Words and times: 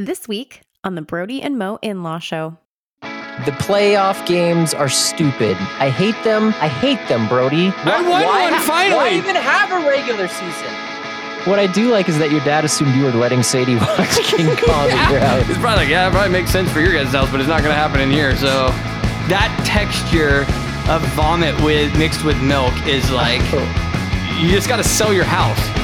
This 0.00 0.28
week 0.28 0.62
on 0.84 0.94
the 0.94 1.02
Brody 1.02 1.42
and 1.42 1.58
Mo 1.58 1.80
In 1.82 2.04
Law 2.04 2.20
Show. 2.20 2.56
The 3.02 3.50
playoff 3.58 4.24
games 4.28 4.72
are 4.72 4.88
stupid. 4.88 5.56
I 5.80 5.90
hate 5.90 6.14
them. 6.22 6.54
I 6.60 6.68
hate 6.68 7.04
them, 7.08 7.26
Brody. 7.26 7.72
I 7.78 8.00
won 8.02 8.22
one, 8.22 8.52
ha- 8.52 8.64
finally. 8.64 8.96
Why 8.96 9.10
even 9.14 9.34
have 9.34 9.72
a 9.72 9.88
regular 9.88 10.28
season? 10.28 11.50
What 11.50 11.58
I 11.58 11.66
do 11.66 11.90
like 11.90 12.08
is 12.08 12.16
that 12.20 12.30
your 12.30 12.38
dad 12.44 12.64
assumed 12.64 12.94
you 12.94 13.06
were 13.06 13.10
letting 13.10 13.42
Sadie 13.42 13.74
watch 13.74 14.22
King 14.22 14.54
Kong 14.54 14.88
at 14.88 15.10
your 15.10 15.18
house. 15.18 15.48
It's 15.48 15.58
probably 15.58 15.82
like, 15.82 15.88
yeah, 15.88 16.06
it 16.06 16.12
probably 16.12 16.30
makes 16.30 16.52
sense 16.52 16.70
for 16.70 16.78
your 16.78 16.92
guys' 16.92 17.10
house, 17.10 17.28
but 17.28 17.40
it's 17.40 17.48
not 17.48 17.62
going 17.62 17.74
to 17.74 17.80
happen 17.80 18.00
in 18.00 18.08
here. 18.08 18.36
So 18.36 18.68
that 19.26 19.50
texture 19.66 20.42
of 20.88 21.02
vomit 21.16 21.60
with 21.64 21.90
mixed 21.98 22.24
with 22.24 22.40
milk 22.40 22.72
is 22.86 23.10
like, 23.10 23.42
oh. 23.46 24.38
you 24.40 24.48
just 24.52 24.68
got 24.68 24.76
to 24.76 24.84
sell 24.84 25.12
your 25.12 25.24
house. 25.24 25.77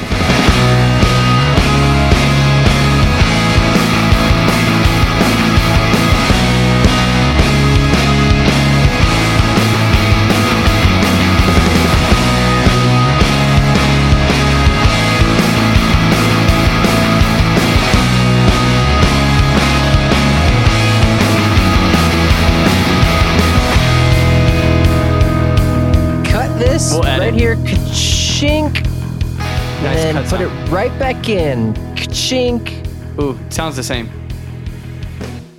Here, 27.45 27.55
ka-chink, 27.57 28.73
Nice 28.73 29.99
and 29.99 30.15
then 30.15 30.15
cut 30.15 30.29
put 30.31 30.41
it 30.41 30.47
right 30.71 30.97
back 30.97 31.29
in, 31.29 31.75
ka-chink. 31.95 33.21
Ooh, 33.21 33.37
sounds 33.51 33.75
the 33.75 33.83
same. 33.83 34.09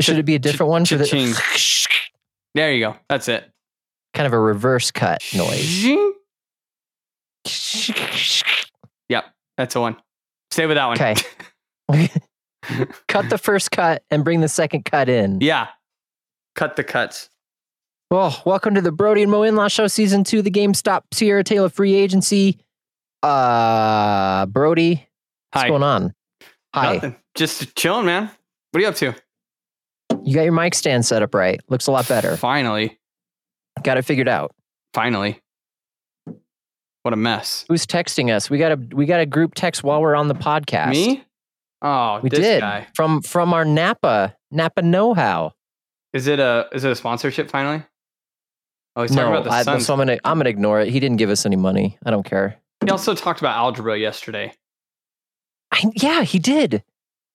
Should 0.01 0.19
it 0.19 0.25
be 0.25 0.35
a 0.35 0.39
different 0.41 0.71
one 0.71 0.85
for 0.85 0.97
the. 0.97 1.07
There 2.57 2.73
you 2.73 2.81
go. 2.81 2.97
That's 3.09 3.29
it. 3.29 3.49
kind 4.15 4.27
of 4.27 4.33
a 4.33 4.39
reverse 4.39 4.91
cut 4.91 5.23
noise? 5.33 5.85
Yep, 9.09 9.25
that's 9.57 9.75
the 9.75 9.81
one. 9.81 9.97
Stay 10.51 10.67
with 10.67 10.77
that 10.77 10.87
one. 10.87 10.97
Okay. 10.97 11.15
cut 13.07 13.31
the 13.31 13.39
first 13.39 13.71
cut 13.71 14.03
and 14.11 14.25
bring 14.25 14.41
the 14.41 14.49
second 14.49 14.87
cut 14.87 15.09
in. 15.09 15.41
Yeah. 15.41 15.69
Cut 16.57 16.75
the 16.75 16.83
cuts. 16.83 17.31
Well, 18.11 18.41
welcome 18.47 18.75
to 18.77 18.81
the 18.81 18.93
Brody 18.93 19.23
and 19.23 19.31
Mo 19.33 19.43
In-Law 19.43 19.67
Show, 19.69 19.89
Season 19.89 20.23
2, 20.23 20.43
the 20.43 20.51
GameStop 20.51 21.03
Sierra 21.13 21.43
Taylor 21.43 21.69
Free 21.69 21.95
Agency. 21.95 22.61
Uh, 23.23 24.47
Brody, 24.47 25.09
what's 25.51 25.63
Hi. 25.65 25.69
going 25.69 25.83
on? 25.83 26.15
Hi. 26.73 26.95
Nothing. 26.95 27.17
Just 27.35 27.75
chilling, 27.75 28.07
man. 28.07 28.31
What 28.71 28.79
are 28.79 28.81
you 28.83 28.89
up 28.89 28.95
to? 28.97 29.15
You 30.23 30.35
got 30.35 30.43
your 30.43 30.53
mic 30.53 30.75
stand 30.75 31.05
set 31.05 31.23
up 31.23 31.35
right. 31.35 31.61
Looks 31.69 31.89
a 31.89 31.91
lot 31.91 32.07
better. 32.07 32.37
Finally. 32.37 32.97
Got 33.83 33.99
it 33.99 34.03
figured 34.05 34.29
out. 34.29 34.55
Finally. 34.95 35.41
What 37.03 37.13
a 37.13 37.17
mess. 37.17 37.65
Who's 37.69 37.87
texting 37.87 38.33
us? 38.35 38.49
We 38.51 38.59
got 38.59 38.73
a 38.73 38.77
we 38.93 39.07
got 39.07 39.21
a 39.21 39.27
group 39.27 39.55
text 39.55 39.85
while 39.85 40.01
we're 40.01 40.17
on 40.17 40.27
the 40.29 40.35
podcast. 40.35 40.91
Me? 40.91 41.25
Oh, 41.83 42.21
We 42.23 42.31
this 42.31 42.41
did 42.41 42.61
guy. 42.61 42.87
from 42.95 43.23
from 43.23 43.53
our 43.55 43.65
Napa 43.65 44.35
Napa 44.51 44.83
Know 44.83 45.15
How. 45.15 45.53
Is 46.13 46.27
it 46.27 46.41
a 46.41 46.67
is 46.73 46.85
it 46.85 46.91
a 46.91 46.97
sponsorship 46.97 47.49
finally? 47.51 47.85
Oh, 48.97 49.03
he's 49.03 49.11
talking 49.11 49.25
No, 49.27 49.33
about 49.33 49.45
the 49.45 49.51
I, 49.51 49.63
Suns. 49.63 49.87
so 49.87 49.93
I'm 49.93 49.99
gonna 49.99 50.19
I'm 50.25 50.39
gonna 50.39 50.51
ignore 50.51 50.81
it. 50.81 50.89
He 50.89 51.01
didn't 51.01 51.19
give 51.19 51.31
us 51.31 51.45
any 51.47 51.57
money. 51.57 51.99
I 52.05 52.11
don't 52.11 52.25
care. 52.25 52.57
He 52.85 52.91
also 52.91 53.15
talked 53.15 53.41
about 53.41 53.57
algebra 53.57 53.99
yesterday. 53.99 54.53
I, 55.73 55.83
yeah, 55.95 56.23
he 56.23 56.39
did. 56.39 56.83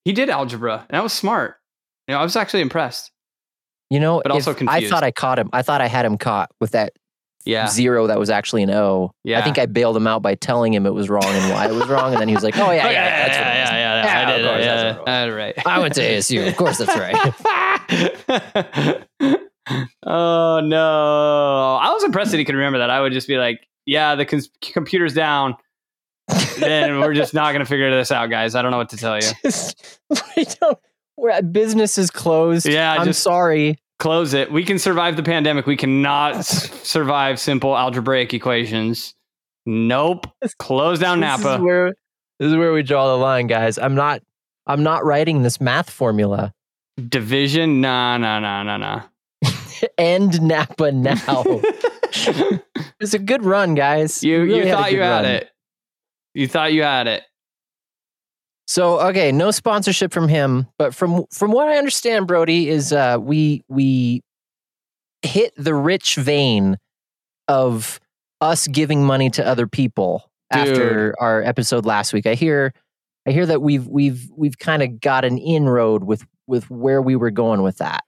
He 0.06 0.14
did 0.14 0.30
algebra, 0.30 0.86
and 0.90 0.98
that 0.98 1.04
was 1.04 1.14
smart. 1.14 1.58
You 2.08 2.16
know, 2.16 2.20
I 2.20 2.24
was 2.24 2.36
actually 2.36 2.62
impressed. 2.62 3.12
You 3.92 4.00
know, 4.00 4.22
But 4.24 4.32
also 4.32 4.52
if- 4.52 4.68
I 4.68 4.88
thought 4.88 5.04
I 5.04 5.12
caught 5.12 5.38
him. 5.38 5.50
I 5.54 5.62
thought 5.62 5.82
I 5.82 5.88
had 5.88 6.06
him 6.06 6.18
caught 6.18 6.50
with 6.60 6.72
that 6.72 6.94
Yeah. 7.44 7.68
zero 7.68 8.08
that 8.08 8.18
was 8.18 8.30
actually 8.30 8.64
an 8.64 8.72
O. 8.72 9.12
Yeah. 9.24 9.40
I 9.40 9.42
think 9.44 9.60
I 9.60 9.66
bailed 9.66 9.98
him 9.98 10.08
out 10.08 10.22
by 10.22 10.36
telling 10.36 10.74
him 10.74 10.86
it 10.86 10.94
was 10.94 11.10
wrong 11.10 11.26
and 11.26 11.54
why 11.54 11.68
it 11.68 11.74
was 11.74 11.88
wrong, 11.90 12.14
and 12.14 12.22
then 12.22 12.30
he 12.30 12.34
was 12.34 12.44
like, 12.44 12.58
"Oh 12.58 12.72
yeah, 12.72 12.84
oh, 12.88 12.90
yeah, 12.90 12.92
yeah, 12.92 13.28
that's 13.28 13.38
what 13.38 13.48
it 13.48 13.64
is." 13.64 13.70
yeah, 13.70 14.04
Yeah, 14.04 14.28
I 14.28 14.38
did 14.38 14.46
course, 14.46 14.62
it. 14.62 14.66
that's 14.66 14.98
Yeah, 14.98 15.04
that's 15.06 15.34
right. 15.36 15.68
I 15.68 15.80
went 15.80 15.94
to 15.96 16.02
ASU. 16.02 16.48
Of 16.48 16.56
course, 16.58 16.78
that's 16.80 16.98
right. 16.98 17.34
oh 20.06 20.60
no! 20.64 21.80
I 21.82 21.92
was 21.94 22.04
impressed 22.04 22.32
that 22.32 22.38
he 22.38 22.46
could 22.46 22.56
remember 22.56 22.80
that. 22.80 22.90
I 22.90 23.02
would 23.02 23.14
just 23.14 23.28
be 23.28 23.38
like, 23.38 23.68
"Yeah, 23.86 24.16
the 24.16 24.26
cons- 24.26 24.50
computer's 24.62 25.14
down." 25.14 25.56
then 26.60 27.00
we're 27.00 27.14
just 27.14 27.34
not 27.34 27.52
gonna 27.52 27.66
figure 27.66 27.92
this 27.92 28.12
out, 28.12 28.30
guys. 28.30 28.56
I 28.56 28.62
don't 28.62 28.72
know 28.72 28.78
what 28.78 28.90
to 28.90 28.98
tell 28.98 29.16
you. 29.18 29.30
Just- 29.44 30.00
we 30.36 30.46
don't. 30.62 30.78
We're 31.18 31.32
at 31.32 31.52
business 31.52 31.98
is 31.98 32.10
closed. 32.10 32.66
Yeah, 32.66 32.94
I'm 32.94 33.14
sorry. 33.14 33.78
Close 34.00 34.34
it. 34.34 34.52
We 34.52 34.64
can 34.64 34.80
survive 34.80 35.16
the 35.18 35.24
pandemic. 35.24 35.66
We 35.68 35.76
cannot 35.78 36.46
survive 36.46 37.40
simple 37.40 37.78
algebraic 37.78 38.34
equations. 38.34 39.14
Nope. 39.66 40.26
Close 40.58 41.00
down 41.00 41.20
This 41.20 41.38
is 41.40 41.46
Napa. 41.46 41.64
where 41.64 41.94
this 42.40 42.50
is 42.52 42.56
where 42.56 42.74
we 42.74 42.82
draw 42.82 43.08
the 43.10 43.18
line, 43.22 43.48
guys. 43.48 43.78
I'm 43.78 43.94
not. 43.96 44.22
I'm 44.68 44.84
not 44.84 45.04
writing 45.04 45.42
this 45.44 45.60
math 45.60 45.90
formula. 45.90 46.54
Division? 47.10 47.82
Nah, 47.82 48.18
nah, 48.18 48.40
nah, 48.40 48.64
nah, 48.64 48.78
nah. 48.78 49.02
End 49.98 50.42
Napa 50.42 50.92
now. 50.92 51.44
it's 53.00 53.14
a 53.14 53.20
good 53.20 53.44
run, 53.44 53.76
guys. 53.76 54.24
You 54.24 54.44
really 54.44 54.58
you 54.60 54.66
had 54.68 54.78
thought 54.78 54.92
you 54.92 55.02
had 55.02 55.10
run. 55.10 55.26
it. 55.26 55.50
You 56.34 56.48
thought 56.48 56.74
you 56.74 56.84
had 56.84 57.08
it. 57.08 57.24
So 58.68 59.02
okay, 59.10 59.32
no 59.32 59.52
sponsorship 59.52 60.14
from 60.14 60.28
him, 60.28 60.68
but 60.78 60.96
from 60.96 61.26
from 61.32 61.52
what 61.52 61.68
I 61.68 61.78
understand, 61.78 62.28
Brody 62.28 62.70
is 62.70 62.94
uh, 62.94 63.18
we 63.20 63.64
we 63.68 64.22
hit 65.24 65.54
the 65.58 65.74
rich 65.74 66.16
vein 66.16 66.78
of 67.48 68.00
us 68.40 68.68
giving 68.68 69.06
money 69.06 69.30
to 69.32 69.46
other 69.46 69.68
people 69.68 70.32
after 70.52 71.16
our 71.20 71.44
episode 71.44 71.86
last 71.86 72.14
week. 72.14 72.26
I 72.26 72.36
hear 72.36 72.74
I 73.28 73.32
hear 73.32 73.46
that 73.46 73.62
we've 73.62 73.88
we've 73.88 74.30
we've 74.36 74.58
kind 74.58 74.82
of 74.82 75.00
got 75.00 75.26
an 75.26 75.38
inroad 75.38 76.04
with 76.04 76.26
with 76.48 76.70
where 76.70 77.02
we 77.02 77.16
were 77.16 77.32
going 77.32 77.62
with 77.62 77.78
that. 77.78 78.04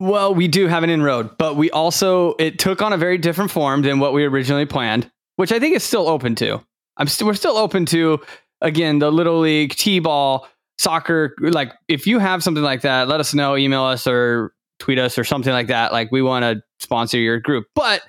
Well, 0.00 0.34
we 0.34 0.46
do 0.46 0.68
have 0.68 0.84
an 0.84 0.90
inroad, 0.90 1.36
but 1.38 1.56
we 1.56 1.70
also 1.70 2.34
it 2.38 2.58
took 2.58 2.82
on 2.82 2.92
a 2.92 2.96
very 2.96 3.18
different 3.18 3.50
form 3.50 3.82
than 3.82 3.98
what 3.98 4.12
we 4.12 4.24
originally 4.24 4.66
planned, 4.66 5.10
which 5.36 5.50
I 5.50 5.58
think 5.58 5.74
is 5.74 5.82
still 5.82 6.08
open 6.08 6.34
to. 6.36 6.62
I'm 6.96 7.08
still 7.08 7.26
we're 7.26 7.34
still 7.34 7.56
open 7.56 7.84
to 7.86 8.20
again 8.60 9.00
the 9.00 9.10
little 9.10 9.40
league, 9.40 9.74
t-ball, 9.74 10.46
soccer. 10.78 11.34
Like 11.40 11.72
if 11.88 12.06
you 12.06 12.20
have 12.20 12.44
something 12.44 12.62
like 12.62 12.82
that, 12.82 13.08
let 13.08 13.18
us 13.18 13.34
know, 13.34 13.56
email 13.56 13.82
us 13.82 14.06
or 14.06 14.52
tweet 14.78 15.00
us 15.00 15.18
or 15.18 15.24
something 15.24 15.52
like 15.52 15.66
that. 15.66 15.92
Like 15.92 16.12
we 16.12 16.22
want 16.22 16.44
to 16.44 16.62
sponsor 16.78 17.18
your 17.18 17.40
group, 17.40 17.66
but 17.74 18.02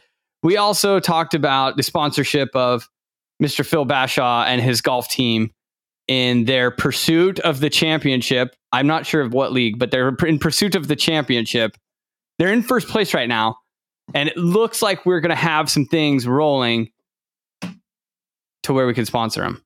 we 0.44 0.58
also 0.58 1.00
talked 1.00 1.34
about 1.34 1.76
the 1.76 1.84
sponsorship 1.84 2.50
of 2.56 2.88
Mr. 3.42 3.66
Phil 3.66 3.86
Bashaw 3.86 4.46
and 4.46 4.62
his 4.62 4.82
golf 4.82 5.08
team 5.10 5.52
in 6.10 6.46
their 6.46 6.72
pursuit 6.72 7.40
of 7.42 7.60
the 7.60 7.70
championship. 7.70 8.56
I'm 8.72 8.88
not 8.88 9.06
sure 9.06 9.22
of 9.22 9.32
what 9.32 9.54
league, 9.54 9.78
but 9.78 9.92
they're 9.92 10.10
in 10.26 10.40
pursuit 10.40 10.74
of 10.76 10.88
the 10.88 10.96
championship. 10.96 11.78
They're 12.40 12.52
in 12.52 12.64
first 12.64 12.88
place 12.88 13.14
right 13.14 13.30
now, 13.30 13.58
and 14.16 14.28
it 14.28 14.36
looks 14.36 14.82
like 14.82 15.06
we're 15.06 15.20
going 15.20 15.30
to 15.30 15.36
have 15.36 15.70
some 15.70 15.86
things 15.86 16.28
rolling 16.28 16.90
to 18.64 18.74
where 18.74 18.88
we 18.88 18.94
can 18.96 19.06
sponsor 19.06 19.42
them. 19.42 19.64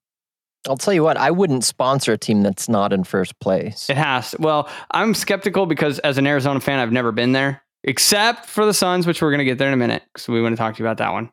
I'll 0.67 0.77
tell 0.77 0.93
you 0.93 1.03
what, 1.03 1.17
I 1.17 1.31
wouldn't 1.31 1.63
sponsor 1.63 2.11
a 2.11 2.17
team 2.17 2.41
that's 2.41 2.67
not 2.67 2.91
in 2.91 3.05
first 3.05 3.39
place. 3.39 3.89
It 3.89 3.97
has. 3.97 4.31
To. 4.31 4.37
Well, 4.39 4.69
I'm 4.91 5.13
skeptical 5.13 5.65
because 5.65 5.99
as 5.99 6.17
an 6.17 6.27
Arizona 6.27 6.59
fan, 6.59 6.79
I've 6.79 6.91
never 6.91 7.13
been 7.13 7.31
there 7.31 7.63
except 7.85 8.47
for 8.47 8.65
the 8.65 8.73
Suns, 8.73 9.07
which 9.07 9.21
we're 9.21 9.31
going 9.31 9.39
to 9.39 9.45
get 9.45 9.57
there 9.57 9.67
in 9.69 9.73
a 9.73 9.77
minute 9.77 10.03
because 10.13 10.27
we 10.27 10.41
want 10.41 10.53
to 10.53 10.57
talk 10.57 10.75
to 10.75 10.79
you 10.79 10.85
about 10.85 10.97
that 10.97 11.13
one. 11.13 11.31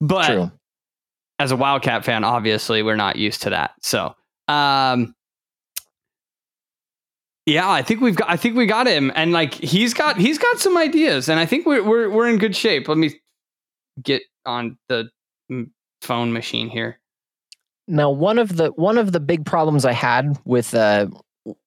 But 0.00 0.26
True. 0.26 0.50
as 1.38 1.52
a 1.52 1.56
Wildcat 1.56 2.04
fan, 2.04 2.24
obviously 2.24 2.82
we're 2.82 2.96
not 2.96 3.16
used 3.16 3.42
to 3.42 3.50
that. 3.50 3.72
So, 3.82 4.14
um, 4.48 5.14
yeah, 7.46 7.68
I 7.68 7.82
think 7.82 8.00
we've 8.00 8.16
got. 8.16 8.30
I 8.30 8.36
think 8.36 8.56
we 8.56 8.66
got 8.66 8.86
him, 8.86 9.10
and 9.14 9.32
like 9.32 9.54
he's 9.54 9.94
got 9.94 10.16
he's 10.16 10.38
got 10.38 10.58
some 10.58 10.76
ideas, 10.76 11.28
and 11.28 11.40
I 11.40 11.46
think 11.46 11.66
we're 11.66 11.82
we're 11.82 12.08
we're 12.08 12.28
in 12.28 12.38
good 12.38 12.54
shape. 12.54 12.88
Let 12.88 12.98
me 12.98 13.20
get 14.00 14.22
on 14.46 14.78
the 14.88 15.10
mm, 15.50 15.70
phone 16.02 16.32
machine 16.32 16.68
here. 16.68 17.00
Now, 17.88 18.10
one 18.10 18.38
of 18.38 18.56
the 18.56 18.68
one 18.70 18.96
of 18.96 19.10
the 19.10 19.18
big 19.18 19.44
problems 19.44 19.84
I 19.84 19.92
had 19.92 20.38
with 20.44 20.72
uh, 20.72 21.08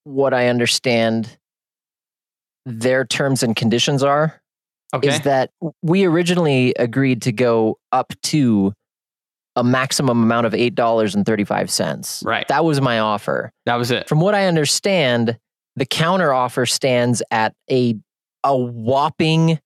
what 0.05 0.33
I 0.33 0.47
understand 0.47 1.37
their 2.65 3.05
terms 3.05 3.43
and 3.43 3.55
conditions 3.55 4.01
are 4.01 4.41
Okay, 4.93 5.09
is 5.09 5.21
that 5.21 5.51
we 5.81 6.05
originally 6.05 6.73
agreed 6.79 7.21
to 7.23 7.33
go 7.33 7.77
up 7.91 8.13
to 8.23 8.73
a 9.55 9.63
maximum 9.63 10.21
amount 10.23 10.45
of 10.45 10.53
eight 10.53 10.75
dollars 10.75 11.15
and 11.15 11.25
thirty 11.25 11.43
five 11.43 11.69
cents. 11.71 12.21
right. 12.25 12.47
That 12.47 12.65
was 12.65 12.81
my 12.81 12.99
offer. 12.99 13.51
That 13.65 13.75
was 13.75 13.91
it. 13.91 14.07
From 14.09 14.19
what 14.19 14.35
I 14.35 14.45
understand, 14.47 15.37
the 15.75 15.85
counter 15.85 16.33
offer 16.33 16.65
stands 16.65 17.21
at 17.31 17.53
a 17.71 17.95
a 18.43 18.55
whopping 18.57 19.59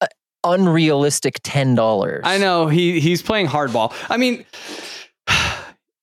uh, 0.00 0.06
unrealistic 0.44 1.40
ten 1.42 1.74
dollars. 1.74 2.22
I 2.24 2.38
know 2.38 2.68
he 2.68 3.00
he's 3.00 3.22
playing 3.22 3.46
hardball. 3.48 3.94
I 4.08 4.16
mean, 4.16 4.44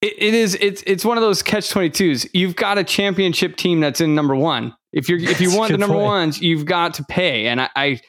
it, 0.01 0.13
it 0.17 0.33
is 0.33 0.57
it's 0.59 0.83
it's 0.87 1.05
one 1.05 1.17
of 1.17 1.21
those 1.21 1.41
catch 1.43 1.69
22s 1.69 2.27
you've 2.33 2.55
got 2.55 2.77
a 2.77 2.83
championship 2.83 3.55
team 3.55 3.79
that's 3.79 4.01
in 4.01 4.15
number 4.15 4.35
one 4.35 4.73
if 4.91 5.07
you're 5.07 5.19
if 5.19 5.39
you 5.39 5.49
That's 5.49 5.57
want 5.59 5.71
the 5.71 5.77
number 5.77 5.95
point. 5.95 6.05
ones 6.05 6.41
you've 6.41 6.65
got 6.65 6.95
to 6.95 7.03
pay 7.03 7.47
and 7.47 7.61
I, 7.61 7.69
I 7.75 7.99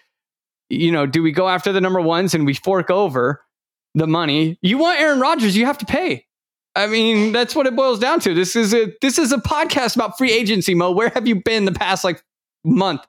you 0.71 0.91
know 0.91 1.05
do 1.07 1.23
we 1.23 1.33
go 1.33 1.49
after 1.49 1.71
the 1.73 1.81
number 1.81 2.01
ones 2.01 2.35
and 2.35 2.47
we 2.47 2.55
fork 2.55 2.91
over 2.91 3.43
the 3.95 4.07
money 4.07 4.59
you 4.63 4.79
want 4.79 5.01
aaron 5.01 5.21
rodgers 5.21 5.57
you 5.57 5.67
have 5.67 5.79
to 5.79 5.87
pay 5.87 6.25
i 6.77 6.87
mean 6.87 7.33
that's 7.33 7.55
what 7.55 7.67
it 7.67 7.77
boils 7.77 7.99
down 7.99 8.19
to 8.21 8.35
this 8.35 8.57
is 8.57 8.73
a 8.73 8.93
this 9.03 9.19
is 9.19 9.33
a 9.33 9.39
podcast 9.39 9.95
about 9.97 10.17
free 10.17 10.33
agency 10.33 10.75
mo 10.75 10.91
where 10.91 11.11
have 11.11 11.27
you 11.29 11.43
been 11.43 11.65
the 11.67 11.73
past 11.73 12.05
like 12.05 12.23
month 12.65 13.05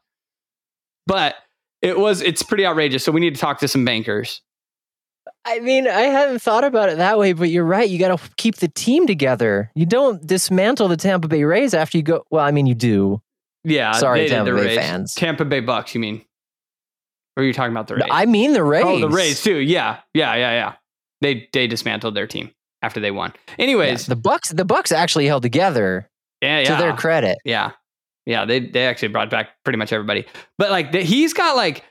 but 1.08 1.36
it 1.82 1.98
was 2.00 2.22
it's 2.22 2.44
pretty 2.44 2.66
outrageous 2.66 3.04
so 3.04 3.12
we 3.12 3.22
need 3.22 3.36
to 3.36 3.40
talk 3.42 3.60
to 3.60 3.68
some 3.68 3.86
bankers 3.86 4.42
I 5.46 5.60
mean, 5.60 5.88
I 5.88 6.02
hadn't 6.04 6.40
thought 6.40 6.64
about 6.64 6.88
it 6.90 6.98
that 6.98 7.18
way, 7.18 7.34
but 7.34 7.50
you're 7.50 7.66
right. 7.66 7.90
You 7.90 8.00
got 8.00 8.18
to 8.18 8.30
keep 8.38 8.58
the 8.58 8.70
team 8.70 9.08
together. 9.08 9.72
You 9.76 9.86
don't 9.86 10.26
dismantle 10.26 10.88
the 10.88 10.96
Tampa 10.98 11.28
Bay 11.28 11.44
Rays 11.44 11.74
after 11.74 11.98
you 11.98 12.04
go. 12.04 12.26
Well, 12.30 12.44
I 12.46 12.52
mean, 12.52 12.66
you 12.66 12.76
do. 12.76 13.22
yeah 13.66 13.92
Sorry, 13.92 14.28
Tampa 14.30 14.52
Bay 14.54 14.66
Rays. 14.68 14.78
fans. 14.78 15.16
tampa 15.16 15.44
bay 15.46 15.60
bucks 15.60 15.94
you 15.96 16.00
mean 16.02 16.24
or 17.36 17.44
are 17.44 17.46
you 17.46 17.54
talking 17.54 17.72
about 17.72 17.88
the 17.88 17.96
rays 17.96 18.08
I 18.12 18.26
mean, 18.26 18.54
the 18.54 18.64
Rays. 18.64 18.86
Oh, 18.86 19.00
the 19.00 19.10
Rays 19.10 19.42
too. 19.42 19.58
Yeah, 19.58 20.00
yeah, 20.14 20.36
yeah, 20.36 20.52
yeah. 20.52 20.74
They 21.22 21.50
they 21.54 21.68
dismantled 21.68 22.16
their 22.16 22.28
team 22.28 22.52
after 22.82 23.00
they 23.00 23.12
won. 23.12 23.34
Yeah, 23.58 23.64
Anyways, 23.64 24.06
the 24.08 24.16
Bucks. 24.16 24.50
The 24.50 24.66
Bucks 24.66 24.92
actually 24.92 25.26
held 25.26 25.42
together. 25.44 26.10
yeah, 26.42 26.60
yeah, 26.60 26.76
To 26.76 26.82
their 26.82 26.94
credit, 26.94 27.38
yeah, 27.46 27.72
yeah. 28.26 28.46
They 28.46 28.60
they 28.60 28.86
actually 28.86 29.08
brought 29.10 29.30
back 29.30 29.50
pretty 29.64 29.78
much 29.78 29.92
everybody. 29.94 30.26
But 30.58 30.70
like 30.72 30.92
the, 30.92 31.02
he's 31.02 31.34
got 31.34 31.56
like 31.56 31.84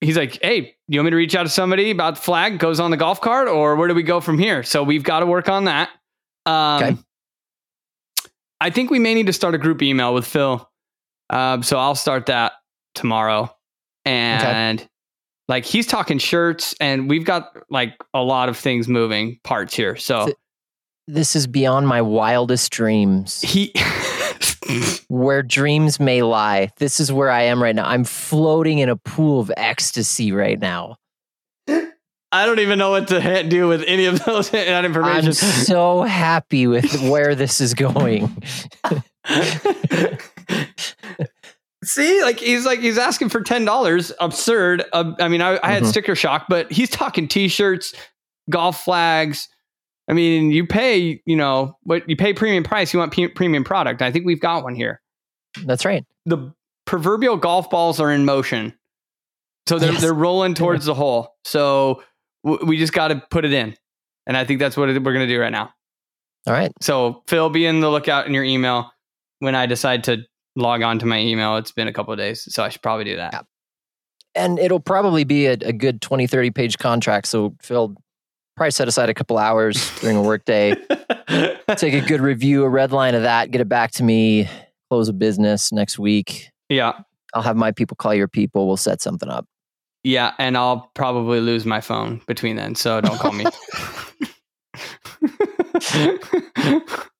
he's 0.00 0.16
like, 0.16 0.38
hey, 0.42 0.76
you 0.88 0.98
want 1.00 1.06
me 1.06 1.10
to 1.10 1.16
reach 1.16 1.34
out 1.34 1.44
to 1.44 1.48
somebody 1.48 1.90
about 1.90 2.16
the 2.16 2.20
flag 2.20 2.58
goes 2.58 2.80
on 2.80 2.90
the 2.90 2.96
golf 2.96 3.20
cart, 3.20 3.48
or 3.48 3.76
where 3.76 3.88
do 3.88 3.94
we 3.94 4.02
go 4.02 4.20
from 4.20 4.38
here? 4.38 4.62
So 4.62 4.82
we've 4.82 5.02
got 5.04 5.20
to 5.20 5.26
work 5.26 5.48
on 5.48 5.64
that. 5.64 5.88
Um, 6.44 6.82
Okay. 6.82 6.96
I 8.60 8.70
think 8.70 8.90
we 8.90 8.98
may 8.98 9.14
need 9.14 9.26
to 9.26 9.32
start 9.32 9.54
a 9.54 9.58
group 9.58 9.82
email 9.82 10.14
with 10.14 10.26
Phil. 10.26 10.68
Um, 11.30 11.62
so 11.62 11.78
I'll 11.78 11.94
start 11.94 12.26
that 12.26 12.52
tomorrow. 12.94 13.54
And 14.06 14.88
like 15.48 15.64
he's 15.64 15.86
talking 15.86 16.18
shirts, 16.18 16.74
and 16.80 17.08
we've 17.08 17.24
got 17.24 17.56
like 17.70 17.94
a 18.14 18.22
lot 18.22 18.48
of 18.48 18.56
things 18.56 18.88
moving 18.88 19.38
parts 19.44 19.74
here. 19.74 19.96
So 19.96 20.32
this 21.06 21.36
is 21.36 21.46
beyond 21.46 21.86
my 21.86 22.02
wildest 22.02 22.72
dreams. 22.72 23.40
he. 23.42 23.72
Where 25.08 25.44
dreams 25.44 26.00
may 26.00 26.22
lie. 26.22 26.72
This 26.78 26.98
is 26.98 27.12
where 27.12 27.30
I 27.30 27.42
am 27.42 27.62
right 27.62 27.74
now. 27.74 27.86
I'm 27.86 28.02
floating 28.02 28.80
in 28.80 28.88
a 28.88 28.96
pool 28.96 29.38
of 29.38 29.52
ecstasy 29.56 30.32
right 30.32 30.58
now. 30.58 30.96
I 32.32 32.44
don't 32.44 32.58
even 32.58 32.78
know 32.78 32.90
what 32.90 33.08
to 33.08 33.44
do 33.44 33.68
with 33.68 33.84
any 33.86 34.06
of 34.06 34.24
those 34.26 34.50
that 34.50 34.84
information. 34.84 35.28
I'm 35.28 35.32
so 35.32 36.02
happy 36.02 36.66
with 36.66 37.00
where 37.08 37.34
this 37.34 37.60
is 37.60 37.74
going. 37.74 38.42
See, 41.96 42.22
like 42.22 42.38
he's 42.38 42.66
like 42.66 42.80
he's 42.80 42.98
asking 42.98 43.30
for 43.30 43.40
ten 43.40 43.64
dollars. 43.64 44.12
Absurd. 44.20 44.84
Uh, 44.92 45.12
I 45.18 45.28
mean, 45.28 45.40
I, 45.40 45.58
I 45.62 45.72
had 45.72 45.82
Mhm. 45.82 45.86
sticker 45.86 46.14
shock, 46.14 46.44
but 46.48 46.70
he's 46.70 46.90
talking 46.90 47.26
T-shirts, 47.26 47.94
golf 48.50 48.84
flags. 48.84 49.48
I 50.08 50.12
mean, 50.12 50.50
you 50.50 50.66
pay, 50.66 51.22
you 51.24 51.36
know, 51.36 51.78
what 51.84 52.08
you 52.08 52.14
pay 52.14 52.32
premium 52.34 52.64
price. 52.64 52.92
You 52.92 52.98
want 52.98 53.12
p- 53.12 53.28
premium 53.28 53.64
product. 53.64 54.02
I 54.02 54.12
think 54.12 54.26
we've 54.26 54.40
got 54.40 54.62
one 54.62 54.74
here. 54.74 55.00
That's 55.64 55.84
right. 55.86 56.04
The 56.26 56.52
proverbial 56.84 57.38
golf 57.38 57.70
balls 57.70 57.98
are 57.98 58.12
in 58.12 58.24
motion, 58.26 58.74
so 59.66 59.78
they're 59.78 59.92
Yes. 59.92 60.02
they're 60.02 60.12
rolling 60.12 60.52
towards 60.54 60.84
the 60.84 60.94
hole. 60.94 61.34
So 61.44 62.02
w- 62.44 62.64
we 62.66 62.76
just 62.76 62.92
got 62.92 63.08
to 63.08 63.22
put 63.30 63.44
it 63.46 63.52
in, 63.54 63.74
and 64.26 64.36
I 64.36 64.44
think 64.44 64.60
that's 64.60 64.76
what 64.76 64.88
we're 64.88 65.12
gonna 65.14 65.26
do 65.26 65.40
right 65.40 65.50
now. 65.50 65.70
All 66.46 66.52
right. 66.52 66.70
So 66.82 67.22
Phil, 67.26 67.48
be 67.48 67.64
in 67.64 67.80
the 67.80 67.88
lookout 67.90 68.26
in 68.26 68.34
your 68.34 68.44
email 68.44 68.92
when 69.38 69.54
I 69.54 69.64
decide 69.66 70.04
to 70.04 70.18
log 70.56 70.82
on 70.82 70.98
to 70.98 71.06
my 71.06 71.20
email. 71.20 71.56
It's 71.56 71.72
been 71.72 71.88
a 71.88 71.92
couple 71.92 72.12
of 72.12 72.18
days, 72.18 72.52
so 72.52 72.64
I 72.64 72.68
should 72.68 72.82
probably 72.82 73.04
do 73.04 73.16
that. 73.16 73.32
Yeah. 73.32 73.42
And 74.34 74.58
it'll 74.58 74.80
probably 74.80 75.24
be 75.24 75.46
a, 75.46 75.52
a 75.52 75.72
good 75.72 76.02
20, 76.02 76.26
30 76.26 76.50
page 76.50 76.78
contract. 76.78 77.28
So 77.28 77.54
Phil, 77.60 77.96
probably 78.56 78.70
set 78.70 78.88
aside 78.88 79.08
a 79.08 79.14
couple 79.14 79.38
hours 79.38 79.90
during 80.00 80.16
a 80.16 80.22
work 80.22 80.44
day, 80.44 80.74
take 81.76 81.94
a 81.94 82.00
good 82.00 82.20
review, 82.20 82.64
a 82.64 82.68
red 82.68 82.92
line 82.92 83.14
of 83.14 83.22
that, 83.22 83.50
get 83.50 83.60
it 83.60 83.68
back 83.68 83.92
to 83.92 84.02
me, 84.02 84.48
close 84.90 85.08
a 85.08 85.12
business 85.12 85.72
next 85.72 85.98
week. 85.98 86.50
yeah, 86.68 87.00
I'll 87.34 87.42
have 87.42 87.56
my 87.56 87.70
people 87.70 87.96
call 87.96 88.14
your 88.14 88.28
people. 88.28 88.66
We'll 88.66 88.76
set 88.76 89.02
something 89.02 89.28
up. 89.28 89.46
yeah, 90.04 90.32
and 90.38 90.56
I'll 90.56 90.90
probably 90.94 91.40
lose 91.40 91.66
my 91.66 91.80
phone 91.80 92.22
between 92.26 92.56
then, 92.56 92.74
so 92.74 93.00
don't 93.00 93.18
call 93.18 93.32
me. 93.32 93.44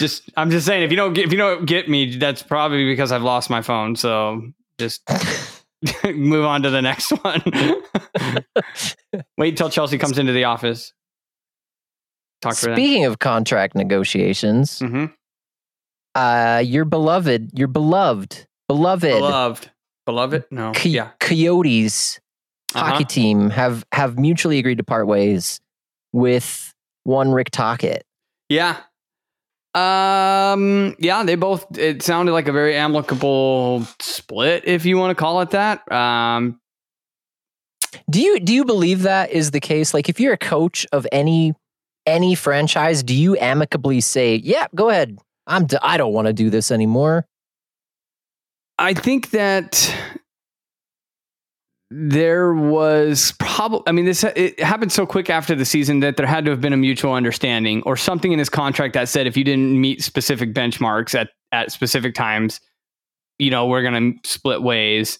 just, 0.00 0.28
I'm 0.36 0.50
just 0.50 0.66
saying, 0.66 0.82
if 0.82 0.90
you 0.90 0.96
don't 0.96 1.12
get, 1.12 1.26
if 1.26 1.32
you 1.32 1.38
don't 1.38 1.64
get 1.66 1.88
me, 1.88 2.16
that's 2.16 2.42
probably 2.42 2.84
because 2.86 3.12
I've 3.12 3.22
lost 3.22 3.48
my 3.50 3.62
phone. 3.62 3.94
So 3.94 4.42
just 4.78 5.02
move 6.04 6.44
on 6.44 6.62
to 6.62 6.70
the 6.70 6.82
next 6.82 7.10
one. 7.22 7.42
Wait 9.38 9.50
until 9.50 9.70
Chelsea 9.70 9.98
comes 9.98 10.18
into 10.18 10.32
the 10.32 10.44
office. 10.44 10.92
Talk. 12.42 12.54
Speaking 12.54 13.04
of 13.04 13.18
contract 13.18 13.74
negotiations, 13.74 14.78
hmm 14.80 15.06
uh, 16.16 16.60
your 16.66 16.84
beloved, 16.84 17.50
your 17.56 17.68
beloved, 17.68 18.46
beloved, 18.66 19.02
Beloved, 19.12 19.70
beloved. 20.06 20.44
No, 20.50 20.72
Co- 20.72 20.88
yeah. 20.88 21.10
Coyotes 21.20 22.18
Uh-huh. 22.74 22.84
hockey 22.84 23.04
team 23.04 23.50
have 23.50 23.84
have 23.92 24.18
mutually 24.18 24.58
agreed 24.58 24.78
to 24.78 24.82
part 24.84 25.06
ways 25.06 25.60
with 26.12 26.74
one 27.04 27.30
Rick 27.30 27.50
Tocchet. 27.52 28.02
Yeah. 28.48 28.78
Um. 29.74 30.96
Yeah. 30.98 31.22
They 31.22 31.36
both. 31.36 31.78
It 31.78 32.02
sounded 32.02 32.32
like 32.32 32.48
a 32.48 32.52
very 32.52 32.74
amicable 32.76 33.86
split, 34.00 34.64
if 34.66 34.84
you 34.84 34.96
want 34.98 35.10
to 35.10 35.14
call 35.20 35.40
it 35.42 35.50
that. 35.50 35.90
Um. 35.92 36.60
Do 38.08 38.20
you 38.20 38.40
do 38.40 38.52
you 38.52 38.64
believe 38.64 39.02
that 39.02 39.30
is 39.30 39.50
the 39.50 39.60
case? 39.60 39.94
Like, 39.94 40.08
if 40.08 40.20
you're 40.20 40.32
a 40.32 40.38
coach 40.38 40.86
of 40.92 41.06
any 41.12 41.54
any 42.06 42.34
franchise, 42.34 43.02
do 43.02 43.14
you 43.14 43.36
amicably 43.38 44.00
say, 44.00 44.36
"Yeah, 44.36 44.66
go 44.74 44.88
ahead. 44.90 45.18
I'm 45.46 45.66
d- 45.66 45.76
I 45.82 45.96
don't 45.96 46.12
want 46.12 46.26
to 46.26 46.32
do 46.32 46.50
this 46.50 46.70
anymore." 46.70 47.26
I 48.78 48.94
think 48.94 49.30
that 49.30 49.94
there 51.90 52.54
was 52.54 53.32
probably. 53.38 53.82
I 53.86 53.92
mean, 53.92 54.04
this 54.04 54.22
it 54.22 54.60
happened 54.60 54.92
so 54.92 55.06
quick 55.06 55.28
after 55.28 55.54
the 55.54 55.64
season 55.64 56.00
that 56.00 56.16
there 56.16 56.26
had 56.26 56.44
to 56.44 56.50
have 56.52 56.60
been 56.60 56.72
a 56.72 56.76
mutual 56.76 57.12
understanding 57.14 57.82
or 57.84 57.96
something 57.96 58.32
in 58.32 58.38
his 58.38 58.48
contract 58.48 58.94
that 58.94 59.08
said 59.08 59.26
if 59.26 59.36
you 59.36 59.42
didn't 59.42 59.80
meet 59.80 60.02
specific 60.02 60.54
benchmarks 60.54 61.18
at 61.18 61.30
at 61.50 61.72
specific 61.72 62.14
times, 62.14 62.60
you 63.38 63.50
know, 63.50 63.66
we're 63.66 63.82
gonna 63.82 64.12
split 64.22 64.62
ways. 64.62 65.18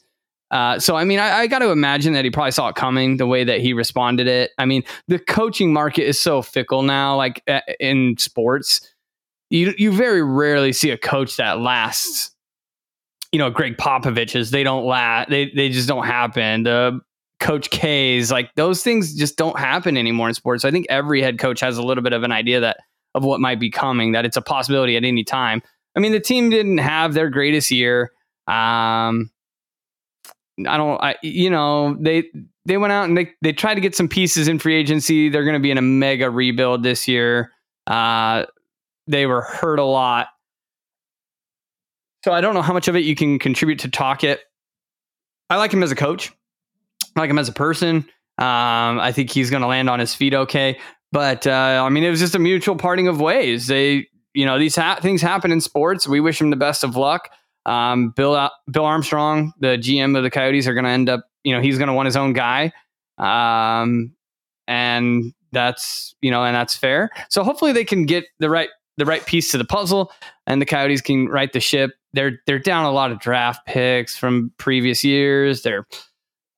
Uh, 0.53 0.79
so 0.79 0.95
I 0.95 1.05
mean, 1.05 1.19
I, 1.19 1.41
I 1.41 1.47
got 1.49 1.61
to 1.61 1.71
imagine 1.71 2.13
that 2.15 2.25
he 2.25 2.31
probably 2.31 2.53
saw 2.53 2.69
it 2.69 2.77
coming 2.77 3.17
the 3.17 3.27
way 3.27 3.45
that 3.45 3.61
he 3.61 3.73
responded 3.73 4.29
it. 4.29 4.51
I 4.59 4.65
mean, 4.65 4.85
the 5.09 5.19
coaching 5.19 5.73
market 5.73 6.05
is 6.05 6.21
so 6.21 6.41
fickle 6.43 6.83
now, 6.83 7.17
like 7.17 7.43
in 7.81 8.17
sports. 8.19 8.81
You 9.49 9.75
you 9.77 9.91
very 9.91 10.23
rarely 10.23 10.73
see 10.73 10.91
a 10.91 10.99
coach 10.99 11.37
that 11.37 11.59
lasts 11.59 12.31
you 13.33 13.39
know, 13.39 13.51
Gregg 13.51 13.77
Popovich's, 13.77 14.51
they 14.51 14.63
don't 14.63 14.85
last. 14.85 15.31
They 15.31 15.51
they 15.51 15.69
just 15.69 15.89
don't 15.89 16.07
happen. 16.07 16.65
The 16.65 17.01
Coach 17.39 17.71
K's, 17.71 18.31
like 18.31 18.55
those 18.55 18.83
things 18.83 19.15
just 19.15 19.37
don't 19.37 19.59
happen 19.59 19.97
anymore 19.97 20.29
in 20.29 20.35
sports. 20.35 20.63
So 20.63 20.69
I 20.69 20.73
think 20.73 20.87
every 20.89 21.23
head 21.23 21.39
coach 21.39 21.61
has 21.61 21.79
a 21.79 21.83
little 21.83 22.03
bit 22.03 22.13
of 22.13 22.23
an 22.23 22.33
idea 22.33 22.61
that 22.61 22.79
of 23.15 23.25
what 23.25 23.41
might 23.41 23.59
be 23.59 23.71
coming, 23.71 24.13
that 24.13 24.25
it's 24.25 24.37
a 24.37 24.43
possibility 24.43 24.97
at 24.97 25.05
any 25.05 25.25
time. 25.25 25.63
I 25.97 26.01
mean, 26.01 26.13
the 26.13 26.21
team 26.21 26.51
didn't 26.51 26.79
have 26.79 27.15
their 27.15 27.31
greatest 27.31 27.71
year. 27.71 28.13
Um, 28.47 29.31
I 30.67 30.77
don't, 30.77 31.03
I 31.03 31.17
you 31.23 31.51
know, 31.51 31.97
they 32.01 32.25
they 32.67 32.77
went 32.77 32.93
out 32.93 33.09
and 33.09 33.17
they 33.17 33.33
they 33.43 33.53
tried 33.53 33.75
to 33.75 33.81
get 33.81 33.95
some 33.95 34.09
pieces 34.09 34.49
in 34.49 34.59
free 34.59 34.75
agency. 34.75 35.29
They're 35.29 35.45
going 35.45 35.55
to 35.55 35.61
be 35.61 35.71
in 35.71 35.79
a 35.79 35.83
mega 35.83 36.31
rebuild 36.31 36.83
this 36.83 37.09
year. 37.09 37.53
Uh, 37.87 38.47
they 39.07 39.27
were 39.27 39.43
hurt 39.43 39.79
a 39.79 39.85
lot. 39.85 40.29
So 42.25 42.33
I 42.33 42.41
don't 42.41 42.55
know 42.55 42.63
how 42.63 42.73
much 42.73 42.89
of 42.89 42.97
it 42.97 43.01
you 43.01 43.15
can 43.15 43.39
contribute 43.39 43.79
to 43.81 43.89
Tocchet. 43.89 44.41
I 45.49 45.57
like 45.57 45.73
him 45.73 45.83
as 45.83 45.91
a 45.91 45.97
coach. 45.97 46.33
I 47.17 47.21
like 47.21 47.31
him 47.31 47.39
as 47.39 47.49
a 47.49 47.53
person. 47.53 47.97
Um, 48.39 49.01
I 49.01 49.13
think 49.13 49.31
he's 49.31 49.51
going 49.51 49.63
to 49.63 49.67
land 49.67 49.91
on 49.91 49.99
his 49.99 50.15
feet 50.15 50.35
okay. 50.35 50.79
But 51.13 51.47
uh, 51.47 51.83
I 51.85 51.89
mean, 51.89 52.05
it 52.05 52.11
was 52.11 52.21
just 52.21 52.35
a 52.35 52.39
mutual 52.39 52.77
parting 52.77 53.09
of 53.09 53.21
ways. 53.21 53.67
They, 53.67 54.07
you 54.33 54.47
know, 54.47 54.59
these 54.59 54.77
ha- 54.77 55.01
things 55.01 55.21
happen 55.21 55.51
in 55.51 55.61
sports. 55.61 56.07
We 56.07 56.21
wish 56.21 56.41
him 56.41 56.51
the 56.51 56.57
best 56.57 56.85
of 56.85 56.97
luck. 56.97 57.31
Um, 57.67 58.11
Bill 58.11 58.51
Bill 58.71 58.85
Armstrong, 58.85 59.53
the 59.59 59.77
GM 59.77 60.17
of 60.17 60.23
the 60.23 60.31
Coyotes, 60.31 60.67
are 60.67 60.75
going 60.75 60.85
to 60.85 60.91
end 60.91 61.09
up. 61.09 61.25
You 61.45 61.55
know, 61.55 61.61
he's 61.61 61.79
going 61.79 61.89
to 61.89 61.95
want 61.95 62.07
his 62.07 62.17
own 62.17 62.33
guy, 62.33 62.73
um, 63.19 64.15
and 64.69 65.35
that's 65.53 66.15
you 66.23 66.31
know, 66.31 66.45
and 66.45 66.55
that's 66.55 66.77
fair. 66.77 67.11
So 67.29 67.43
hopefully 67.43 67.73
they 67.73 67.85
can 67.85 68.07
get 68.07 68.25
the 68.39 68.49
right 68.49 68.69
the 69.01 69.07
right 69.07 69.25
piece 69.25 69.51
to 69.51 69.59
the 69.59 69.65
puzzle, 69.65 70.13
and 70.47 70.63
the 70.63 70.67
Coyotes 70.67 71.01
can 71.01 71.29
right 71.29 71.53
the 71.53 71.61
ship. 71.61 71.93
They're 72.13 72.41
they're 72.47 72.59
down 72.59 72.85
a 72.85 72.93
lot 72.93 73.11
of 73.11 73.19
draft 73.19 73.67
picks 73.67 74.17
from 74.17 74.53
previous 74.59 75.03
years. 75.03 75.63
They're, 75.63 75.87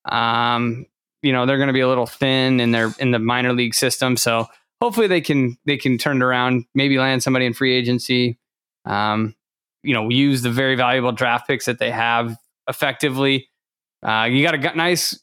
um, 0.05 0.85
you 1.23 1.33
know, 1.33 1.47
they're 1.47 1.57
going 1.57 1.69
to 1.69 1.73
be 1.73 1.81
a 1.81 1.89
little 1.89 2.07
thin 2.07 2.61
in 2.61 2.73
their 2.73 2.93
in 2.99 3.13
the 3.13 3.19
minor 3.19 3.53
league 3.53 3.75
system. 3.75 4.17
So 4.17 4.47
hopefully 4.81 5.07
they 5.07 5.21
can 5.21 5.57
they 5.65 5.77
can 5.77 5.97
turn 5.97 6.19
it 6.19 6.25
around, 6.25 6.65
maybe 6.75 6.99
land 6.99 7.23
somebody 7.23 7.47
in 7.47 7.55
free 7.55 7.75
agency. 7.75 8.39
Um, 8.85 9.35
you 9.85 9.95
know, 9.95 10.09
use 10.09 10.43
the 10.43 10.51
very 10.51 10.75
valuable 10.75 11.13
draft 11.13 11.47
picks 11.47 11.67
that 11.67 11.79
they 11.79 11.91
have 11.91 12.37
effectively. 12.69 13.49
Uh, 14.03 14.29
you 14.31 14.43
got 14.45 14.55
a 14.55 14.77
nice 14.77 15.19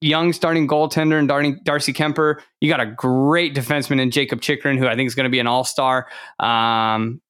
young 0.00 0.32
starting 0.32 0.68
goaltender 0.68 1.18
and 1.18 1.28
Darcy, 1.28 1.56
Darcy 1.64 1.92
Kuemper. 1.92 2.40
You 2.60 2.68
got 2.68 2.80
a 2.80 2.86
great 2.86 3.54
defenseman 3.54 4.00
in 4.00 4.10
Jakob 4.10 4.40
Chychrun, 4.40 4.78
who 4.78 4.86
I 4.86 4.96
think 4.96 5.06
is 5.06 5.14
going 5.14 5.24
to 5.24 5.30
be 5.30 5.38
an 5.38 5.46
all 5.46 5.64
star. 5.64 6.08
Um, 6.38 7.20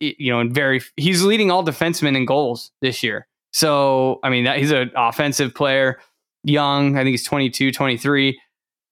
you 0.00 0.32
know, 0.32 0.40
and 0.40 0.54
very 0.54 0.82
he's 0.96 1.22
leading 1.22 1.50
all 1.50 1.64
defensemen 1.64 2.16
in 2.16 2.26
goals 2.26 2.72
this 2.80 3.02
year. 3.02 3.26
So 3.52 4.20
I 4.22 4.30
mean, 4.30 4.44
that, 4.44 4.58
he's 4.58 4.70
an 4.70 4.90
offensive 4.96 5.54
player, 5.54 6.00
young. 6.42 6.96
I 6.96 7.02
think 7.02 7.12
he's 7.12 7.24
22, 7.24 7.72
23. 7.72 8.40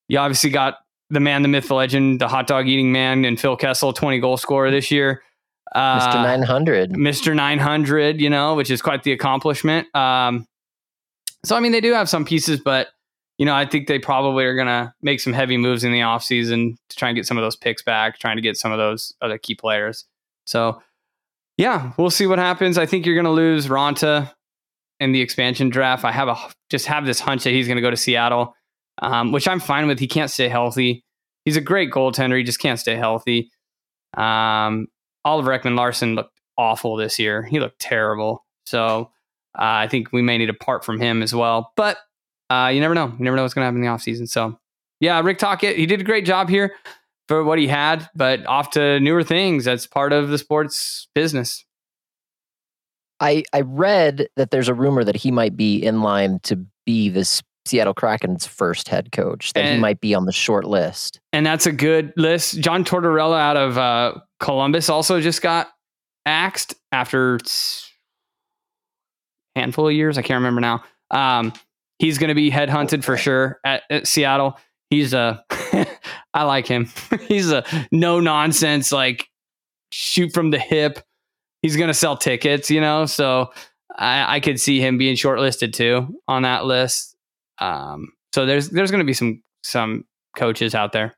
You 0.09 0.19
obviously 0.19 0.51
got 0.51 0.79
the 1.11 1.21
man, 1.21 1.43
the 1.43 1.49
myth, 1.49 1.69
the 1.69 1.75
legend, 1.75 2.21
the 2.21 2.29
hot 2.29 2.47
dog 2.47 2.67
eating 2.69 2.93
man, 2.93 3.25
and 3.25 3.39
Phil 3.39 3.57
Kessel, 3.57 3.93
20 3.93 4.19
goal 4.21 4.37
scorer 4.37 4.71
this 4.71 4.91
year. 4.91 5.23
Uh, 5.75 6.01
Mr. 6.01 6.23
900. 6.23 6.91
Mr. 6.93 7.35
900, 7.35 8.21
you 8.21 8.29
know, 8.29 8.55
which 8.55 8.71
is 8.71 8.83
quite 8.83 9.03
the 9.05 9.13
accomplishment. 9.13 9.95
Um, 9.95 10.47
so, 11.45 11.57
I 11.57 11.61
mean, 11.61 11.73
they 11.73 11.81
do 11.81 11.93
have 11.93 12.09
some 12.09 12.25
pieces, 12.25 12.61
but, 12.61 12.89
you 13.39 13.47
know, 13.47 13.55
I 13.55 13.67
think 13.67 13.89
they 13.89 13.99
probably 13.99 14.45
are 14.45 14.55
going 14.55 14.69
to 14.69 14.93
make 15.03 15.21
some 15.21 15.33
heavy 15.33 15.57
moves 15.57 15.85
in 15.85 15.93
the 15.93 16.01
offseason 16.01 16.77
to 16.89 16.97
try 16.97 17.09
and 17.09 17.17
get 17.17 17.27
some 17.27 17.37
of 17.39 17.43
those 17.43 17.57
picks 17.57 17.83
back, 17.83 18.19
trying 18.19 18.37
to 18.37 18.43
get 18.43 18.57
some 18.57 18.73
of 18.73 18.79
those 18.79 19.15
other 19.21 19.39
key 19.39 19.55
players. 19.55 20.05
So, 20.45 20.81
yeah, 21.57 21.93
we'll 21.99 22.11
see 22.11 22.27
what 22.27 22.39
happens. 22.39 22.79
I 22.79 22.87
think 22.87 23.07
you're 23.07 23.15
going 23.15 23.25
to 23.25 23.31
lose 23.31 23.69
Raanta 23.69 24.33
in 25.01 25.13
the 25.13 25.21
expansion 25.21 25.69
draft. 25.69 26.05
I 26.05 26.13
have 26.13 26.29
a 26.29 26.37
just 26.71 26.87
have 26.87 27.05
this 27.05 27.21
hunch 27.21 27.45
that 27.45 27.51
he's 27.51 27.67
going 27.67 27.77
to 27.77 27.83
go 27.83 27.91
to 27.91 27.97
Seattle, 27.97 28.55
um, 29.01 29.33
which 29.33 29.49
I'm 29.49 29.61
fine 29.61 29.87
with. 29.87 29.99
He 29.99 30.07
can't 30.07 30.31
stay 30.31 30.49
healthy. 30.49 31.05
He's 31.45 31.57
a 31.57 31.61
great 31.61 31.91
goaltender. 31.91 32.39
He 32.39 32.45
just 32.45 32.61
can't 32.61 32.79
stay 32.79 32.95
healthy. 32.95 33.51
Um, 34.17 34.87
Oliver 35.25 35.59
Ekman 35.59 35.77
Larsson 35.77 36.15
looked 36.15 36.39
awful 36.57 36.97
this 36.97 37.19
year. 37.19 37.43
He 37.43 37.61
looked 37.61 37.81
terrible. 37.81 38.45
So 38.65 39.11
I 39.55 39.87
think 39.89 40.13
we 40.13 40.23
may 40.23 40.39
need 40.39 40.47
to 40.47 40.55
part 40.55 40.85
from 40.85 41.01
him 41.01 41.23
as 41.23 41.35
well. 41.35 41.73
But 41.77 41.99
uh, 42.51 42.71
you 42.73 42.81
never 42.81 42.95
know. 42.95 43.07
You 43.07 43.25
never 43.25 43.37
know 43.37 43.43
what's 43.43 43.55
going 43.55 43.63
to 43.63 43.67
happen 43.67 43.79
in 43.79 43.83
the 43.83 43.89
offseason. 43.89 44.29
So, 44.29 44.59
yeah, 45.01 45.21
Rick 45.21 45.39
Tocchet, 45.39 45.77
he 45.77 45.87
did 45.87 46.01
a 46.01 46.05
great 46.05 46.25
job 46.25 46.49
here 46.49 46.75
for 47.29 47.45
what 47.45 47.59
he 47.59 47.67
had, 47.67 48.09
but 48.15 48.45
off 48.47 48.71
to 48.71 49.01
newer 49.01 49.23
things. 49.23 49.65
That's 49.65 49.87
part 49.87 50.13
of 50.13 50.29
the 50.29 50.39
sports 50.39 51.09
business. 51.15 51.65
I, 53.21 53.45
I 53.53 53.61
read 53.61 54.29
that 54.37 54.51
there's 54.51 54.69
a 54.69 54.75
rumor 54.75 55.05
that 55.05 55.17
he 55.17 55.31
might 55.31 55.57
be 55.57 55.77
in 55.77 56.03
line 56.03 56.41
to 56.45 56.67
be 56.85 57.09
this 57.09 57.43
Seattle 57.65 57.95
Kraken's 57.95 58.45
first 58.47 58.89
head 58.89 59.13
coach, 59.13 59.53
that 59.53 59.65
and, 59.65 59.75
he 59.77 59.81
might 59.81 60.01
be 60.01 60.15
on 60.15 60.27
the 60.27 60.33
short 60.33 60.65
list. 60.65 61.21
And 61.33 61.47
that's 61.47 61.65
a 61.65 61.73
good 61.73 62.13
list. 62.17 62.61
John 62.61 62.85
Tortorella 62.85 63.39
out 63.39 63.57
of 63.57 63.79
uh, 63.79 64.15
Columbus 64.41 64.89
also 64.89 65.21
just 65.21 65.43
got 65.43 65.69
axed 66.27 66.75
after 66.91 67.39
handful 69.57 69.89
of 69.89 69.95
years. 69.95 70.19
I 70.19 70.23
can't 70.23 70.39
remember 70.39 70.61
now. 70.61 70.85
Um, 71.11 71.53
he's 71.99 72.19
going 72.19 72.29
to 72.29 72.35
be 72.35 72.51
headhunted 72.51 73.05
for 73.05 73.17
sure 73.17 73.61
at, 73.65 73.83
at 73.91 74.07
Seattle. 74.07 74.59
He's 74.91 75.15
a, 75.15 75.45
I 76.35 76.45
like 76.45 76.67
him. 76.67 76.91
he's 77.29 77.51
a 77.51 77.65
no 77.91 78.21
nonsense, 78.21 78.93
like 78.93 79.29
shoot 79.91 80.33
from 80.33 80.51
the 80.51 80.59
hip. 80.59 81.01
He's 81.63 81.77
going 81.77 81.89
to 81.89 81.95
sell 81.95 82.17
tickets, 82.17 82.71
you 82.71 82.81
know. 82.81 83.07
So 83.07 83.53
I, 83.97 84.37
I 84.37 84.41
could 84.41 84.61
see 84.61 84.81
him 84.81 84.99
being 84.99 85.17
shortlisted 85.17 85.73
too 85.73 86.21
on 86.27 86.43
that 86.43 86.65
list. 86.65 87.17
Um, 87.59 88.13
so 88.35 88.47
there's 88.47 88.71
there's 88.71 88.91
going 88.91 89.01
to 89.01 89.07
be 89.07 89.13
some 89.13 89.43
some 89.63 90.05
coaches 90.37 90.75
out 90.75 90.93
there, 90.93 91.15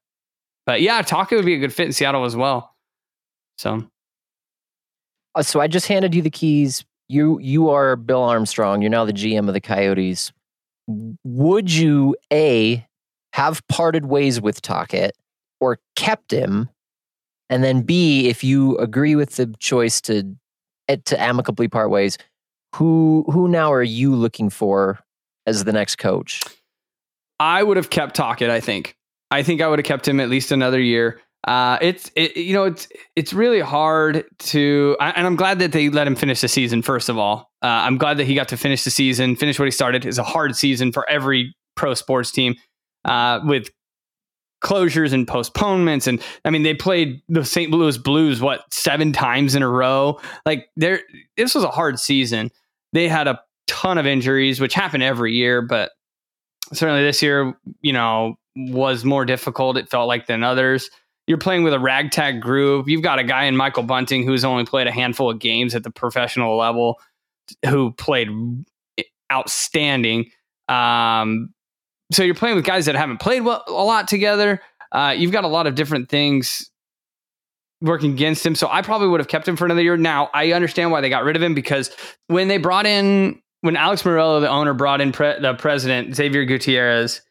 but 0.67 0.83
yeah, 0.83 1.00
Tocchet 1.00 1.37
would 1.37 1.47
be 1.47 1.55
a 1.55 1.59
good 1.59 1.73
fit 1.73 1.87
in 1.87 1.93
Seattle 1.93 2.25
as 2.25 2.37
well. 2.37 2.75
So, 3.57 3.88
uh, 5.35 5.43
so 5.43 5.61
I 5.61 5.69
just 5.69 5.87
handed 5.87 6.14
you 6.14 6.23
the 6.23 6.31
keys 6.31 6.85
you 7.09 7.39
you 7.41 7.71
are 7.71 7.97
Bill 7.97 8.23
Armstrong. 8.23 8.83
You're 8.83 8.91
now 8.91 9.05
the 9.05 9.13
GM 9.13 9.49
of 9.49 9.55
the 9.55 9.61
Coyotes. 9.61 10.33
Would 10.87 11.73
you 11.73 12.17
a 12.33 12.87
have 13.33 13.67
parted 13.69 14.07
ways 14.07 14.41
with 14.41 14.63
Tocchet 14.63 15.17
or 15.61 15.79
kept 15.97 16.33
him? 16.33 16.69
And 17.51 17.63
then 17.63 17.83
B, 17.83 18.29
if 18.29 18.43
you 18.43 18.77
agree 18.79 19.15
with 19.15 19.37
the 19.37 19.55
choice 19.59 20.01
to 20.03 20.37
eh, 20.89 20.97
to 21.05 21.21
amicably 21.21 21.69
part 21.69 21.91
ways, 21.91 22.19
who 22.75 23.25
who 23.31 23.49
now 23.49 23.73
are 23.73 23.83
you 23.83 24.15
looking 24.15 24.51
for 24.51 25.01
as 25.47 25.65
the 25.65 25.73
next 25.73 25.97
coach? 25.97 26.43
I 27.39 27.63
would 27.63 27.77
have 27.77 27.91
kept 27.91 28.17
Tocchet. 28.17 28.51
I 28.51 28.61
think. 28.61 28.97
I 29.31 29.43
think 29.43 29.61
I 29.61 29.69
would 29.69 29.79
have 29.79 29.87
kept 29.87 30.07
him 30.07 30.21
at 30.21 30.29
least 30.29 30.53
another 30.53 30.81
year. 30.81 31.21
Uh, 31.47 31.77
it's 31.83 32.11
it, 32.17 32.37
you 32.39 32.55
know 32.55 32.65
it's 32.65 32.89
it's 33.17 33.35
really 33.35 33.61
hard 33.61 34.25
to 34.39 34.97
and 34.99 35.27
I'm 35.27 35.37
glad 35.37 35.59
that 35.59 35.73
they 35.73 35.91
let 35.91 36.07
him 36.07 36.17
finish 36.17 36.41
the 36.41 36.49
season. 36.49 36.81
First 36.81 37.11
of 37.11 37.19
all, 37.19 37.53
uh, 37.63 37.67
I'm 37.67 37.99
glad 37.99 38.17
that 38.17 38.25
he 38.25 38.35
got 38.35 38.49
to 38.49 38.57
finish 38.57 38.85
the 38.85 38.91
season, 38.91 39.37
finish 39.37 39.59
what 39.59 39.67
he 39.67 39.71
started. 39.71 40.07
It's 40.07 40.17
a 40.17 40.23
hard 40.23 40.57
season 40.57 40.91
for 40.91 41.09
every 41.09 41.55
pro 41.75 41.93
sports 41.93 42.31
team 42.31 42.55
uh, 43.05 43.41
with 43.45 43.69
closures 44.63 45.13
and 45.13 45.29
postponements. 45.29 46.07
And 46.07 46.23
I 46.47 46.51
mean, 46.51 46.63
they 46.63 46.73
played 46.73 47.21
the 47.29 47.45
St. 47.45 47.71
Louis 47.71 47.99
Blues 47.99 48.41
what 48.41 48.63
seven 48.73 49.13
times 49.13 49.55
in 49.55 49.63
a 49.63 49.69
row. 49.69 50.19
Like 50.47 50.69
there, 50.77 51.01
this 51.37 51.55
was 51.55 51.65
a 51.65 51.71
hard 51.71 52.01
season. 52.01 52.51
They 52.95 53.07
had 53.07 53.29
a 53.29 53.41
ton 53.67 53.99
of 53.99 54.07
injuries, 54.07 54.61
which 54.61 54.73
happen 54.73 55.03
every 55.03 55.35
year, 55.35 55.61
but 55.61 55.91
certainly 56.73 57.03
this 57.03 57.23
year, 57.23 57.53
you 57.83 57.93
know, 57.93 58.37
was 58.57 59.05
more 59.05 59.27
difficult. 59.27 59.77
It 59.77 59.91
felt 59.91 60.09
like 60.09 60.27
than 60.27 60.43
others 60.43 60.89
you're 61.26 61.38
playing 61.38 61.62
with 61.62 61.73
a 61.73 61.78
ragtag 61.78 62.40
group. 62.40 62.88
You've 62.88 63.02
got 63.02 63.19
a 63.19 63.25
guy 63.25 63.45
in 63.45 63.57
Michael 63.57 63.83
Bunting 63.83 64.26
who's 64.26 64.45
only 64.45 64.64
played 64.64 64.87
a 64.87 64.93
handful 64.93 65.31
of 65.31 65.38
games 65.38 65.75
at 65.75 65.83
the 65.83 65.90
professional 65.90 66.57
level, 66.57 67.00
who 67.66 67.93
played 67.93 68.28
outstanding. 69.33 70.31
Um, 70.69 71.50
so 72.12 72.23
you're 72.23 72.35
playing 72.35 72.57
with 72.57 72.64
guys 72.64 72.87
that 72.87 72.95
haven't 72.95 73.21
played 73.21 73.40
well, 73.40 73.64
a 73.66 73.73
lot 73.73 74.09
together. 74.09 74.61
Uh, 74.93 75.14
you've 75.16 75.33
got 75.33 75.45
a 75.45 75.49
lot 75.49 75.66
of 75.66 75.75
different 75.75 76.09
things 76.09 76.71
working 77.81 78.12
against 78.12 78.45
him. 78.45 78.54
So 78.54 78.69
I 78.71 78.83
probably 78.83 79.09
would 79.09 79.21
have 79.21 79.28
kept 79.28 79.49
him 79.49 79.57
for 79.57 79.64
another 79.64 79.83
year. 79.83 79.97
Now 79.97 80.31
I 80.33 80.52
understand 80.52 80.90
why 80.90 81.00
they 81.00 81.09
got 81.09 81.25
rid 81.25 81.37
of 81.37 81.43
him 81.43 81.54
because 81.54 81.90
when 82.28 82.49
they 82.49 82.59
brought 82.59 82.87
in 82.87 83.40
when 83.62 83.76
Alex 83.76 84.02
Meruelo, 84.02 84.40
the 84.43 84.49
owner, 84.49 84.75
brought 84.75 85.00
in 85.00 85.11
pre- 85.11 85.40
the 85.40 85.54
president 85.54 86.14
Xavier 86.14 86.45
Gutierrez 86.45 87.23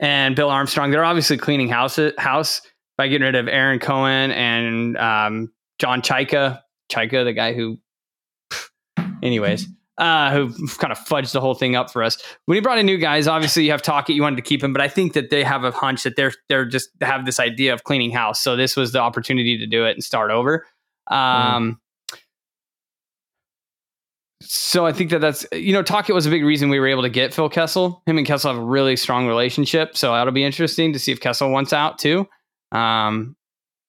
and 0.00 0.34
Bill 0.34 0.48
Armstrong, 0.48 0.90
they're 0.90 1.04
obviously 1.04 1.36
cleaning 1.36 1.68
house 1.68 1.98
house 2.16 2.62
by 2.96 3.08
getting 3.08 3.24
rid 3.24 3.34
of 3.34 3.46
Ahron 3.46 3.80
Cohen 3.80 4.30
and 4.30 4.96
um, 4.96 5.52
John 5.78 6.02
Chayka, 6.02 6.60
Chayka, 6.90 7.24
the 7.24 7.32
guy 7.32 7.52
who, 7.52 7.78
anyways, 9.22 9.66
uh, 9.98 10.32
who 10.32 10.52
kind 10.78 10.92
of 10.92 10.98
fudged 10.98 11.32
the 11.32 11.40
whole 11.40 11.54
thing 11.54 11.76
up 11.76 11.90
for 11.90 12.02
us. 12.02 12.18
When 12.46 12.56
he 12.56 12.60
brought 12.60 12.78
in 12.78 12.86
new 12.86 12.98
guys, 12.98 13.26
obviously 13.26 13.64
you 13.64 13.70
have 13.70 13.82
Tocchet, 13.82 14.14
you 14.14 14.22
wanted 14.22 14.36
to 14.36 14.42
keep 14.42 14.62
him, 14.62 14.72
but 14.72 14.82
I 14.82 14.88
think 14.88 15.12
that 15.12 15.30
they 15.30 15.44
have 15.44 15.64
a 15.64 15.70
hunch 15.70 16.02
that 16.02 16.16
they're 16.16 16.32
they're 16.48 16.64
just 16.64 16.90
have 17.00 17.26
this 17.26 17.38
idea 17.38 17.72
of 17.72 17.84
cleaning 17.84 18.10
house. 18.10 18.40
So 18.40 18.56
this 18.56 18.76
was 18.76 18.92
the 18.92 19.00
opportunity 19.00 19.56
to 19.58 19.66
do 19.66 19.84
it 19.84 19.92
and 19.92 20.02
start 20.02 20.30
over. 20.30 20.66
Um, 21.08 21.16
mm. 21.16 21.76
So 24.40 24.84
I 24.84 24.92
think 24.92 25.10
that 25.10 25.20
that's 25.20 25.46
you 25.52 25.72
know 25.72 25.82
Tocchet 25.82 26.14
was 26.14 26.26
a 26.26 26.30
big 26.30 26.44
reason 26.44 26.68
we 26.68 26.80
were 26.80 26.88
able 26.88 27.02
to 27.02 27.08
get 27.08 27.32
Phil 27.32 27.48
Kessel. 27.48 28.02
Him 28.06 28.18
and 28.18 28.26
Kessel 28.26 28.52
have 28.52 28.60
a 28.60 28.64
really 28.64 28.96
strong 28.96 29.26
relationship, 29.26 29.96
so 29.96 30.12
that'll 30.12 30.32
be 30.32 30.44
interesting 30.44 30.92
to 30.92 30.98
see 30.98 31.12
if 31.12 31.20
Kessel 31.20 31.50
wants 31.50 31.72
out 31.72 31.98
too. 31.98 32.28
Um, 32.74 33.36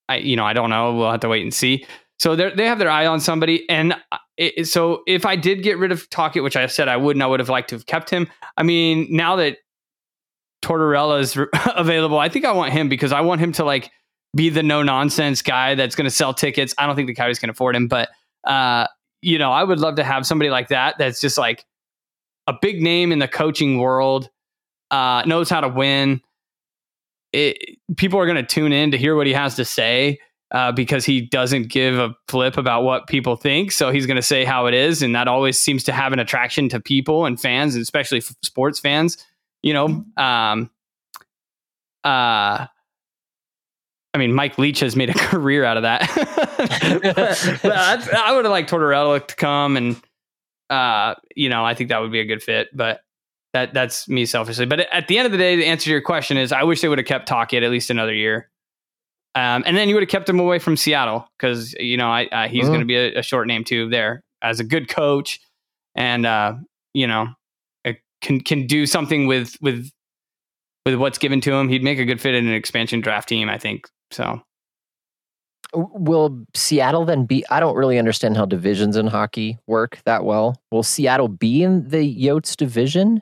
I 0.08 0.18
you 0.18 0.36
know 0.36 0.46
I 0.46 0.54
don't 0.54 0.70
know. 0.70 0.94
We'll 0.94 1.12
have 1.12 1.22
to 1.22 1.30
wait 1.30 1.44
and 1.44 1.54
see. 1.54 1.86
So 2.18 2.36
they 2.36 2.52
they 2.52 2.66
have 2.66 2.80
their 2.80 2.90
eye 2.90 3.06
on 3.06 3.20
somebody, 3.20 3.68
and 3.70 3.96
it, 4.38 4.68
so 4.68 5.04
if 5.08 5.26
I 5.26 5.36
did 5.36 5.64
get 5.64 5.78
rid 5.78 5.92
of 5.92 6.10
Tocchet, 6.10 6.44
which 6.44 6.56
I 6.56 6.68
said 6.68 6.88
I 6.88 6.98
wouldn't, 6.98 7.24
I 7.24 7.28
would 7.28 7.40
have 7.40 7.50
liked 7.50 7.70
to 7.70 7.76
have 7.76 7.86
kept 7.86 8.10
him. 8.10 8.28
I 8.58 8.64
mean, 8.64 9.08
now 9.10 9.36
that 9.38 9.58
Tortorella 10.64 11.20
is 11.20 11.38
available, 11.76 12.20
I 12.20 12.30
think 12.30 12.46
I 12.46 12.52
want 12.52 12.72
him 12.72 12.88
because 12.88 13.12
I 13.12 13.22
want 13.22 13.42
him 13.42 13.52
to 13.54 13.66
like 13.66 13.92
be 14.36 14.50
the 14.50 14.64
no 14.64 14.84
nonsense 14.84 15.42
guy 15.42 15.76
that's 15.76 15.96
going 15.96 16.06
to 16.06 16.12
sell 16.12 16.34
tickets. 16.34 16.74
I 16.78 16.86
don't 16.86 16.96
think 16.96 17.08
the 17.08 17.16
Coyotes 17.16 17.40
can 17.40 17.50
afford 17.50 17.76
him, 17.76 17.88
but 17.88 18.10
uh, 18.46 18.88
you 19.22 19.40
know, 19.40 19.52
I 19.52 19.64
would 19.64 19.80
love 19.80 19.96
to 19.96 20.04
have 20.04 20.26
somebody 20.26 20.50
like 20.50 20.70
that. 20.70 20.96
That's 20.98 21.20
just 21.20 21.38
like 21.38 21.66
a 22.48 22.54
big 22.62 22.82
name 22.82 23.12
in 23.12 23.20
the 23.20 23.28
coaching 23.28 23.80
world, 23.80 24.30
uh, 24.92 25.24
knows 25.26 25.50
how 25.50 25.62
to 25.62 25.70
win 25.70 26.22
it, 27.36 27.78
people 27.98 28.20
are 28.20 28.26
going 28.26 28.38
to 28.38 28.44
tune 28.44 28.72
in 28.72 28.92
to 28.92 28.98
hear 28.98 29.16
what 29.16 29.28
he 29.28 29.34
has 29.34 29.56
to 29.58 29.66
say 29.66 30.20
uh, 30.52 30.72
because 30.72 31.06
he 31.06 31.22
doesn't 31.22 31.68
give 31.68 32.00
a 32.00 32.16
flip 32.28 32.58
about 32.58 32.84
what 32.84 33.08
people 33.08 33.36
think. 33.36 33.72
So 33.72 33.92
he's 33.92 34.06
going 34.06 34.16
to 34.16 34.22
say 34.22 34.46
how 34.46 34.68
it 34.68 34.74
is, 34.74 35.02
and 35.02 35.14
that 35.16 35.28
always 35.28 35.60
seems 35.60 35.84
to 35.86 35.92
have 35.92 36.14
an 36.14 36.20
attraction 36.20 36.70
to 36.70 36.80
people 36.80 37.26
and 37.26 37.40
fans, 37.40 37.76
and 37.76 37.82
especially 37.82 38.20
f- 38.20 38.36
sports 38.42 38.80
fans. 38.80 39.18
You 39.62 39.74
know, 39.74 40.06
um, 40.18 40.70
uh, 42.04 42.68
I 44.14 44.18
mean, 44.18 44.34
Mike 44.34 44.58
Leach 44.58 44.80
has 44.80 44.96
made 44.96 45.10
a 45.10 45.14
career 45.18 45.66
out 45.66 45.78
of 45.78 45.84
that. 45.84 46.02
but, 47.64 47.72
I, 47.76 48.30
I 48.30 48.36
would 48.36 48.46
have 48.46 48.52
liked 48.52 48.70
Tortorella 48.70 49.28
to 49.28 49.36
come, 49.36 49.76
and 49.76 50.02
uh, 50.70 51.16
you 51.36 51.50
know, 51.50 51.66
I 51.66 51.74
think 51.74 51.90
that 51.90 52.00
would 52.00 52.12
be 52.12 52.22
a 52.22 52.26
good 52.26 52.42
fit. 52.42 52.70
But 52.74 53.02
that 53.56 53.74
that's 53.74 54.08
me 54.10 54.26
selfishly. 54.26 54.66
But 54.66 54.82
at 54.92 55.08
the 55.08 55.18
end 55.18 55.26
of 55.26 55.32
the 55.32 55.38
day, 55.38 55.56
the 55.56 55.66
answer 55.66 55.86
to 55.86 55.92
your 55.92 56.02
question 56.02 56.36
is 56.36 56.52
I 56.52 56.64
wish 56.64 56.82
they 56.82 56.90
would 56.90 56.98
have 56.98 57.08
kept 57.08 57.28
Tocchet 57.28 57.64
at 57.64 57.72
least 57.72 57.90
another 57.90 58.14
year. 58.14 58.50
Um, 59.34 59.64
and 59.66 59.76
then 59.76 59.90
you 59.90 59.96
would 59.96 60.04
have 60.04 60.10
kept 60.10 60.30
him 60.30 60.40
away 60.40 60.60
from 60.60 60.78
Seattle 60.78 61.28
because 61.38 61.74
you 61.74 61.98
know 61.98 62.10
I, 62.10 62.26
uh, 62.28 62.48
he's 62.48 62.68
going 62.68 62.82
to 62.82 62.86
be 62.86 62.96
a, 62.96 63.20
a 63.20 63.22
short 63.24 63.48
name 63.48 63.64
too 63.64 63.90
there 63.90 64.24
as 64.42 64.60
a 64.60 64.64
good 64.64 64.90
coach, 64.90 65.40
and 65.96 66.26
uh, 66.26 66.56
you 66.94 67.08
know 67.08 67.28
can 68.22 68.42
can 68.42 68.68
do 68.68 68.86
something 68.86 69.28
with 69.28 69.56
with 69.62 69.90
with 70.86 70.96
what's 70.96 71.18
given 71.18 71.42
to 71.42 71.54
him. 71.54 71.70
He'd 71.70 71.84
make 71.84 72.00
a 72.00 72.06
good 72.06 72.20
fit 72.20 72.36
in 72.36 72.48
an 72.48 72.54
expansion 72.54 73.02
draft 73.02 73.30
team, 73.30 73.50
I 73.50 73.58
think. 73.58 73.88
So 74.12 74.42
Will 75.74 76.46
Seattle 76.54 77.06
then 77.06 77.26
be? 77.26 77.46
I 77.50 77.60
don't 77.60 77.76
really 77.76 78.00
understand 78.00 78.38
how 78.38 78.46
divisions 78.46 78.96
in 78.98 79.08
hockey 79.08 79.58
work 79.68 80.00
that 80.06 80.24
well. 80.24 80.62
Will 80.72 80.84
Seattle 80.84 81.28
be 81.28 81.64
in 81.64 81.90
the 81.90 82.16
Yotes 82.16 82.56
division? 82.56 83.22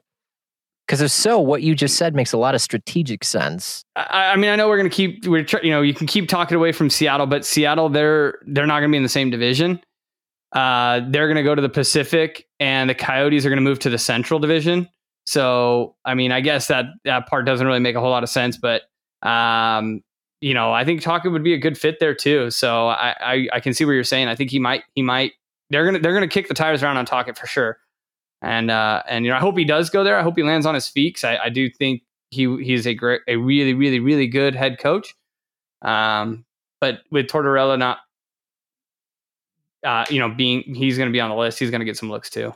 Because 0.88 1.02
if 1.02 1.12
so, 1.12 1.40
what 1.40 1.62
you 1.62 1.76
just 1.76 1.96
said 1.96 2.14
makes 2.14 2.34
a 2.34 2.38
lot 2.38 2.56
of 2.56 2.62
strategic 2.62 3.24
sense. 3.24 3.86
I, 3.96 4.32
I 4.34 4.36
mean, 4.36 4.50
I 4.50 4.56
know 4.56 4.68
we're 4.68 4.78
going 4.78 4.90
to 4.90 4.96
keep 4.96 5.26
we're 5.26 5.44
tr- 5.44 5.64
you 5.64 5.72
know 5.72 5.82
you 5.82 5.94
can 5.94 6.08
keep 6.08 6.28
Tocchet 6.28 6.56
away 6.56 6.72
from 6.74 6.90
Seattle, 6.90 7.26
but 7.26 7.46
Seattle 7.46 7.90
they're 7.90 8.40
they're 8.48 8.68
not 8.68 8.80
going 8.80 8.90
to 8.90 8.94
be 8.94 8.98
in 8.98 9.04
the 9.04 9.10
same 9.10 9.30
division. 9.30 9.80
Uh, 10.52 11.02
they're 11.10 11.28
going 11.28 11.38
to 11.38 11.44
go 11.44 11.56
to 11.56 11.62
the 11.62 11.70
Pacific, 11.70 12.48
and 12.60 12.90
the 12.90 12.96
Coyotes 12.96 13.46
are 13.46 13.50
going 13.50 13.58
to 13.58 13.64
move 13.64 13.80
to 13.80 13.90
the 13.90 13.98
Central 13.98 14.40
Division. 14.40 14.88
So, 15.26 15.96
I 16.06 16.14
mean, 16.16 16.32
I 16.32 16.42
guess 16.42 16.68
that 16.68 16.86
that 17.06 17.28
part 17.28 17.46
doesn't 17.46 17.66
really 17.66 17.80
make 17.80 17.96
a 17.96 18.02
whole 18.02 18.12
lot 18.12 18.24
of 18.24 18.30
sense, 18.30 18.58
but 18.58 18.84
um, 19.28 20.02
you 20.42 20.54
know, 20.54 20.74
I 20.74 20.84
think 20.84 21.02
Tocchet 21.02 21.32
would 21.32 21.46
be 21.46 21.54
a 21.54 21.58
good 21.58 21.78
fit 21.78 22.02
there 22.02 22.14
too. 22.14 22.52
So, 22.52 22.90
I, 22.90 23.16
I 23.20 23.48
I 23.54 23.60
can 23.62 23.74
see 23.74 23.86
what 23.86 23.94
you're 23.94 24.04
saying. 24.04 24.28
I 24.28 24.36
think 24.36 24.52
he 24.52 24.60
might 24.60 24.84
he 24.96 25.02
might 25.02 25.32
they're 25.70 25.86
gonna 25.86 26.00
they're 26.00 26.14
gonna 26.14 26.28
kick 26.28 26.50
the 26.50 26.54
tires 26.54 26.84
around 26.84 26.98
on 26.98 27.06
Tocchet 27.06 27.38
for 27.38 27.48
sure. 27.48 27.78
And 28.44 28.70
uh, 28.70 29.02
and 29.08 29.24
you 29.26 29.32
know, 29.32 29.38
I 29.38 29.40
hope 29.40 29.58
he 29.58 29.64
does 29.66 29.90
go 29.90 30.04
there. 30.04 30.18
I 30.18 30.22
hope 30.22 30.36
he 30.36 30.44
lands 30.44 30.66
on 30.66 30.76
his 30.76 30.88
feet. 30.88 31.16
'cause 31.16 31.24
I, 31.24 31.46
I 31.46 31.50
do 31.50 31.70
think 31.70 32.04
he 32.30 32.62
he's 32.64 32.86
a 32.86 32.94
great, 32.94 33.22
a 33.28 33.38
really, 33.38 33.74
really, 33.74 34.00
really 34.00 34.28
good 34.28 34.54
head 34.54 34.80
coach. 34.80 35.16
Um, 35.82 36.46
but 36.82 37.02
with 37.10 37.28
Tortorella 37.28 37.80
not, 37.80 38.00
uh, 39.86 40.06
you 40.10 40.20
know, 40.20 40.30
being 40.30 40.62
he's 40.76 40.98
going 40.98 41.08
to 41.10 41.14
be 41.14 41.22
on 41.22 41.30
the 41.30 41.36
list, 41.36 41.58
he's 41.60 41.70
going 41.72 41.80
to 41.80 41.86
get 41.86 41.98
some 41.98 42.10
looks 42.10 42.30
too. 42.30 42.54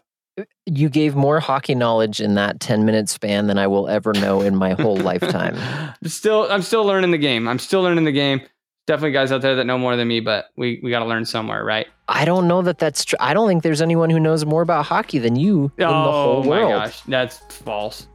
You 0.65 0.89
gave 0.89 1.15
more 1.15 1.39
hockey 1.39 1.73
knowledge 1.73 2.21
in 2.21 2.35
that 2.35 2.59
10 2.59 2.85
minute 2.85 3.09
span 3.09 3.47
than 3.47 3.57
I 3.57 3.65
will 3.67 3.87
ever 3.87 4.13
know 4.13 4.41
in 4.41 4.55
my 4.55 4.73
whole 4.73 4.97
lifetime. 4.97 5.55
I'm 5.57 5.95
still, 6.09 6.47
I'm 6.51 6.61
still 6.61 6.83
learning 6.85 7.09
the 7.11 7.17
game. 7.17 7.47
I'm 7.47 7.57
still 7.59 7.81
learning 7.81 8.03
the 8.03 8.11
game. 8.11 8.41
Definitely 8.87 9.11
guys 9.11 9.31
out 9.33 9.41
there 9.41 9.55
that 9.55 9.65
know 9.65 9.77
more 9.77 9.95
than 9.97 10.07
me, 10.07 10.21
but 10.21 10.45
we 10.55 10.79
we 10.81 10.89
got 10.89 10.99
to 10.99 11.05
learn 11.05 11.25
somewhere, 11.25 11.63
right? 11.63 11.87
I 12.07 12.23
don't 12.25 12.47
know 12.47 12.61
that 12.61 12.77
that's 12.79 13.03
true. 13.03 13.17
I 13.19 13.33
don't 13.33 13.47
think 13.49 13.61
there's 13.61 13.81
anyone 13.81 14.09
who 14.09 14.19
knows 14.19 14.45
more 14.45 14.61
about 14.61 14.85
hockey 14.85 15.19
than 15.19 15.35
you 15.35 15.65
in 15.77 15.85
the 15.85 15.87
whole 15.87 16.37
oh 16.37 16.43
my 16.43 16.49
world. 16.49 16.71
gosh, 16.71 17.01
that's 17.01 17.37
false. 17.53 18.07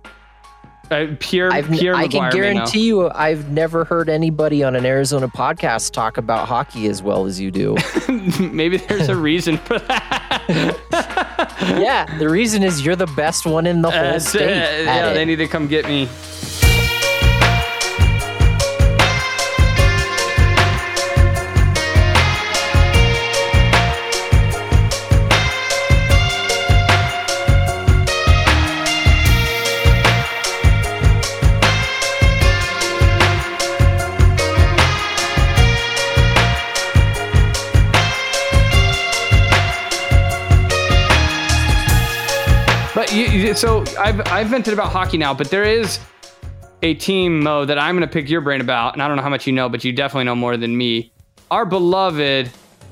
Uh, 0.90 1.06
pure, 1.20 1.50
I've, 1.52 1.70
Pierre. 1.70 1.94
I 1.94 2.08
can 2.08 2.20
McGuire 2.22 2.32
may 2.32 2.38
know. 2.54 2.54
guarantee 2.54 2.86
you, 2.86 3.10
I've 3.10 3.50
never 3.50 3.84
heard 3.84 4.08
anybody 4.10 4.62
on 4.64 4.74
an 4.76 4.84
Arizona 4.84 5.28
podcast 5.28 5.92
talk 5.92 6.16
about 6.18 6.48
hockey 6.48 6.86
as 6.86 7.02
well 7.02 7.24
as 7.26 7.38
you 7.40 7.50
do. 7.50 7.76
Maybe 8.40 8.76
there's 8.78 9.08
a 9.08 9.16
reason 9.16 9.56
for 9.58 9.78
that. 9.78 10.78
yeah, 11.78 12.18
the 12.18 12.28
reason 12.28 12.62
is 12.62 12.84
you're 12.84 12.96
the 12.96 13.06
best 13.08 13.46
one 13.46 13.66
in 13.66 13.82
the 13.82 13.90
whole 13.90 14.14
Uh, 14.14 14.18
state. 14.18 14.42
uh, 14.50 14.82
yeah, 14.84 15.10
it. 15.10 15.14
they 15.14 15.24
need 15.24 15.36
to 15.36 15.48
come 15.48 15.66
get 15.68 15.86
me. 15.86 16.08
So 43.56 43.84
I've 43.98 44.20
I've 44.28 44.48
vented 44.48 44.72
about 44.74 44.90
hockey 44.90 45.18
now, 45.18 45.34
but 45.34 45.50
there 45.50 45.64
is 45.64 45.98
a 46.82 46.94
team 46.94 47.40
Mo 47.40 47.64
that 47.64 47.78
I'm 47.78 47.96
going 47.96 48.06
to 48.06 48.12
pick 48.12 48.28
your 48.28 48.40
brain 48.40 48.60
about, 48.60 48.94
and 48.94 49.02
I 49.02 49.08
don't 49.08 49.16
know 49.16 49.22
how 49.22 49.28
much 49.28 49.46
you 49.46 49.52
know, 49.52 49.68
but 49.68 49.84
you 49.84 49.92
definitely 49.92 50.24
know 50.24 50.34
more 50.34 50.56
than 50.56 50.76
me. 50.76 51.12
Our 51.50 51.64
beloved 51.64 52.50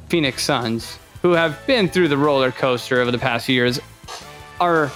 Phoenix 0.09 0.42
Suns, 0.44 0.99
who 1.23 1.33
have 1.33 1.59
been 1.66 1.88
through 1.88 2.09
the 2.09 2.16
roller 2.16 2.53
coaster 2.53 3.01
over 3.01 3.11
the 3.11 3.18
past 3.18 3.46
few 3.46 3.55
years, 3.55 3.81
are 4.61 4.90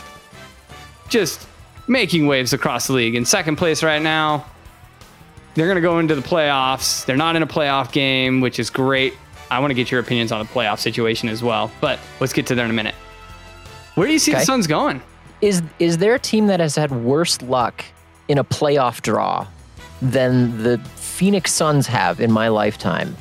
just 1.09 1.47
making 1.87 2.27
waves 2.27 2.53
across 2.53 2.87
the 2.87 2.93
league. 2.93 3.15
In 3.15 3.25
second 3.25 3.57
place 3.57 3.83
right 3.83 4.03
now, 4.03 4.47
they're 5.55 5.67
going 5.67 5.77
to 5.77 5.83
go 5.83 5.99
into 5.99 6.15
the 6.15 6.23
playoffs. 6.23 7.05
They're 7.05 7.17
not 7.17 7.37
in 7.37 7.43
a 7.43 7.47
playoff 7.47 7.93
game, 7.93 8.41
which 8.41 8.59
is 8.59 8.71
great. 8.71 9.15
I 9.51 9.59
want 9.59 9.71
to 9.71 9.75
get 9.75 9.91
your 9.91 10.01
opinions 10.01 10.33
on 10.33 10.41
the 10.41 10.51
playoff 10.51 10.79
situation 10.79 11.29
as 11.29 11.43
well, 11.43 11.71
but 11.81 11.99
let's 12.21 12.33
get 12.33 12.47
to 12.49 12.55
there 12.55 12.65
in 12.65 12.71
a 12.71 12.75
minute. 12.75 12.95
Where 13.95 14.07
do 14.07 14.13
you 14.13 14.19
see 14.19 14.33
the 14.33 14.41
Suns 14.41 14.67
going? 14.67 15.01
Is 15.45 15.63
is 15.79 15.99
there 15.99 16.15
a 16.15 16.19
team 16.19 16.47
that 16.47 16.61
has 16.61 16.75
had 16.75 16.91
worse 16.91 17.41
luck 17.43 17.85
in 18.29 18.39
a 18.39 18.45
playoff 18.45 19.03
draw 19.03 19.47
than 20.01 20.63
the 20.63 20.79
Phoenix 20.97 21.53
Suns 21.53 21.87
have 21.87 22.21
in 22.21 22.33
my 22.33 22.49
lifetime? 22.49 23.15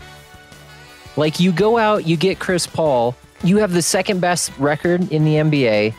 Like 1.17 1.39
you 1.39 1.51
go 1.51 1.77
out, 1.77 2.07
you 2.07 2.15
get 2.15 2.39
Chris 2.39 2.65
Paul, 2.65 3.15
you 3.43 3.57
have 3.57 3.73
the 3.73 3.81
second 3.81 4.21
best 4.21 4.51
record 4.57 5.12
in 5.12 5.25
the 5.25 5.36
NBA, 5.36 5.93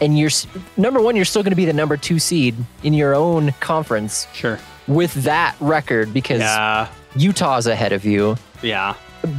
and 0.00 0.16
you're 0.18 0.30
number 0.76 1.00
one. 1.02 1.16
You're 1.16 1.24
still 1.24 1.42
going 1.42 1.50
to 1.50 1.56
be 1.56 1.64
the 1.66 1.72
number 1.72 1.96
two 1.96 2.18
seed 2.20 2.54
in 2.84 2.94
your 2.94 3.14
own 3.14 3.52
conference 3.60 4.28
Sure. 4.32 4.58
with 4.86 5.12
that 5.24 5.56
record 5.60 6.14
because 6.14 6.40
Yeah. 6.40 6.86
Utah's 7.16 7.66
ahead 7.66 7.92
of 7.92 8.04
you. 8.04 8.36
Yeah. 8.62 8.94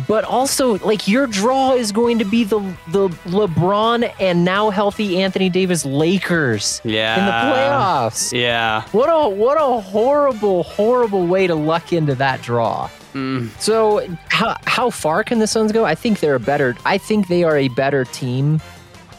But 0.07 0.23
also, 0.25 0.77
like 0.79 1.07
your 1.07 1.25
draw 1.25 1.73
is 1.73 1.91
going 1.91 2.19
to 2.19 2.25
be 2.25 2.43
the 2.43 2.59
the 2.89 3.09
LeBron 3.25 4.13
and 4.19 4.45
now 4.45 4.69
healthy 4.69 5.21
Anthony 5.21 5.49
Davis 5.49 5.85
Lakers 5.85 6.81
Yeah. 6.83 7.19
in 7.19 7.25
the 7.25 7.31
playoffs. 7.55 8.31
Yeah. 8.37 8.83
What 8.91 9.07
a 9.07 9.27
what 9.29 9.57
a 9.59 9.81
horrible 9.81 10.63
horrible 10.63 11.25
way 11.25 11.47
to 11.47 11.55
luck 11.55 11.93
into 11.93 12.13
that 12.15 12.41
draw. 12.41 12.89
Mm. 13.13 13.49
So 13.59 14.07
how 14.29 14.55
how 14.65 14.89
far 14.89 15.23
can 15.23 15.39
the 15.39 15.47
Suns 15.47 15.71
go? 15.71 15.83
I 15.83 15.95
think 15.95 16.19
they're 16.19 16.35
a 16.35 16.39
better. 16.39 16.75
I 16.85 16.97
think 16.97 17.27
they 17.27 17.43
are 17.43 17.57
a 17.57 17.67
better 17.69 18.05
team 18.05 18.61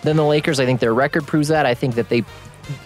than 0.03 0.17
the 0.17 0.25
Lakers. 0.25 0.61
I 0.61 0.65
think 0.65 0.81
their 0.81 0.95
record 0.95 1.27
proves 1.27 1.49
that. 1.49 1.67
I 1.67 1.75
think 1.75 1.97
that 1.97 2.09
they 2.09 2.25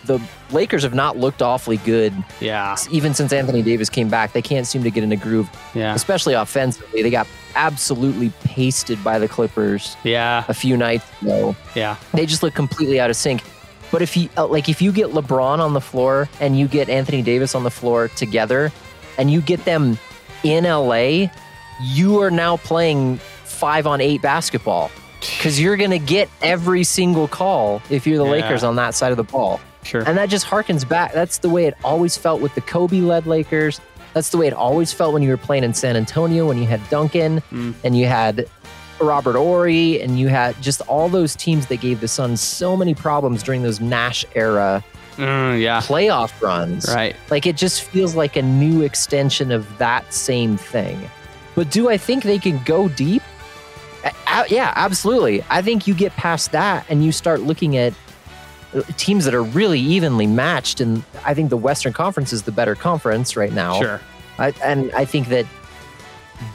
the 0.04 0.20
Lakers 0.50 0.82
have 0.82 0.94
not 0.94 1.16
looked 1.16 1.42
awfully 1.42 1.76
good 1.78 2.12
Yeah. 2.40 2.76
even 2.90 3.14
since 3.14 3.32
Anthony 3.32 3.62
Davis 3.62 3.88
came 3.90 4.08
back. 4.08 4.32
They 4.32 4.42
can't 4.42 4.66
seem 4.66 4.82
to 4.84 4.90
get 4.90 5.04
in 5.04 5.12
a 5.12 5.16
groove, 5.16 5.48
Yeah. 5.74 5.94
especially 5.94 6.34
offensively. 6.34 7.02
They 7.02 7.10
got 7.10 7.26
absolutely 7.54 8.30
pasted 8.44 9.02
by 9.04 9.18
the 9.18 9.28
Clippers 9.28 9.96
Yeah. 10.04 10.44
a 10.48 10.54
few 10.54 10.76
nights 10.76 11.04
ago. 11.22 11.56
Yeah. 11.74 11.96
They 12.14 12.26
just 12.26 12.42
look 12.42 12.54
completely 12.54 13.00
out 13.00 13.10
of 13.10 13.16
sync. 13.16 13.42
But 13.90 14.02
if 14.02 14.16
you 14.16 14.28
uh, 14.36 14.46
like, 14.46 14.68
if 14.68 14.82
you 14.82 14.92
get 14.92 15.08
LeBron 15.12 15.58
on 15.60 15.72
the 15.72 15.80
floor 15.80 16.28
and 16.40 16.58
you 16.58 16.66
get 16.68 16.88
Anthony 16.88 17.22
Davis 17.22 17.54
on 17.54 17.62
the 17.62 17.70
floor 17.70 18.08
together, 18.08 18.72
and 19.18 19.30
you 19.30 19.40
get 19.40 19.64
them 19.64 19.98
in 20.42 20.64
LA, 20.66 21.30
you 21.82 22.20
are 22.20 22.30
now 22.30 22.56
playing 22.58 23.18
five 23.44 23.86
on 23.86 24.00
eight 24.00 24.20
basketball 24.20 24.90
because 25.38 25.60
you're 25.60 25.76
gonna 25.76 25.98
get 25.98 26.28
every 26.42 26.84
single 26.84 27.28
call 27.28 27.82
if 27.90 28.06
you're 28.06 28.18
the 28.18 28.24
Yeah. 28.24 28.30
Lakers 28.42 28.64
on 28.64 28.76
that 28.76 28.94
side 28.94 29.10
of 29.10 29.16
the 29.16 29.24
ball. 29.24 29.60
Sure. 29.82 30.02
And 30.06 30.18
that 30.18 30.28
just 30.28 30.46
harkens 30.46 30.86
back. 30.88 31.12
That's 31.12 31.38
the 31.38 31.48
way 31.48 31.66
it 31.66 31.74
always 31.84 32.16
felt 32.16 32.40
with 32.40 32.54
the 32.54 32.60
Kobe 32.60 33.00
led 33.00 33.26
Lakers. 33.26 33.80
That's 34.14 34.30
the 34.30 34.38
way 34.38 34.46
it 34.46 34.52
always 34.54 34.92
felt 34.92 35.12
when 35.12 35.22
you 35.22 35.28
were 35.30 35.36
playing 35.36 35.62
in 35.64 35.74
San 35.74 35.96
Antonio, 35.96 36.46
when 36.48 36.58
you 36.58 36.66
had 36.66 36.80
Duncan 36.90 37.42
Mm. 37.52 37.74
and 37.84 37.96
you 37.96 38.06
had 38.06 38.46
Robert 38.98 39.36
Horry 39.36 40.00
and 40.00 40.18
you 40.18 40.28
had 40.28 40.60
just 40.62 40.80
all 40.88 41.08
those 41.08 41.36
teams 41.36 41.66
that 41.66 41.80
gave 41.82 42.00
the 42.00 42.08
Suns 42.08 42.40
so 42.40 42.76
many 42.76 42.94
problems 42.94 43.42
during 43.42 43.62
those 43.62 43.78
Nash 43.80 44.24
era 44.34 44.82
Mm, 45.18 45.60
yeah. 45.60 45.80
playoff 45.80 46.32
runs. 46.42 46.92
Right. 46.94 47.14
Like 47.30 47.46
it 47.46 47.56
just 47.56 47.82
feels 47.82 48.14
like 48.14 48.36
a 48.36 48.42
new 48.42 48.82
extension 48.82 49.52
of 49.52 49.66
that 49.78 50.12
same 50.12 50.56
thing. 50.56 50.98
But 51.54 51.70
do 51.70 51.88
I 51.88 51.96
think 51.96 52.22
they 52.24 52.38
can 52.38 52.60
go 52.64 52.88
deep? 52.88 53.22
Yeah, 54.48 54.72
absolutely. 54.76 55.44
I 55.50 55.62
think 55.62 55.86
you 55.86 55.94
get 55.94 56.12
past 56.12 56.52
that 56.52 56.86
and 56.88 57.04
you 57.04 57.12
start 57.12 57.40
looking 57.40 57.76
at 57.76 57.94
uh, 58.74 58.82
teams 58.96 59.24
that 59.24 59.34
are 59.34 59.42
really 59.42 59.80
evenly 59.80 60.26
matched. 60.26 60.80
And 60.80 61.02
I 61.24 61.34
think 61.34 61.50
the 61.50 61.56
Western 61.56 61.92
Conference 61.92 62.32
is 62.32 62.42
the 62.42 62.52
better 62.52 62.74
conference 62.74 63.36
right 63.36 63.52
now. 63.52 63.80
Sure. 63.80 64.00
I, 64.38 64.52
and 64.62 64.92
I 64.92 65.04
think 65.04 65.28
that 65.28 65.46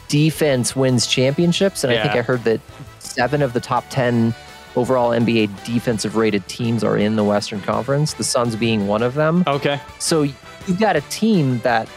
defense 0.08 0.76
wins 0.76 1.08
championships. 1.08 1.84
And 1.84 1.92
I 1.92 2.02
think 2.04 2.16
I 2.16 2.22
heard 2.22 2.44
that 2.44 2.62
seven 3.00 3.42
of 3.42 3.54
the 3.54 3.60
top 3.60 3.86
10 3.90 4.36
overall 4.76 5.10
NBA 5.12 5.66
defensive 5.66 6.16
rated 6.16 6.48
teams 6.48 6.84
are 6.84 6.98
in 6.98 7.16
the 7.16 7.24
Western 7.24 7.62
Conference, 7.62 8.14
the 8.14 8.24
Suns 8.24 8.56
being 8.56 8.88
one 8.88 9.02
of 9.02 9.16
them. 9.16 9.44
Okay. 9.48 9.80
So 10.00 10.22
you've 10.22 10.80
got 10.80 10.96
a 10.96 11.02
team 11.02 11.60
that 11.60 11.90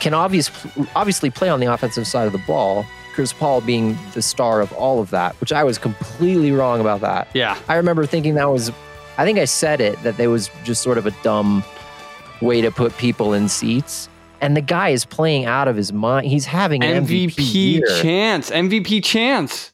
can 0.00 0.14
obvious, 0.14 0.50
obviously 0.94 1.30
play 1.30 1.48
on 1.48 1.60
the 1.60 1.72
offensive 1.72 2.06
side 2.06 2.26
of 2.26 2.32
the 2.32 2.42
ball. 2.46 2.84
Chris 3.14 3.32
Paul 3.32 3.60
being 3.60 3.96
the 4.12 4.20
star 4.22 4.60
of 4.60 4.72
all 4.72 5.00
of 5.00 5.10
that, 5.10 5.34
which 5.40 5.52
I 5.52 5.64
was 5.64 5.78
completely 5.78 6.50
wrong 6.52 6.80
about 6.80 7.00
that. 7.00 7.28
Yeah. 7.32 7.56
I 7.68 7.76
remember 7.76 8.04
thinking 8.06 8.34
that 8.34 8.50
was, 8.50 8.70
I 9.16 9.24
think 9.24 9.38
I 9.38 9.44
said 9.44 9.80
it, 9.80 10.02
that 10.02 10.16
there 10.16 10.30
was 10.30 10.50
just 10.64 10.82
sort 10.82 10.98
of 10.98 11.06
a 11.06 11.12
dumb 11.22 11.62
way 12.42 12.60
to 12.60 12.70
put 12.70 12.96
people 12.98 13.32
in 13.32 13.48
seats. 13.48 14.08
and 14.40 14.56
the 14.56 14.60
guy 14.60 14.90
is 14.90 15.04
playing 15.06 15.46
out 15.46 15.68
of 15.68 15.76
his 15.76 15.92
mind. 15.92 16.26
He's 16.26 16.44
having 16.44 16.82
an 16.84 17.06
MVP, 17.06 17.80
MVP 17.80 18.02
chance. 18.02 18.50
MVP 18.50 19.02
chance. 19.02 19.72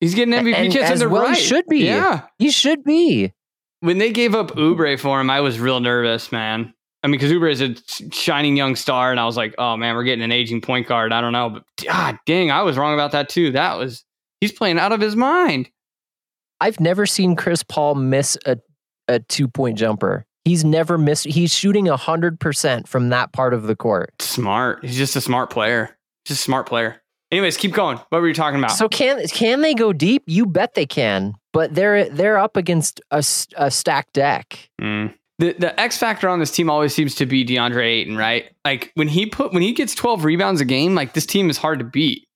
He's 0.00 0.14
getting 0.14 0.34
MVP 0.34 0.54
And 0.54 0.72
chance 0.72 0.90
as 0.90 1.02
in 1.02 1.08
the 1.08 1.12
well 1.14 1.28
he 1.28 1.34
should 1.34 1.66
be. 1.66 1.86
Yeah. 1.86 2.26
He 2.38 2.50
should 2.50 2.84
be. 2.84 3.32
When 3.80 3.98
they 3.98 4.12
gave 4.12 4.34
up 4.34 4.52
Oubre 4.52 4.98
for 5.00 5.20
him, 5.20 5.30
I 5.30 5.40
was 5.40 5.58
real 5.58 5.80
nervous, 5.80 6.30
man. 6.30 6.74
I 7.04 7.06
mean, 7.06 7.20
because 7.20 7.30
Oubre 7.30 7.52
is 7.52 7.60
a 7.60 7.74
shining 8.10 8.56
young 8.56 8.76
star, 8.76 9.10
and 9.10 9.20
I 9.20 9.26
was 9.26 9.36
like, 9.36 9.54
oh 9.58 9.76
man, 9.76 9.94
we're 9.94 10.04
getting 10.04 10.24
an 10.24 10.32
aging 10.32 10.62
point 10.62 10.88
guard. 10.88 11.12
I 11.12 11.20
don't 11.20 11.32
know, 11.32 11.50
but 11.50 11.64
god 11.86 12.18
dang, 12.24 12.50
I 12.50 12.62
was 12.62 12.78
wrong 12.78 12.94
about 12.94 13.12
that 13.12 13.28
too. 13.28 13.52
That 13.52 13.76
was 13.76 14.04
he's 14.40 14.52
playing 14.52 14.78
out 14.78 14.90
of 14.90 15.02
his 15.02 15.14
mind. 15.14 15.70
I've 16.62 16.80
never 16.80 17.04
seen 17.04 17.36
Chris 17.36 17.62
Paul 17.62 17.94
miss 17.96 18.38
a, 18.46 18.56
a 19.06 19.20
two 19.20 19.48
point 19.48 19.76
jumper. 19.76 20.24
He's 20.46 20.64
never 20.64 20.96
missed. 20.96 21.26
He's 21.26 21.54
shooting 21.54 21.86
100% 21.86 22.88
from 22.88 23.08
that 23.10 23.32
part 23.32 23.52
of 23.52 23.64
the 23.64 23.76
court. 23.76 24.10
Smart. 24.20 24.84
He's 24.84 24.96
just 24.96 25.14
a 25.14 25.20
smart 25.20 25.50
player. 25.50 25.96
Just 26.26 26.40
a 26.40 26.42
smart 26.42 26.66
player. 26.66 27.02
Anyways, 27.30 27.56
keep 27.58 27.72
going. 27.72 27.98
What 28.08 28.20
were 28.20 28.28
you 28.28 28.34
talking 28.34 28.58
about? 28.58 28.72
So 28.72 28.88
can 28.88 29.26
can 29.28 29.60
they 29.60 29.74
go 29.74 29.92
deep? 29.92 30.22
You 30.26 30.46
bet 30.46 30.74
they 30.74 30.86
can. 30.86 31.34
But 31.52 31.74
they're 31.74 32.08
they're 32.08 32.38
up 32.38 32.56
against 32.56 33.00
a, 33.10 33.24
a 33.56 33.70
stacked 33.70 34.14
deck. 34.14 34.70
Mm. 34.80 35.14
The 35.38 35.54
the 35.58 35.78
X 35.80 35.98
factor 35.98 36.28
on 36.28 36.38
this 36.38 36.50
team 36.50 36.70
always 36.70 36.94
seems 36.94 37.14
to 37.16 37.26
be 37.26 37.44
DeAndre 37.44 37.84
Ayton, 37.84 38.16
right? 38.16 38.52
Like 38.64 38.92
when 38.94 39.08
he 39.08 39.26
put 39.26 39.52
when 39.52 39.62
he 39.62 39.72
gets 39.72 39.94
12 39.94 40.24
rebounds 40.24 40.60
a 40.60 40.64
game, 40.64 40.94
like 40.94 41.14
this 41.14 41.26
team 41.26 41.50
is 41.50 41.58
hard 41.58 41.80
to 41.80 41.84
beat. 41.84 42.26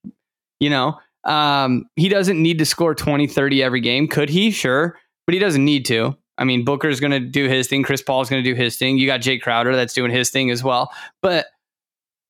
You 0.59 0.69
know? 0.69 0.99
Um, 1.23 1.85
he 1.95 2.09
doesn't 2.09 2.41
need 2.41 2.59
to 2.59 2.65
score 2.65 2.95
20, 2.95 3.27
30 3.27 3.63
every 3.63 3.81
game. 3.81 4.07
Could 4.07 4.29
he? 4.29 4.51
Sure. 4.51 4.97
But 5.25 5.33
he 5.33 5.39
doesn't 5.39 5.63
need 5.63 5.85
to. 5.85 6.17
I 6.37 6.45
mean, 6.45 6.63
Booker's 6.63 6.99
going 6.99 7.11
to 7.11 7.19
do 7.19 7.47
his 7.47 7.67
thing. 7.67 7.83
Chris 7.83 8.01
Paul's 8.01 8.29
going 8.29 8.43
to 8.43 8.49
do 8.49 8.55
his 8.55 8.77
thing. 8.77 8.97
You 8.97 9.05
got 9.05 9.19
Jae 9.19 9.41
Crowder 9.41 9.75
that's 9.75 9.93
doing 9.93 10.11
his 10.11 10.29
thing 10.29 10.49
as 10.49 10.63
well. 10.63 10.91
But 11.21 11.47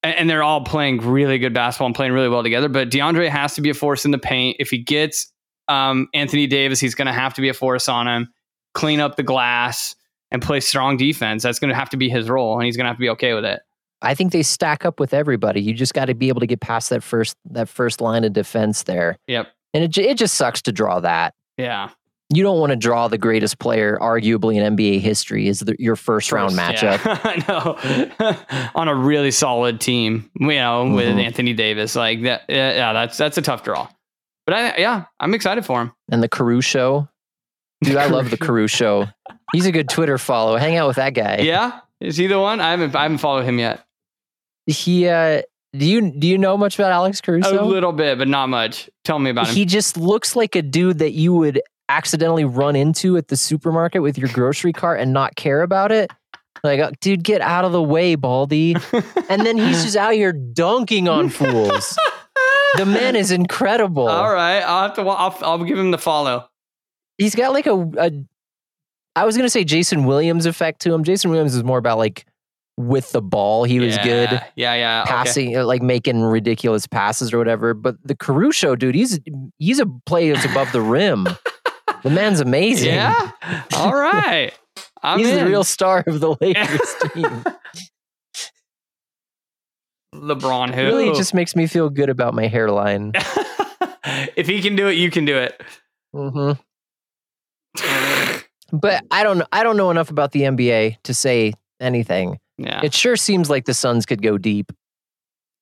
and 0.02 0.30
they're 0.30 0.44
all 0.44 0.64
playing 0.64 1.00
really 1.00 1.38
good 1.38 1.54
basketball 1.54 1.88
and 1.88 1.96
playing 1.96 2.14
really 2.14 2.30
well 2.30 2.42
together. 2.42 2.70
But 2.70 2.90
DeAndre 2.90 3.30
has 3.30 3.56
to 3.56 3.62
be 3.62 3.70
a 3.70 3.74
force 3.74 4.06
in 4.06 4.12
the 4.12 4.18
paint. 4.18 4.58
If 4.60 4.70
he 4.70 4.78
gets 4.78 5.32
um, 5.68 6.08
Anthony 6.14 6.48
Davis, 6.48 6.80
he's 6.80 6.96
going 6.96 7.08
to 7.08 7.14
have 7.14 7.34
to 7.36 7.42
be 7.42 7.50
a 7.50 7.54
force 7.54 7.90
on 7.90 8.08
him, 8.08 8.34
clean 8.74 9.00
up 9.00 9.18
the 9.18 9.24
glass, 9.24 9.96
and 10.32 10.42
play 10.42 10.60
strong 10.60 10.98
defense. 10.98 11.44
That's 11.44 11.60
going 11.60 11.70
to 11.70 11.76
have 11.76 11.90
to 11.90 11.98
be 11.98 12.10
his 12.10 12.30
role, 12.30 12.56
and 12.56 12.66
he's 12.66 12.78
going 12.78 12.86
to 12.86 12.90
have 12.90 12.98
to 12.98 13.02
be 13.02 13.10
okay 13.10 13.34
with 13.34 13.46
it. 13.46 13.62
I 14.02 14.16
think 14.16 14.32
they 14.32 14.44
stack 14.44 14.86
up 14.86 15.00
with 15.00 15.14
everybody. 15.14 15.62
You 15.62 15.74
just 15.74 15.94
got 15.94 16.06
to 16.06 16.14
be 16.14 16.30
able 16.30 16.40
to 16.40 16.48
get 16.48 16.62
past 16.62 16.90
that 16.92 17.04
first 17.04 17.36
that 17.52 17.68
first 17.68 18.00
line 18.02 18.24
of 18.24 18.32
defense 18.34 18.84
there. 18.84 19.18
Yep. 19.28 19.48
And 19.74 19.84
it 19.84 19.98
it 19.98 20.18
just 20.18 20.36
sucks 20.36 20.62
to 20.64 20.72
draw 20.72 21.00
that. 21.02 21.34
Yeah. 21.58 21.90
You 22.32 22.44
don't 22.44 22.60
want 22.60 22.70
to 22.70 22.76
draw 22.76 23.08
the 23.08 23.18
greatest 23.18 23.58
player, 23.58 23.98
arguably 24.00 24.56
in 24.56 24.76
NBA 24.76 25.00
history, 25.00 25.48
is 25.48 25.62
the, 25.62 25.76
your 25.80 25.96
first, 25.96 26.32
round 26.32 26.54
matchup. 26.54 27.04
Yeah. 27.04 27.20
I 28.20 28.28
know. 28.60 28.70
on 28.76 28.88
a 28.88 28.94
really 28.94 29.32
solid 29.32 29.82
team, 29.82 30.30
you 30.40 30.48
know, 30.50 30.92
with 30.94 31.08
Mhm. 31.08 31.26
Anthony 31.26 31.54
Davis, 31.54 31.96
like 31.96 32.22
that. 32.22 32.44
Yeah, 32.48 32.74
yeah, 32.76 32.94
that's 32.94 33.18
that's 33.18 33.38
a 33.40 33.42
tough 33.42 33.64
draw. 33.64 33.88
But 34.46 34.54
I, 34.56 34.78
yeah, 34.78 35.06
I'm 35.20 35.34
excited 35.34 35.66
for 35.66 35.82
him. 35.82 35.92
And 36.12 36.22
the 36.24 36.30
Caruso, 36.30 37.10
dude, 37.82 37.96
I 37.96 38.08
love 38.08 38.30
the 38.30 38.38
Caruso. 38.38 39.08
He's 39.52 39.66
a 39.66 39.72
good 39.72 39.90
Twitter 39.90 40.18
follow. 40.18 40.58
Hang 40.58 40.78
out 40.78 40.88
with 40.88 40.98
that 40.98 41.14
guy. 41.14 41.40
Yeah, 41.40 41.80
is 42.00 42.18
he 42.18 42.28
the 42.28 42.40
one? 42.40 42.60
I 42.62 42.72
haven't 42.72 42.96
I 42.96 43.04
haven't 43.04 43.18
followed 43.20 43.46
him 43.46 43.60
yet. 43.60 43.84
He 44.66 45.08
uh, 45.08 45.42
do 45.74 45.86
you 45.86 46.12
do 46.12 46.28
you 46.28 46.38
know 46.38 46.58
much 46.58 46.78
about 46.78 46.92
Alex 46.92 47.22
Caruso? 47.22 47.64
A 47.64 47.66
little 47.66 47.94
bit, 47.94 48.18
but 48.18 48.28
not 48.28 48.48
much. 48.50 48.90
Tell 49.04 49.20
me 49.20 49.30
about 49.30 49.48
him. 49.50 49.56
He 49.56 49.66
just 49.66 49.98
looks 49.98 50.36
like 50.36 50.56
a 50.56 50.62
dude 50.62 51.00
that 51.00 51.12
you 51.12 51.34
would 51.34 51.62
accidentally 51.90 52.46
run 52.46 52.76
into 52.76 53.18
at 53.18 53.28
the 53.30 53.38
supermarket 53.38 54.02
with 54.02 54.18
your 54.18 54.30
grocery 54.30 54.74
cart 54.74 55.00
and 55.00 55.12
not 55.12 55.36
care 55.36 55.62
about 55.64 55.92
it. 55.92 56.12
Like, 56.64 56.80
uh, 56.80 56.92
dude, 57.02 57.24
get 57.24 57.42
out 57.42 57.66
of 57.66 57.72
the 57.72 57.82
way, 57.82 58.16
Baldy. 58.16 58.76
And 59.30 59.46
then 59.46 59.58
he's 59.60 59.84
just 59.84 59.96
out 59.96 60.14
here 60.14 60.34
dunking 60.34 61.08
on 61.08 61.30
fools. 61.30 61.98
The 62.76 62.86
man 62.86 63.16
is 63.16 63.32
incredible. 63.32 64.08
All 64.08 64.32
right, 64.32 64.60
I'll 64.60 64.84
have 64.84 64.94
to. 64.98 65.02
I'll, 65.02 65.36
I'll 65.42 65.64
give 65.64 65.78
him 65.80 65.90
the 65.90 65.98
follow. 65.98 66.49
He's 67.20 67.36
got 67.36 67.54
like 67.54 67.68
a, 67.68 67.76
a 67.98 68.12
I 69.16 69.26
was 69.26 69.38
gonna 69.38 69.50
say 69.50 69.64
Jason 69.64 70.06
Williams 70.06 70.48
effect 70.48 70.82
to 70.82 70.94
him. 70.94 71.04
Jason 71.04 71.30
Williams 71.30 71.54
is 71.54 71.64
more 71.64 71.78
about 71.78 71.98
like 72.00 72.26
with 72.78 73.12
the 73.12 73.22
ball. 73.22 73.66
He 73.66 73.80
was 73.82 73.98
Yeah, 73.98 74.04
good. 74.04 74.42
Yeah, 74.56 74.74
yeah. 74.74 75.02
okay. 75.04 75.12
passing 75.12 75.58
uh, 75.58 75.66
like 75.66 75.82
making 75.82 76.22
ridiculous 76.22 76.88
passes 76.88 77.34
or 77.34 77.38
whatever 77.38 77.74
but 77.74 77.98
the 78.06 78.16
caruso 78.16 78.74
dude 78.76 78.96
he's 78.96 79.20
he's 79.58 79.80
a 79.82 79.86
player 80.06 80.34
that's 80.34 80.46
above 80.46 80.72
the 80.72 80.80
rim 80.80 81.28
the 82.04 82.10
man's 82.10 82.40
amazing 82.40 82.94
Yeah. 82.94 83.32
All 83.76 83.94
right. 83.94 84.54
I'm 85.04 85.20
he's 85.20 85.30
the 85.32 85.46
real 85.46 85.66
star 85.66 86.06
of 86.08 86.22
the 86.22 86.36
lakers 86.42 86.96
team 87.14 87.44
LeBron. 90.16 90.74
Who? 90.74 90.82
really 90.82 91.14
just 91.16 91.34
makes 91.34 91.56
me 91.56 91.68
feel 91.68 91.90
good 91.90 92.10
about 92.10 92.34
my 92.34 92.48
hairline 92.48 93.12
if 94.36 94.48
he 94.48 94.62
can 94.62 94.76
do 94.76 94.88
it, 94.88 94.94
you 94.94 95.12
can 95.12 95.26
do 95.26 95.38
it. 95.38 95.62
hmm 96.14 96.52
but 98.72 99.04
i 99.12 99.24
don't 99.24 99.38
know 99.40 99.46
i 99.52 99.64
don't 99.64 99.78
know 99.78 99.90
enough 99.92 100.10
about 100.10 100.32
the 100.32 100.42
nba 100.42 100.96
to 101.04 101.14
say 101.14 101.54
anything 101.80 102.40
Yeah. 102.58 102.82
it 102.84 102.94
sure 102.94 103.16
seems 103.16 103.50
like 103.50 103.66
the 103.66 103.74
suns 103.74 104.06
could 104.06 104.22
go 104.22 104.38
deep 104.38 104.72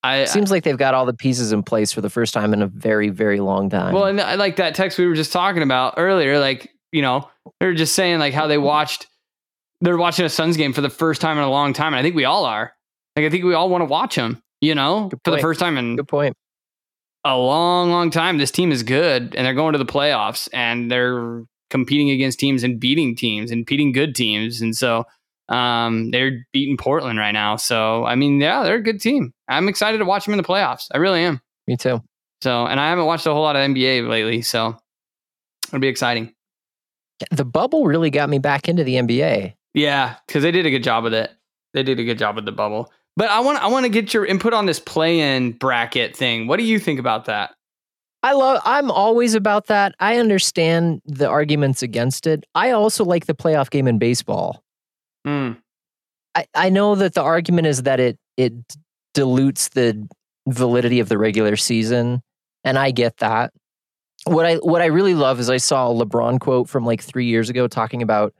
I, 0.04 0.18
it 0.18 0.28
seems 0.28 0.50
like 0.52 0.62
they've 0.62 0.78
got 0.78 0.94
all 0.94 1.06
the 1.06 1.14
pieces 1.14 1.50
in 1.50 1.64
place 1.64 1.92
for 1.92 2.00
the 2.00 2.10
first 2.10 2.32
time 2.32 2.52
in 2.52 2.62
a 2.62 2.68
very 2.68 3.08
very 3.08 3.40
long 3.40 3.68
time 3.68 3.94
Well, 3.94 4.04
and 4.04 4.20
I 4.20 4.36
like 4.36 4.56
that 4.56 4.74
text 4.76 4.96
we 4.98 5.06
were 5.06 5.14
just 5.16 5.32
talking 5.32 5.62
about 5.62 5.94
earlier. 5.96 6.38
Like, 6.38 6.70
you 6.92 7.02
know, 7.02 7.28
they 7.58 7.66
were 7.66 7.74
just 7.74 7.96
saying 7.96 8.20
like 8.20 8.32
how 8.32 8.46
they 8.46 8.58
watched, 8.58 9.08
they're 9.80 9.96
watching 9.96 10.24
a 10.24 10.28
Suns 10.28 10.56
game 10.56 10.72
for 10.72 10.82
the 10.82 10.88
first 10.88 11.20
time 11.20 11.36
in 11.36 11.42
a 11.42 11.50
long 11.50 11.72
time, 11.72 11.88
and 11.94 11.96
I 11.96 12.02
think 12.02 12.14
we 12.14 12.24
all 12.24 12.44
are. 12.44 12.72
Like, 13.16 13.26
I 13.26 13.30
think 13.30 13.42
we 13.44 13.54
all 13.54 13.68
want 13.68 13.82
to 13.82 13.86
watch 13.86 14.14
them. 14.14 14.40
You 14.60 14.76
know, 14.76 15.10
for 15.24 15.32
the 15.32 15.38
first 15.38 15.58
time 15.58 15.76
in 15.76 15.96
good 15.96 16.06
point 16.08 16.36
a 17.24 17.36
long, 17.36 17.90
long 17.90 18.10
time. 18.10 18.38
This 18.38 18.52
team 18.52 18.70
is 18.70 18.84
good, 18.84 19.34
and 19.34 19.44
they're 19.44 19.54
going 19.54 19.72
to 19.72 19.78
the 19.78 19.84
playoffs, 19.86 20.48
and 20.52 20.88
they're 20.90 21.42
competing 21.70 22.10
against 22.10 22.38
teams 22.38 22.62
and 22.62 22.80
beating 22.80 23.14
teams 23.14 23.50
and 23.50 23.66
beating 23.66 23.92
good 23.92 24.14
teams, 24.14 24.60
and 24.60 24.76
so 24.76 25.04
um, 25.48 26.10
they're 26.10 26.46
beating 26.52 26.76
Portland 26.76 27.18
right 27.18 27.32
now. 27.32 27.56
So, 27.56 28.04
I 28.04 28.14
mean, 28.14 28.40
yeah, 28.40 28.62
they're 28.64 28.76
a 28.76 28.82
good 28.82 29.00
team. 29.00 29.32
I'm 29.48 29.68
excited 29.68 29.98
to 29.98 30.04
watch 30.04 30.24
them 30.24 30.34
in 30.34 30.38
the 30.38 30.44
playoffs. 30.44 30.88
I 30.92 30.98
really 30.98 31.20
am. 31.20 31.40
me 31.66 31.76
too 31.76 32.02
So, 32.42 32.66
and 32.66 32.78
I 32.78 32.88
haven't 32.90 33.06
watched 33.06 33.26
a 33.26 33.32
whole 33.32 33.42
lot 33.42 33.56
of 33.56 33.60
NBA 33.60 34.08
lately, 34.08 34.42
so 34.42 34.76
it'll 35.68 35.80
be 35.80 35.88
exciting. 35.88 36.34
the 37.30 37.44
bubble 37.44 37.86
really 37.86 38.10
got 38.10 38.28
me 38.28 38.38
back 38.38 38.68
into 38.68 38.84
the 38.84 38.94
nba 38.94 39.54
Yeah, 39.74 40.16
because 40.26 40.42
they 40.42 40.52
did 40.52 40.66
a 40.66 40.70
good 40.70 40.84
job 40.84 41.04
with 41.04 41.14
it. 41.14 41.30
They 41.74 41.82
did 41.82 41.98
a 41.98 42.04
good 42.04 42.18
job 42.18 42.36
with 42.36 42.44
the 42.44 42.52
bubble. 42.52 42.92
But 43.16 43.30
I 43.30 43.40
want 43.40 43.62
I 43.62 43.66
want 43.66 43.84
to 43.84 43.90
get 43.90 44.14
your 44.14 44.24
input 44.24 44.52
on 44.52 44.66
this 44.66 44.78
play-in 44.78 45.52
bracket 45.52 46.16
thing. 46.16 46.46
What 46.46 46.58
do 46.58 46.64
you 46.64 46.78
think 46.78 47.00
about 47.00 47.24
that? 47.24 47.54
I 48.22 48.32
love 48.32 48.60
I'm 48.64 48.90
always 48.90 49.34
about 49.34 49.66
that. 49.66 49.94
I 50.00 50.18
understand 50.18 51.02
the 51.04 51.28
arguments 51.28 51.82
against 51.82 52.26
it. 52.26 52.44
I 52.54 52.72
also 52.72 53.04
like 53.04 53.26
the 53.26 53.34
playoff 53.34 53.70
game 53.70 53.86
in 53.86 53.98
baseball. 53.98 54.62
Hmm. 55.24 55.52
I, 56.34 56.46
I 56.54 56.68
know 56.70 56.94
that 56.94 57.14
the 57.14 57.22
argument 57.22 57.66
is 57.66 57.82
that 57.82 58.00
it 58.00 58.18
it 58.36 58.52
dilutes 59.14 59.68
the 59.68 60.08
validity 60.48 61.00
of 61.00 61.08
the 61.08 61.18
regular 61.18 61.56
season, 61.56 62.22
and 62.64 62.78
I 62.78 62.90
get 62.90 63.16
that. 63.18 63.52
What 64.24 64.46
I 64.46 64.56
what 64.56 64.82
I 64.82 64.86
really 64.86 65.14
love 65.14 65.38
is 65.38 65.48
I 65.48 65.56
saw 65.58 65.90
a 65.90 65.94
LeBron 65.94 66.40
quote 66.40 66.68
from 66.68 66.84
like 66.84 67.02
three 67.02 67.26
years 67.26 67.50
ago 67.50 67.68
talking 67.68 68.02
about 68.02 68.34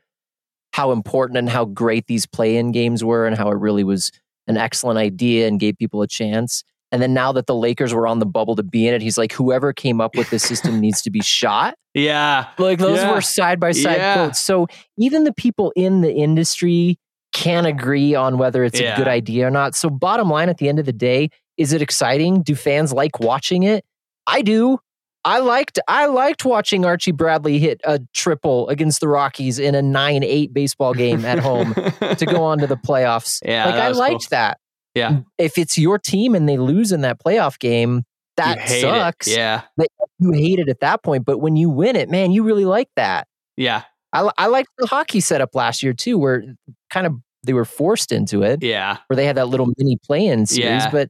how 0.73 0.93
important 0.93 1.39
and 1.39 1.49
how 1.49 1.65
great 1.65 2.07
these 2.07 2.27
play-in 2.27 2.73
games 2.73 3.05
were, 3.05 3.27
and 3.27 3.37
how 3.37 3.51
it 3.51 3.59
really 3.59 3.85
was 3.85 4.11
an 4.49 4.57
excellent 4.57 4.99
idea 4.99 5.47
and 5.47 5.61
gave 5.61 5.79
people 5.79 6.03
a 6.03 6.09
chance. 6.09 6.65
And 6.91 7.03
then 7.03 7.13
now 7.13 7.33
that 7.33 7.47
the 7.47 7.55
Lakers 7.55 7.93
were 7.93 8.07
on 8.07 8.19
the 8.19 8.27
bubble 8.27 8.57
to 8.57 8.63
be 8.63 8.87
in 8.89 8.95
it, 8.95 9.03
he's 9.03 9.19
like, 9.19 9.33
whoever 9.33 9.73
came 9.73 10.01
up 10.01 10.17
with 10.17 10.31
this 10.31 10.43
system 10.49 10.81
needs 10.81 11.03
to 11.03 11.11
be 11.11 11.21
shot. 11.21 11.75
Yeah. 11.95 12.47
Like 12.59 12.79
those 12.79 12.99
Yeah. 12.99 13.13
were 13.13 13.21
side 13.21 13.61
by 13.61 13.73
side 13.73 14.15
quotes. 14.15 14.39
So 14.39 14.67
even 14.97 15.25
the 15.25 15.33
people 15.35 15.73
in 15.77 16.01
the 16.01 16.13
industry 16.13 16.99
can't 17.33 17.67
agree 17.67 18.15
on 18.15 18.39
whether 18.39 18.65
it's 18.65 18.81
Yeah. 18.81 18.95
a 18.95 18.97
good 18.97 19.09
idea 19.09 19.47
or 19.47 19.51
not. 19.51 19.75
So 19.75 19.91
bottom 19.91 20.31
line 20.31 20.49
at 20.49 20.59
the 20.59 20.69
end 20.69 20.79
of 20.79 20.87
the 20.87 20.93
day, 20.93 21.29
is 21.59 21.73
it 21.75 21.83
exciting? 21.83 22.41
Do 22.43 22.55
fans 22.55 22.93
like 22.93 23.21
watching 23.21 23.65
it? 23.65 23.85
I 24.27 24.41
do. 24.43 24.79
I 25.25 25.41
liked 25.41 25.79
I 25.89 26.07
liked 26.07 26.45
watching 26.45 26.85
Archie 26.87 27.11
Bradley 27.13 27.59
hit 27.59 27.81
a 27.85 28.01
triple 28.15 28.67
against 28.69 29.01
the 29.01 29.09
Rockies 29.09 29.59
in 29.59 29.75
a 29.75 29.83
9-8 29.83 30.55
baseball 30.55 30.95
game 30.95 31.25
at 31.25 31.39
home 31.39 31.75
to 32.17 32.25
go 32.25 32.43
on 32.45 32.59
to 32.59 32.67
the 32.67 32.77
playoffs. 32.77 33.41
Yeah, 33.45 33.67
like 33.67 33.75
I 33.75 33.89
liked 33.89 34.23
cool. 34.23 34.29
that. 34.31 34.59
Yeah. 34.99 35.21
If 35.39 35.57
it's 35.59 35.79
your 35.79 35.99
team 35.99 36.35
and 36.35 36.49
they 36.49 36.57
lose 36.59 36.93
in 36.93 37.01
that 37.03 37.19
playoff 37.23 37.59
game, 37.59 38.05
that 38.37 38.59
hate 38.59 38.79
it. 38.79 38.81
sucks. 38.83 39.29
Yeah. 39.29 39.63
You 40.19 40.33
hate 40.33 40.59
it 40.59 40.69
at 40.69 40.81
that 40.81 41.03
point, 41.03 41.25
but 41.25 41.39
when 41.39 41.57
you 41.57 41.71
win 41.71 41.97
it, 41.97 42.09
man, 42.09 42.31
you 42.33 42.43
really 42.43 42.65
like 42.65 42.89
that. 42.97 43.27
Yeah. 43.57 43.83
I, 44.13 44.31
I 44.39 44.47
liked 44.47 44.71
the 44.79 44.87
hockey 44.87 45.21
setup 45.21 45.55
last 45.55 45.83
year 45.83 45.93
too, 45.93 46.19
where 46.19 46.43
kind 46.91 47.07
of 47.07 47.15
they 47.45 47.53
were 47.53 47.65
forced 47.65 48.13
into 48.13 48.43
it, 48.43 48.63
Yeah. 48.63 48.99
where 49.09 49.17
they 49.17 49.27
had 49.27 49.37
that 49.37 49.49
little 49.49 49.67
mini 49.77 49.97
play-in 50.05 50.47
series. 50.47 50.85
Yeah. 50.85 50.91
But 50.91 51.09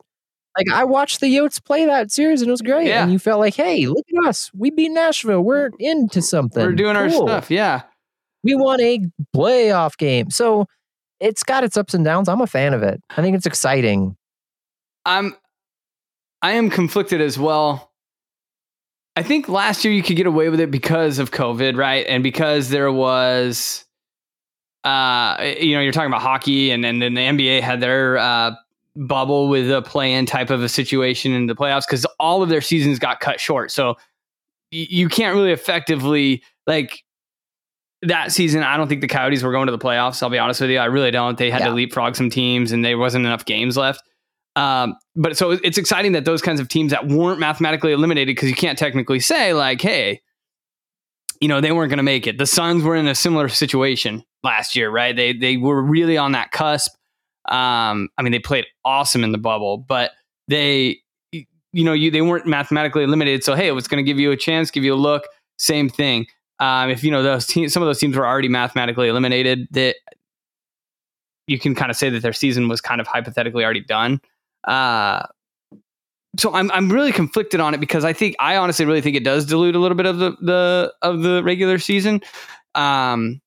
like 0.57 0.69
I 0.73 0.85
watched 0.85 1.21
the 1.21 1.35
Yotes 1.35 1.63
play 1.63 1.85
that 1.87 2.11
series 2.11 2.41
and 2.43 2.49
it 2.49 2.53
was 2.53 2.63
great. 2.63 2.89
Yeah. 2.89 3.03
And 3.03 3.13
you 3.13 3.19
felt 3.19 3.41
like, 3.41 3.55
hey, 3.55 3.87
look 3.87 4.05
at 4.23 4.29
us. 4.29 4.51
We 4.55 4.71
beat 4.71 4.91
Nashville. 4.91 5.43
We're 5.43 5.71
into 5.79 6.21
something. 6.23 6.63
We're 6.65 6.73
doing 6.73 6.97
our 6.97 7.09
stuff. 7.11 7.51
Yeah. 7.51 7.83
We 8.43 8.55
won 8.55 8.81
a 8.81 9.01
playoff 9.37 9.97
game. 9.99 10.31
So 10.31 10.67
it's 11.21 11.43
got 11.43 11.65
its 11.65 11.77
ups 11.77 11.95
and 11.95 12.05
downs. 12.05 12.29
I'm 12.29 12.41
a 12.41 12.47
fan 12.47 12.75
of 12.75 12.83
it. 12.83 13.03
I 13.17 13.23
think 13.23 13.37
it's 13.37 13.47
exciting. 13.47 14.17
I'm 15.05 15.37
I 16.43 16.53
am 16.53 16.71
conflicted 16.71 17.21
as 17.21 17.39
well. 17.39 17.93
I 19.17 19.23
think 19.23 19.49
last 19.49 19.85
year 19.85 19.93
you 19.93 20.03
could 20.03 20.17
get 20.17 20.27
away 20.27 20.49
with 20.49 20.61
it 20.61 20.71
because 20.71 21.19
of 21.19 21.33
COVID, 21.33 21.77
right? 21.77 22.07
And 22.09 22.23
because 22.23 22.69
there 22.69 22.93
was 22.93 23.85
uh 24.85 25.55
you 25.61 25.75
know, 25.75 25.81
you're 25.81 25.93
talking 25.93 26.11
about 26.11 26.23
hockey 26.23 26.71
and 26.71 26.85
and 26.85 27.03
then 27.03 27.15
the 27.15 27.21
NBA 27.21 27.61
had 27.63 27.81
their 27.81 28.19
uh 28.19 28.53
bubble 28.97 29.49
with 29.49 29.71
a 29.71 29.81
play-in 29.83 30.27
type 30.27 30.51
of 30.51 30.63
a 30.63 30.69
situation 30.69 31.33
in 31.33 31.47
the 31.47 31.55
playoffs 31.55 31.87
because 31.87 32.05
all 32.19 32.43
of 32.43 32.49
their 32.49 32.61
seasons 32.61 32.99
got 32.99 33.21
cut 33.21 33.41
short. 33.41 33.71
So 33.71 33.97
you 34.71 35.09
can't 35.09 35.35
really 35.35 35.53
effectively 35.53 36.43
like 36.67 37.03
that 38.03 38.33
season. 38.33 38.63
I 38.63 38.77
don't 38.77 38.89
think 38.89 39.01
the 39.01 39.09
Coyotes 39.09 39.43
were 39.43 39.53
going 39.53 39.67
to 39.67 39.73
the 39.73 39.79
playoffs. 39.79 40.23
I'll 40.23 40.31
be 40.31 40.39
honest 40.39 40.61
with 40.61 40.71
you, 40.71 40.79
I 40.79 40.85
really 40.87 41.11
don't. 41.11 41.37
They 41.39 41.51
had 41.51 41.61
Yeah. 41.61 41.69
to 41.69 41.75
leapfrog 41.75 42.15
some 42.17 42.31
teams, 42.31 42.73
and 42.73 42.85
there 42.85 42.97
wasn't 42.99 43.27
enough 43.27 43.45
games 43.45 43.77
left. 43.77 44.03
Um, 44.57 44.97
but 45.15 45.37
so 45.37 45.53
it's 45.53 45.79
exciting 45.79 46.13
that 46.13 46.25
those 46.25 46.43
kinds 46.43 46.59
of 46.61 46.69
teams 46.69 46.91
that 46.91 47.07
weren't 47.07 47.39
mathematically 47.39 47.93
eliminated 47.93 48.35
because 48.35 48.49
you 48.49 48.57
can't 48.57 48.79
technically 48.79 49.21
say 49.21 49.53
like, 49.55 49.81
hey, 49.81 50.21
you 51.41 51.47
know, 51.49 51.61
they 51.61 51.71
weren't 51.71 51.91
going 51.91 51.99
to 51.99 52.03
make 52.03 52.27
it. 52.27 52.39
The 52.39 52.47
Suns 52.47 52.83
were 52.83 52.97
in 52.97 53.07
a 53.07 53.15
similar 53.15 53.49
situation 53.49 54.25
last 54.43 54.75
year, 54.75 54.91
right? 54.91 55.15
They 55.15 55.33
they 55.33 55.57
were 55.57 55.81
really 55.81 56.17
on 56.17 56.33
that 56.33 56.51
cusp. 56.51 56.93
Um, 57.49 58.09
I 58.19 58.23
mean, 58.23 58.33
they 58.33 58.41
played 58.41 58.67
awesome 58.85 59.23
in 59.25 59.31
the 59.33 59.39
bubble, 59.39 59.79
but 59.79 60.11
they, 60.49 60.99
you 61.33 61.85
know, 61.85 61.93
you 61.93 62.11
they 62.11 62.23
weren't 62.23 62.47
mathematically 62.47 63.05
eliminated. 63.05 63.45
So 63.45 63.55
hey, 63.55 63.69
it 63.69 63.73
was 63.73 63.87
going 63.87 64.05
to 64.05 64.09
give 64.09 64.19
you 64.19 64.33
a 64.33 64.37
chance, 64.37 64.71
give 64.73 64.83
you 64.85 64.95
a 64.95 64.97
look. 64.97 65.25
Same 65.59 65.89
thing. 65.89 66.27
Um, 66.61 66.91
if 66.91 67.05
you 67.05 67.11
know 67.11 67.23
those 67.23 67.47
teams, 67.47 67.73
some 67.73 67.83
of 67.83 67.87
those 67.87 67.99
teams 67.99 68.17
were 68.17 68.27
already 68.27 68.49
mathematically 68.49 69.09
eliminated. 69.09 69.69
That 69.71 69.97
you 71.47 71.59
can 71.59 71.75
kind 71.75 71.91
of 71.91 71.97
say 71.97 72.11
that 72.11 72.23
their 72.23 72.33
season 72.33 72.69
was 72.69 72.81
kind 72.81 73.01
of 73.01 73.07
hypothetically 73.07 73.65
already 73.65 73.83
done. 73.83 74.21
Uh, 74.65 75.27
so 76.37 76.55
I'm 76.55 76.71
I'm 76.71 76.91
really 76.91 77.13
conflicted 77.13 77.61
on 77.61 77.75
it 77.75 77.81
because 77.81 78.05
I 78.05 78.13
think 78.13 78.37
I 78.39 78.57
honestly 78.57 78.85
really 78.85 79.01
think 79.01 79.17
it 79.17 79.25
does 79.25 79.47
dilute 79.47 79.75
a 79.75 79.79
little 79.79 79.97
bit 79.97 80.07
of 80.07 80.19
the 80.19 80.37
the 80.41 80.95
of 81.03 81.23
the 81.23 81.43
regular 81.43 81.79
season. 81.79 82.21
Um, 82.75 83.41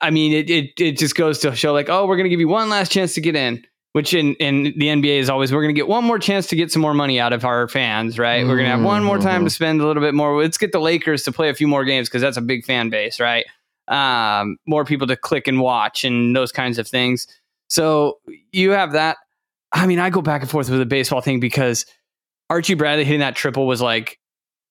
I- 0.00 0.10
mean, 0.10 0.32
it, 0.32 0.50
it 0.50 0.70
it 0.78 0.98
just 0.98 1.16
goes 1.16 1.38
to 1.40 1.54
show 1.56 1.72
like, 1.72 1.88
oh, 1.88 2.06
we're 2.06 2.16
going 2.16 2.24
to 2.24 2.30
give 2.30 2.40
you 2.40 2.48
one 2.48 2.68
last 2.68 2.92
chance 2.92 3.14
to 3.14 3.20
get 3.20 3.34
in, 3.34 3.64
which 3.92 4.14
in 4.14 4.34
in 4.34 4.64
the 4.64 4.86
NBA 4.88 5.18
is 5.18 5.28
always 5.28 5.52
we're 5.52 5.62
going 5.62 5.74
to 5.74 5.78
get 5.78 5.88
one 5.88 6.04
more 6.04 6.18
chance 6.18 6.46
to 6.48 6.56
get 6.56 6.72
some 6.72 6.82
more 6.82 6.94
money 6.94 7.20
out 7.20 7.32
of 7.32 7.44
our 7.44 7.68
fans, 7.68 8.18
right? 8.18 8.46
We're 8.46 8.56
going 8.56 8.66
to 8.66 8.70
have 8.70 8.82
one 8.82 9.04
more 9.04 9.18
time 9.18 9.44
to 9.44 9.50
spend 9.50 9.80
a 9.80 9.86
little 9.86 10.02
bit 10.02 10.14
more. 10.14 10.40
Let's 10.40 10.58
get 10.58 10.72
the 10.72 10.80
Lakers 10.80 11.22
to 11.24 11.32
play 11.32 11.50
a 11.50 11.54
few 11.54 11.68
more 11.68 11.84
games 11.84 12.08
because 12.08 12.22
that's 12.22 12.36
a 12.36 12.42
big 12.42 12.64
fan 12.64 12.88
base, 12.88 13.20
right? 13.20 13.44
Um, 13.88 14.56
more 14.66 14.84
people 14.84 15.06
to 15.08 15.16
click 15.16 15.46
and 15.46 15.60
watch 15.60 16.04
and 16.04 16.34
those 16.34 16.52
kinds 16.52 16.78
of 16.78 16.88
things. 16.88 17.26
So 17.68 18.18
you 18.52 18.70
have 18.70 18.92
that. 18.92 19.18
I 19.72 19.86
mean, 19.86 19.98
I 19.98 20.10
go 20.10 20.22
back 20.22 20.42
and 20.42 20.50
forth 20.50 20.70
with 20.70 20.78
the 20.78 20.86
baseball 20.86 21.20
thing 21.20 21.40
because 21.40 21.84
Archie 22.48 22.74
Bradley 22.74 23.04
hitting 23.04 23.20
that 23.20 23.34
triple 23.34 23.66
was 23.66 23.80
like 23.80 24.18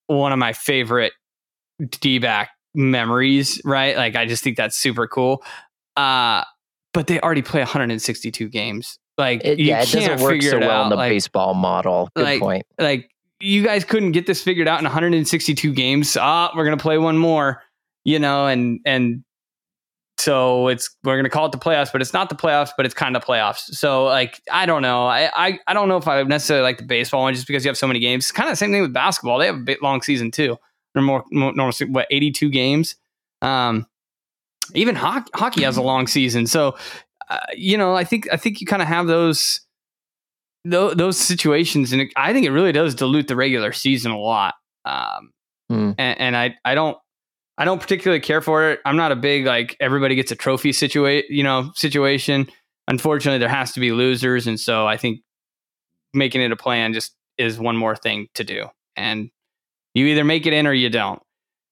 one 0.07 0.31
of 0.31 0.39
my 0.39 0.53
favorite 0.53 1.13
D 1.99 2.19
back 2.19 2.51
memories, 2.73 3.61
right? 3.65 3.95
Like 3.97 4.15
I 4.15 4.25
just 4.25 4.43
think 4.43 4.57
that's 4.57 4.77
super 4.77 5.07
cool. 5.07 5.43
Uh 5.97 6.43
but 6.93 7.07
they 7.07 7.19
already 7.21 7.41
play 7.41 7.61
162 7.61 8.49
games. 8.49 8.99
Like 9.21 9.41
It, 9.45 9.59
you 9.59 9.65
yeah, 9.65 9.81
it 9.83 9.89
doesn't 9.91 10.19
work 10.21 10.33
figure 10.33 10.51
so 10.51 10.57
it 10.57 10.61
well 10.61 10.71
out. 10.71 10.83
in 10.83 10.89
the 10.89 10.95
like, 10.95 11.11
baseball 11.11 11.53
model. 11.53 12.09
Good 12.15 12.23
like- 12.23 12.39
point. 12.41 12.65
like 12.79 13.09
you 13.39 13.63
guys 13.63 13.83
couldn't 13.83 14.11
get 14.11 14.27
this 14.27 14.43
figured 14.43 14.67
out 14.67 14.79
in 14.79 14.85
162 14.85 15.73
games. 15.73 16.15
Ah, 16.19 16.51
we're 16.55 16.63
gonna 16.63 16.77
play 16.77 16.97
one 16.97 17.17
more, 17.17 17.63
you 18.03 18.19
know, 18.19 18.47
and 18.47 18.79
and 18.85 19.23
so 20.17 20.67
it's 20.67 20.95
we're 21.03 21.15
gonna 21.15 21.29
call 21.29 21.47
it 21.47 21.51
the 21.51 21.57
playoffs, 21.57 21.91
but 21.91 22.01
it's 22.01 22.13
not 22.13 22.29
the 22.29 22.35
playoffs, 22.35 22.69
but 22.77 22.85
it's 22.85 22.93
kind 22.93 23.15
of 23.15 23.23
playoffs. 23.25 23.61
So 23.73 24.05
like 24.05 24.39
I 24.51 24.65
don't 24.67 24.81
know, 24.83 25.07
I 25.07 25.31
I, 25.33 25.59
I 25.67 25.73
don't 25.73 25.87
know 25.89 25.97
if 25.97 26.07
I 26.07 26.21
necessarily 26.23 26.63
like 26.63 26.77
the 26.77 26.83
baseball 26.85 27.21
one 27.23 27.33
just 27.33 27.47
because 27.47 27.65
you 27.65 27.69
have 27.69 27.77
so 27.77 27.87
many 27.87 27.99
games. 27.99 28.25
It's 28.25 28.31
kind 28.31 28.47
of 28.47 28.53
the 28.53 28.57
same 28.57 28.71
thing 28.71 28.81
with 28.83 28.93
basketball. 28.93 29.39
They 29.39 29.47
have 29.47 29.55
a 29.55 29.59
bit 29.59 29.81
long 29.81 30.01
season 30.03 30.29
too. 30.29 30.57
They're 30.93 31.01
more, 31.01 31.23
more 31.31 31.53
normal, 31.53 31.73
what 31.87 32.05
82 32.11 32.49
games. 32.49 32.95
Um, 33.41 33.87
even 34.75 34.93
hockey, 34.95 35.31
hockey 35.33 35.63
has 35.63 35.77
a 35.77 35.81
long 35.81 36.05
season. 36.05 36.45
So 36.47 36.77
uh, 37.31 37.39
you 37.55 37.77
know, 37.77 37.95
I 37.95 38.03
think 38.03 38.27
I 38.31 38.37
think 38.37 38.61
you 38.61 38.67
kind 38.67 38.81
of 38.81 38.87
have 38.87 39.07
those 39.07 39.61
those, 40.65 40.95
those 40.95 41.17
situations, 41.17 41.91
and 41.91 42.03
it, 42.03 42.13
I 42.15 42.33
think 42.33 42.45
it 42.45 42.51
really 42.51 42.71
does 42.71 42.93
dilute 42.93 43.27
the 43.27 43.35
regular 43.35 43.71
season 43.71 44.11
a 44.11 44.19
lot. 44.19 44.53
Um, 44.85 45.31
Hmm. 45.71 45.91
and, 45.97 46.19
and 46.19 46.37
I 46.37 46.55
I 46.65 46.75
don't 46.75 46.97
I 47.57 47.63
don't 47.63 47.79
particularly 47.79 48.19
care 48.19 48.41
for 48.41 48.69
it. 48.69 48.81
I'm 48.83 48.97
not 48.97 49.13
a 49.13 49.15
big 49.15 49.45
like 49.45 49.77
everybody 49.79 50.15
gets 50.15 50.31
a 50.31 50.35
trophy 50.35 50.73
situation, 50.73 51.25
you 51.29 51.43
know, 51.43 51.71
situation. 51.75 52.47
Unfortunately, 52.89 53.37
there 53.39 53.47
has 53.47 53.71
to 53.73 53.79
be 53.79 53.93
losers, 53.93 54.47
and 54.47 54.59
so 54.59 54.85
I 54.85 54.97
think 54.97 55.21
making 56.13 56.41
it 56.41 56.51
a 56.51 56.57
plan 56.57 56.91
just 56.91 57.15
is 57.37 57.57
one 57.57 57.77
more 57.77 57.95
thing 57.95 58.27
to 58.33 58.43
do. 58.43 58.65
And 58.97 59.29
you 59.93 60.07
either 60.07 60.25
make 60.25 60.45
it 60.45 60.51
in 60.51 60.67
or 60.67 60.73
you 60.73 60.89
don't. 60.89 61.21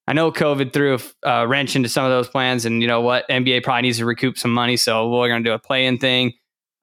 I 0.10 0.14
know 0.14 0.32
COVID 0.32 0.74
threw 0.74 0.98
a 1.24 1.30
uh, 1.30 1.46
wrench 1.46 1.76
into 1.76 1.88
some 1.88 2.04
of 2.04 2.10
those 2.10 2.28
plans, 2.28 2.66
and 2.66 2.82
you 2.82 2.88
know 2.88 3.00
what? 3.00 3.30
NBA 3.30 3.62
probably 3.62 3.84
needs 3.84 4.00
to 4.00 4.06
recoup 4.06 4.40
some 4.40 4.52
money, 4.52 4.76
so 4.76 5.08
we're 5.08 5.28
going 5.28 5.44
to 5.44 5.48
do 5.48 5.54
a 5.54 5.60
play-in 5.60 6.00
thing. 6.00 6.34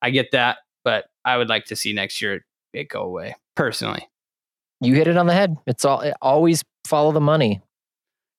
I 0.01 0.11
get 0.11 0.31
that, 0.31 0.59
but 0.85 1.07
I 1.25 1.37
would 1.37 1.49
like 1.49 1.65
to 1.65 1.75
see 1.75 1.93
next 1.93 2.23
year 2.23 2.45
it 2.73 2.89
go 2.89 3.03
away 3.03 3.35
personally. 3.57 4.09
You 4.81 4.95
hit 4.95 5.09
it 5.09 5.17
on 5.17 5.27
the 5.27 5.35
head. 5.35 5.57
It's 5.67 5.85
all 5.85 6.03
it, 6.03 6.15
always 6.23 6.63
follow 6.87 7.11
the 7.11 7.21
money. 7.21 7.61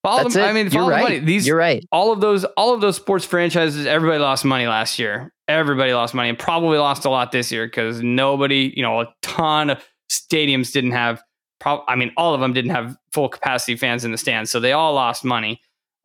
Follow 0.04 0.24
That's 0.24 0.36
them, 0.36 0.46
it. 0.46 0.48
I 0.48 0.54
mean, 0.54 0.72
You're 0.72 0.86
the 0.86 0.90
right. 0.90 1.04
money. 1.04 1.20
These 1.20 1.48
You're 1.48 1.58
right. 1.58 1.84
all 1.92 2.14
of 2.14 2.22
those 2.22 2.46
all 2.46 2.74
of 2.74 2.80
those 2.80 2.96
sports 2.96 3.26
franchises 3.26 3.86
everybody 3.86 4.20
lost 4.20 4.46
money 4.46 4.68
last 4.68 5.00
year 5.00 5.34
everybody 5.50 5.94
lost 5.94 6.14
money 6.14 6.30
and 6.30 6.40
probably 6.40 6.78
lost 6.78 7.04
a 7.04 7.10
lot 7.10 7.32
this 7.34 7.52
year 7.52 7.66
because 7.66 8.02
nobody 8.02 8.72
you 8.76 8.84
know 8.84 9.02
a 9.02 9.14
ton 9.22 9.70
of 9.70 9.84
stadiums 10.10 10.72
didn't 10.72 10.92
have 10.92 11.22
prob- 11.60 11.84
i 11.88 11.96
mean 11.96 12.12
all 12.18 12.34
of 12.34 12.42
them 12.42 12.54
didn't 12.54 12.72
have 12.72 12.98
full 13.12 13.30
capacity 13.30 13.76
fans 13.76 14.06
in 14.06 14.12
the 14.12 14.18
stands 14.18 14.52
so 14.52 14.60
they 14.60 14.74
all 14.74 14.94
lost 14.94 15.24
money 15.24 15.60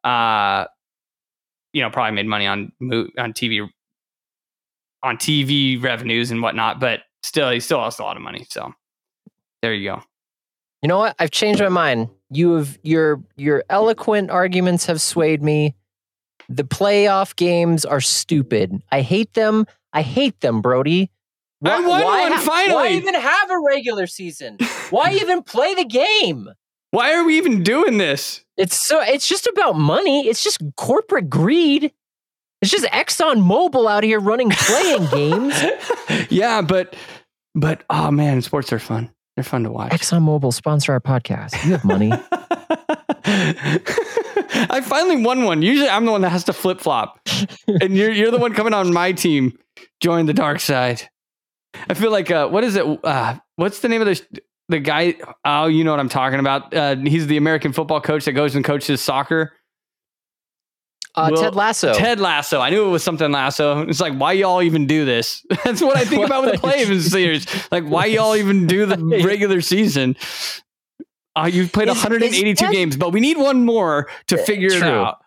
uh 0.04 0.64
you 1.72 1.82
know 1.82 1.90
probably 1.90 2.12
made 2.12 2.26
money 2.26 2.46
on 2.46 2.72
on 3.18 3.32
tv 3.32 3.68
on 5.02 5.16
tv 5.16 5.82
revenues 5.82 6.30
and 6.30 6.42
whatnot 6.42 6.80
but 6.80 7.00
still 7.22 7.50
he 7.50 7.60
still 7.60 7.78
lost 7.78 8.00
a 8.00 8.02
lot 8.02 8.16
of 8.16 8.22
money 8.22 8.46
so 8.50 8.72
there 9.62 9.72
you 9.74 9.88
go 9.88 10.02
You 10.82 10.88
know 10.88 10.98
what? 10.98 11.14
I've 11.20 11.30
changed 11.30 11.60
my 11.62 11.68
mind. 11.68 12.08
You 12.30 12.54
have 12.54 12.76
your 12.82 13.22
your 13.36 13.62
eloquent 13.70 14.30
arguments 14.30 14.86
have 14.86 15.00
swayed 15.00 15.40
me. 15.40 15.76
The 16.48 16.64
playoff 16.64 17.36
games 17.36 17.84
are 17.84 18.00
stupid. 18.00 18.82
I 18.90 19.02
hate 19.02 19.34
them. 19.34 19.66
I 19.92 20.02
hate 20.02 20.40
them, 20.40 20.60
Brody. 20.60 21.11
I 21.64 21.80
won 21.86 22.02
one, 22.04 22.38
finally. 22.40 22.74
Why 22.74 22.88
even 22.90 23.14
have 23.14 23.50
a 23.50 23.58
regular 23.60 24.06
season? 24.06 24.58
Why 24.90 25.12
even 25.20 25.42
play 25.42 25.74
the 25.74 25.84
game? 25.84 26.48
why 26.90 27.14
are 27.14 27.24
we 27.24 27.38
even 27.38 27.62
doing 27.62 27.96
this 27.96 28.44
It's 28.58 28.86
so 28.86 29.00
it's 29.00 29.26
just 29.26 29.46
about 29.46 29.76
money. 29.76 30.28
It's 30.28 30.44
just 30.44 30.60
corporate 30.76 31.30
greed. 31.30 31.90
It's 32.60 32.70
just 32.70 32.84
Exxon 32.86 33.42
Mobil 33.42 33.90
out 33.90 34.04
here 34.04 34.20
running 34.20 34.50
playing 34.50 35.06
games. 35.10 35.54
yeah, 36.30 36.60
but 36.62 36.94
but 37.54 37.82
oh 37.90 38.10
man, 38.10 38.42
sports 38.42 38.72
are 38.72 38.78
fun. 38.78 39.10
They're 39.36 39.42
fun 39.44 39.64
to 39.64 39.70
watch. 39.70 39.92
Exxon 39.92 40.22
Mobil 40.22 40.52
sponsor 40.52 40.92
our 40.92 41.00
podcast. 41.00 41.64
You 41.64 41.72
have 41.72 41.84
money. 41.84 42.12
I 43.24 44.80
finally 44.82 45.22
won 45.22 45.44
one. 45.44 45.62
Usually, 45.62 45.88
I'm 45.88 46.04
the 46.04 46.12
one 46.12 46.20
that 46.20 46.30
has 46.30 46.44
to 46.44 46.52
flip 46.52 46.80
flop, 46.80 47.20
and 47.66 47.96
you're 47.96 48.12
you're 48.12 48.30
the 48.30 48.38
one 48.38 48.52
coming 48.52 48.74
on 48.74 48.92
my 48.92 49.12
team. 49.12 49.58
Join 50.00 50.26
the 50.26 50.34
dark 50.34 50.60
side. 50.60 51.08
I 51.88 51.94
feel 51.94 52.10
like 52.10 52.30
uh, 52.30 52.48
what 52.48 52.64
is 52.64 52.76
it? 52.76 52.84
Uh, 53.04 53.36
what's 53.56 53.80
the 53.80 53.88
name 53.88 54.02
of 54.02 54.06
the 54.06 54.40
the 54.68 54.78
guy? 54.78 55.16
Oh, 55.44 55.66
you 55.66 55.84
know 55.84 55.90
what 55.90 56.00
I'm 56.00 56.08
talking 56.08 56.38
about. 56.40 56.72
Uh, 56.74 56.96
he's 56.96 57.26
the 57.26 57.36
American 57.36 57.72
football 57.72 58.00
coach 58.00 58.24
that 58.26 58.32
goes 58.32 58.54
and 58.54 58.64
coaches 58.64 59.00
soccer. 59.00 59.52
Uh, 61.14 61.28
Well, 61.32 61.42
Ted 61.42 61.54
Lasso. 61.54 61.92
Ted 61.94 62.20
Lasso. 62.20 62.60
I 62.60 62.70
knew 62.70 62.86
it 62.86 62.90
was 62.90 63.02
something 63.02 63.30
Lasso. 63.30 63.82
It's 63.86 64.00
like, 64.00 64.14
why 64.14 64.32
y'all 64.32 64.62
even 64.62 64.86
do 64.86 65.04
this? 65.04 65.44
That's 65.64 65.82
what 65.82 65.96
I 65.96 66.04
think 66.04 66.24
about 66.26 66.44
with 66.44 66.52
the 66.54 66.58
play-in 66.58 67.00
series. 67.02 67.46
Like, 67.70 67.84
why 67.84 68.06
y'all 68.06 68.34
even 68.36 68.66
do 68.66 68.86
the 68.86 68.96
regular 69.24 69.60
season? 69.60 70.16
Uh, 71.36 71.50
you've 71.52 71.72
played 71.72 71.88
Is- 71.88 71.96
is 71.98 72.02
182 72.04 72.54
Ted- 72.54 72.72
games, 72.72 72.96
but 72.96 73.10
we 73.10 73.20
need 73.20 73.36
one 73.36 73.64
more 73.64 74.08
to 74.28 74.40
Uh, 74.40 74.44
figure 74.44 74.70
it 74.72 74.82
out. 74.82 75.18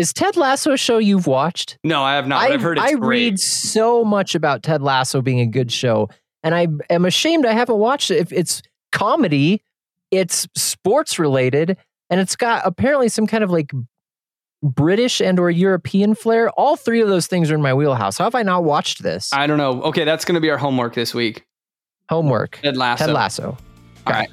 Is 0.00 0.14
Ted 0.14 0.34
Lasso 0.34 0.72
a 0.72 0.78
show 0.78 0.96
you've 0.96 1.26
watched? 1.26 1.76
No, 1.84 2.02
I 2.02 2.14
have 2.14 2.26
not. 2.26 2.40
I, 2.40 2.54
I've 2.54 2.62
heard 2.62 2.78
it's 2.78 2.86
great. 2.86 2.96
I 2.96 2.98
great. 2.98 3.08
read 3.08 3.38
so 3.38 4.02
much 4.02 4.34
about 4.34 4.62
Ted 4.62 4.80
Lasso 4.80 5.20
being 5.20 5.40
a 5.40 5.46
good 5.46 5.70
show, 5.70 6.08
and 6.42 6.54
I 6.54 6.68
am 6.88 7.04
ashamed 7.04 7.44
I 7.44 7.52
haven't 7.52 7.76
watched 7.76 8.10
it. 8.10 8.16
If 8.16 8.32
it's 8.32 8.62
comedy, 8.92 9.62
it's 10.10 10.48
sports 10.56 11.18
related, 11.18 11.76
and 12.08 12.18
it's 12.18 12.34
got 12.34 12.62
apparently 12.64 13.10
some 13.10 13.26
kind 13.26 13.44
of 13.44 13.50
like 13.50 13.72
British 14.62 15.20
and 15.20 15.38
or 15.38 15.50
European 15.50 16.14
flair. 16.14 16.48
All 16.52 16.76
three 16.76 17.02
of 17.02 17.08
those 17.08 17.26
things 17.26 17.50
are 17.50 17.54
in 17.54 17.60
my 17.60 17.74
wheelhouse. 17.74 18.16
How 18.16 18.24
have 18.24 18.34
I 18.34 18.42
not 18.42 18.64
watched 18.64 19.02
this? 19.02 19.30
I 19.34 19.46
don't 19.46 19.58
know. 19.58 19.82
Okay, 19.82 20.04
that's 20.04 20.24
going 20.24 20.34
to 20.36 20.40
be 20.40 20.48
our 20.48 20.56
homework 20.56 20.94
this 20.94 21.12
week. 21.12 21.44
Homework. 22.08 22.58
Ted 22.62 22.78
Lasso. 22.78 23.04
Ted 23.04 23.14
Lasso. 23.14 23.58
All 24.06 24.12
right. 24.14 24.30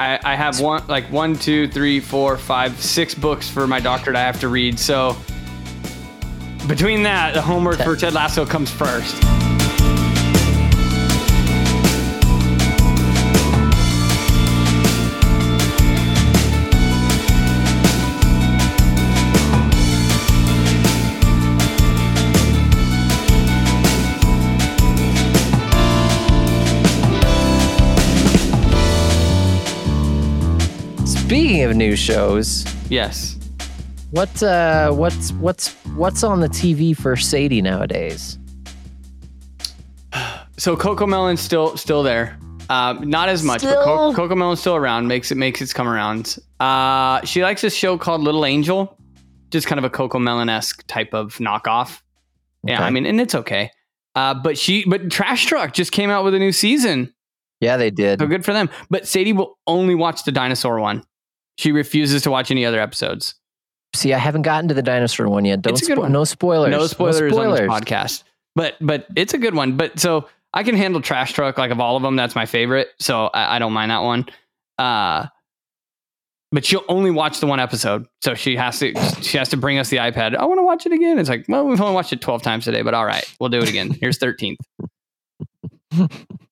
I, 0.00 0.18
I 0.24 0.34
have 0.34 0.60
one, 0.60 0.82
like 0.86 1.04
one, 1.12 1.36
two, 1.36 1.68
three, 1.68 2.00
four, 2.00 2.38
five, 2.38 2.80
six 2.80 3.14
books 3.14 3.50
for 3.50 3.66
my 3.66 3.80
doctorate 3.80 4.16
I 4.16 4.22
have 4.22 4.40
to 4.40 4.48
read. 4.48 4.78
So 4.78 5.14
between 6.66 7.02
that, 7.02 7.34
the 7.34 7.42
homework 7.42 7.76
Ted- 7.76 7.84
for 7.86 7.96
Ted 7.96 8.14
Lasso 8.14 8.46
comes 8.46 8.70
first. 8.70 9.14
Speaking 31.30 31.62
of 31.62 31.76
new 31.76 31.94
shows, 31.94 32.64
Yes. 32.88 33.38
what 34.10 34.42
uh, 34.42 34.90
what's 34.90 35.30
what's 35.34 35.74
what's 35.94 36.24
on 36.24 36.40
the 36.40 36.48
TV 36.48 36.96
for 36.96 37.14
Sadie 37.14 37.62
nowadays? 37.62 38.36
So 40.58 40.76
CoComelon's 40.76 41.38
still 41.40 41.76
still 41.76 42.02
there. 42.02 42.36
Um, 42.68 43.08
not 43.08 43.28
as 43.28 43.44
much, 43.44 43.62
but 43.62 43.84
Co- 43.84 44.12
CoComelon's 44.12 44.58
still 44.58 44.74
around. 44.74 45.06
Makes 45.06 45.30
it 45.30 45.36
makes 45.36 45.62
its 45.62 45.72
come 45.72 45.86
around. 45.86 46.36
Uh, 46.58 47.24
she 47.24 47.44
likes 47.44 47.62
this 47.62 47.76
show 47.76 47.96
called 47.96 48.22
Little 48.22 48.44
Angel, 48.44 48.98
just 49.52 49.68
kind 49.68 49.78
of 49.78 49.84
a 49.84 49.90
CoComelon 49.90 50.50
esque 50.50 50.84
type 50.88 51.14
of 51.14 51.36
knockoff. 51.38 52.00
Yeah, 52.64 52.82
I 52.82 52.90
mean, 52.90 53.06
and 53.06 53.20
it's 53.20 53.36
okay. 53.36 53.70
Uh, 54.16 54.34
but 54.34 54.58
she, 54.58 54.84
but 54.84 55.12
Trash 55.12 55.46
Truck 55.46 55.74
just 55.74 55.92
came 55.92 56.10
out 56.10 56.24
with 56.24 56.34
a 56.34 56.40
new 56.40 56.50
season, 56.50 57.14
Yeah, 57.60 57.76
they 57.76 57.90
did. 57.92 58.18
so 58.18 58.26
good 58.26 58.44
for 58.44 58.52
them. 58.52 58.68
But 58.90 59.06
Sadie 59.06 59.32
will 59.32 59.56
only 59.68 59.94
watch 59.94 60.24
the 60.24 60.32
dinosaur 60.32 60.80
one. 60.80 61.04
She 61.60 61.72
refuses 61.72 62.22
to 62.22 62.30
watch 62.30 62.50
any 62.50 62.64
other 62.64 62.80
episodes. 62.80 63.34
See, 63.94 64.14
I 64.14 64.18
haven't 64.18 64.42
gotten 64.42 64.68
to 64.68 64.74
the 64.74 64.82
dinosaur 64.82 65.28
one 65.28 65.44
yet. 65.44 65.60
Don't 65.60 65.74
It's 65.74 65.82
a 65.82 65.86
good 65.86 65.98
spo- 65.98 66.02
one. 66.02 66.12
no 66.12 66.24
spoilers. 66.24 66.70
No 66.70 66.86
spoilers, 66.86 67.20
on 67.20 67.30
spoilers. 67.30 67.58
this 67.60 67.68
podcast. 67.68 68.22
But 68.54 68.76
but 68.80 69.06
it's 69.14 69.34
a 69.34 69.38
good 69.38 69.54
one. 69.54 69.76
But 69.76 69.98
so 70.00 70.26
I 70.54 70.62
can 70.62 70.74
handle 70.74 71.02
Trash 71.02 71.34
Truck 71.34 71.58
like 71.58 71.70
of 71.70 71.80
all 71.80 71.96
of 71.96 72.02
them. 72.02 72.16
That's 72.16 72.34
my 72.34 72.46
favorite. 72.46 72.88
So 72.98 73.26
I, 73.26 73.56
I 73.56 73.58
don't 73.58 73.74
mind 73.74 73.90
that 73.90 74.02
one. 74.02 74.24
Uh, 74.78 75.26
but 76.50 76.64
she'll 76.64 76.84
only 76.88 77.10
watch 77.10 77.40
the 77.40 77.46
one 77.46 77.60
episode. 77.60 78.06
So 78.22 78.34
she 78.34 78.56
has 78.56 78.78
to 78.78 78.94
she 79.20 79.36
has 79.36 79.50
to 79.50 79.58
bring 79.58 79.78
us 79.78 79.90
the 79.90 79.98
iPad. 79.98 80.34
I 80.34 80.46
want 80.46 80.58
to 80.60 80.64
watch 80.64 80.86
it 80.86 80.92
again. 80.92 81.18
It's 81.18 81.28
like, 81.28 81.44
well, 81.46 81.66
we've 81.66 81.80
only 81.80 81.94
watched 81.94 82.12
it 82.14 82.22
twelve 82.22 82.42
times 82.42 82.64
today, 82.64 82.80
but 82.82 82.94
all 82.94 83.04
right, 83.04 83.24
we'll 83.38 83.50
do 83.50 83.58
it 83.58 83.68
again. 83.68 83.90
Here's 84.00 84.16
thirteenth. 84.18 84.60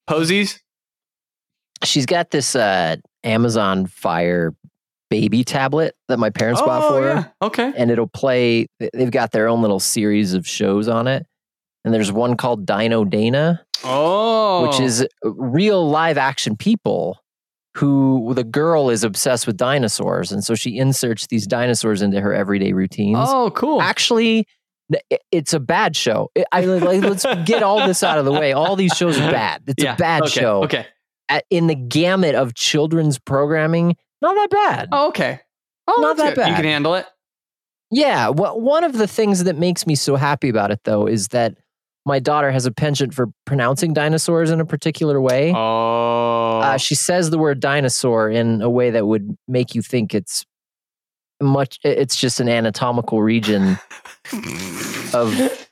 Posies. 0.07 0.61
She's 1.85 2.07
got 2.07 2.31
this 2.31 2.55
uh, 2.57 2.97
Amazon 3.25 3.87
Fire 3.87 4.55
baby 5.11 5.45
tablet 5.45 5.95
that 6.09 6.19
my 6.19 6.31
parents 6.31 6.61
bought 6.61 6.83
Oh, 6.85 6.89
for 6.91 7.03
her. 7.03 7.09
yeah. 7.09 7.25
Okay. 7.47 7.73
and 7.77 7.91
it'll 7.91 8.07
play 8.09 8.67
they've 8.93 9.11
got 9.11 9.33
their 9.33 9.49
own 9.49 9.63
little 9.63 9.81
series 9.81 10.35
of 10.35 10.47
shows 10.47 10.89
on 10.89 11.07
it 11.07 11.27
and 11.85 11.95
there's 11.95 12.13
one 12.13 12.37
called 12.37 12.67
dino 12.67 13.05
dana 13.05 13.65
Oh, 13.85 14.67
which 14.67 14.81
is 14.81 15.03
uh, 15.25 15.31
real 15.31 15.89
live 15.89 16.19
action 16.19 16.57
people 16.57 17.21
who 17.77 18.33
the 18.35 18.43
girl 18.45 18.91
is 18.91 19.05
obsessed 19.05 19.47
with 19.47 19.57
dinosaurs 19.57 20.33
and 20.33 20.43
so 20.45 20.55
she 20.55 20.77
inserts 20.79 21.27
these 21.29 21.47
dinosaurs 21.47 22.03
into 22.03 22.21
her 22.21 22.35
everyday 22.35 22.73
routines 22.73 23.17
oh 23.21 23.51
cool. 23.53 23.81
actually 23.81 24.47
it's 25.31 25.53
a 25.53 25.61
bad 25.61 25.95
show 25.95 26.31
I, 26.51 26.61
like, 26.65 27.03
let's 27.03 27.25
get 27.45 27.63
all 27.63 27.87
this 27.87 28.03
out 28.03 28.19
of 28.19 28.25
the 28.25 28.33
way 28.33 28.53
all 28.53 28.75
these 28.75 28.93
shows 28.97 29.19
are 29.19 29.31
bad 29.31 29.63
it's 29.69 29.83
yeah. 29.85 29.95
a 29.95 29.97
bad 29.97 30.23
okay. 30.23 30.31
show 30.41 30.65
Okay. 30.65 30.87
At- 31.29 31.45
in 31.51 31.67
the 31.67 31.75
gamut 31.75 32.35
of 32.35 32.55
children's 32.55 33.19
programming 33.19 33.97
not 34.21 34.35
that 34.35 34.51
bad 34.51 34.89
Oh, 34.93 35.09
okay. 35.09 35.41
Oh, 35.87 36.03
Not 36.03 36.17
that's 36.17 36.31
that 36.31 36.35
good. 36.37 36.49
You 36.49 36.55
can 36.55 36.65
handle 36.65 36.95
it. 36.95 37.07
Yeah, 37.91 38.29
well, 38.29 38.61
one 38.61 38.85
of 38.85 38.93
the 38.93 39.07
things 39.07 39.45
that 39.45 39.57
makes 39.57 39.87
me 39.87 39.95
so 39.95 40.17
happy 40.17 40.51
about 40.51 40.71
it 40.71 40.81
though 40.85 41.07
is 41.07 41.29
that 41.29 41.57
my 42.05 42.19
daughter 42.19 42.51
has 42.51 42.67
a 42.67 42.71
penchant 42.71 43.15
for 43.15 43.29
pronouncing 43.45 43.93
dinosaurs 43.95 44.51
in 44.51 44.61
a 44.61 44.67
particular 44.67 45.21
way. 45.21 45.53
Oh. 45.55 46.61
Uh, 46.61 46.77
she 46.77 46.95
says 46.95 47.31
the 47.31 47.39
word 47.39 47.61
dinosaur 47.61 48.31
in 48.31 48.63
a 48.63 48.71
way 48.71 48.91
that 48.91 49.07
would 49.07 49.37
make 49.47 49.75
you 49.75 49.83
think 49.83 50.15
it's 50.15 50.45
much. 51.41 51.79
It's 51.85 52.17
just 52.17 52.41
an 52.41 52.49
anatomical 52.49 53.23
region 53.23 53.79
of 55.15 55.67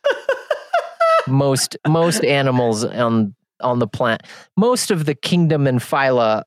most 1.26 1.76
most 1.86 2.24
animals 2.24 2.84
on 2.84 3.34
on 3.60 3.78
the 3.78 3.88
planet. 3.88 4.22
Most 4.56 4.90
of 4.90 5.06
the 5.06 5.14
kingdom 5.14 5.66
and 5.66 5.80
phyla 5.80 6.44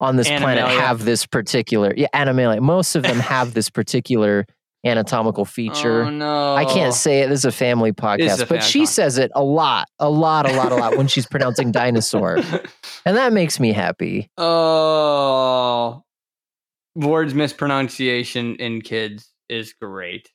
on 0.00 0.16
this 0.16 0.28
planet 0.28 0.64
have 0.66 1.04
this 1.04 1.26
particular 1.26 1.92
yeah 1.96 2.08
animalia. 2.14 2.60
Most 2.60 2.94
of 2.94 3.02
them 3.02 3.18
have 3.18 3.54
this 3.54 3.68
particular 3.70 4.46
anatomical 4.84 5.44
feature. 5.44 6.04
Oh 6.04 6.10
no. 6.10 6.54
I 6.54 6.64
can't 6.64 6.94
say 6.94 7.20
it. 7.20 7.28
This 7.28 7.40
is 7.40 7.44
a 7.44 7.52
family 7.52 7.92
podcast, 7.92 8.42
a 8.42 8.46
but 8.46 8.62
she 8.62 8.82
podcast. 8.82 8.88
says 8.88 9.18
it 9.18 9.30
a 9.34 9.42
lot, 9.42 9.88
a 9.98 10.08
lot, 10.08 10.48
a 10.48 10.54
lot, 10.54 10.72
a 10.72 10.76
lot 10.76 10.96
when 10.96 11.08
she's 11.08 11.26
pronouncing 11.30 11.72
dinosaur, 11.72 12.36
and 13.04 13.16
that 13.16 13.32
makes 13.32 13.58
me 13.58 13.72
happy. 13.72 14.30
oh, 14.38 16.02
words 16.94 17.34
mispronunciation 17.34 18.56
in 18.56 18.80
kids 18.80 19.32
is 19.48 19.72
great. 19.72 20.30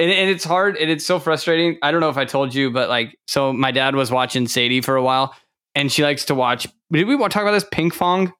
And, 0.00 0.10
and 0.12 0.30
it's 0.30 0.44
hard 0.44 0.76
and 0.76 0.90
it's 0.90 1.04
so 1.04 1.18
frustrating. 1.18 1.78
I 1.82 1.90
don't 1.90 2.00
know 2.00 2.08
if 2.08 2.16
I 2.16 2.24
told 2.24 2.54
you, 2.54 2.70
but 2.70 2.88
like, 2.88 3.18
so 3.26 3.52
my 3.52 3.72
dad 3.72 3.96
was 3.96 4.12
watching 4.12 4.46
Sadie 4.46 4.80
for 4.80 4.94
a 4.94 5.02
while, 5.02 5.34
and 5.74 5.90
she 5.90 6.02
likes 6.04 6.26
to 6.26 6.34
watch. 6.34 6.68
Did 6.92 7.08
we 7.08 7.16
want 7.16 7.32
to 7.32 7.34
talk 7.34 7.42
about 7.42 7.52
this? 7.52 7.64
Pinkfong. 7.64 8.32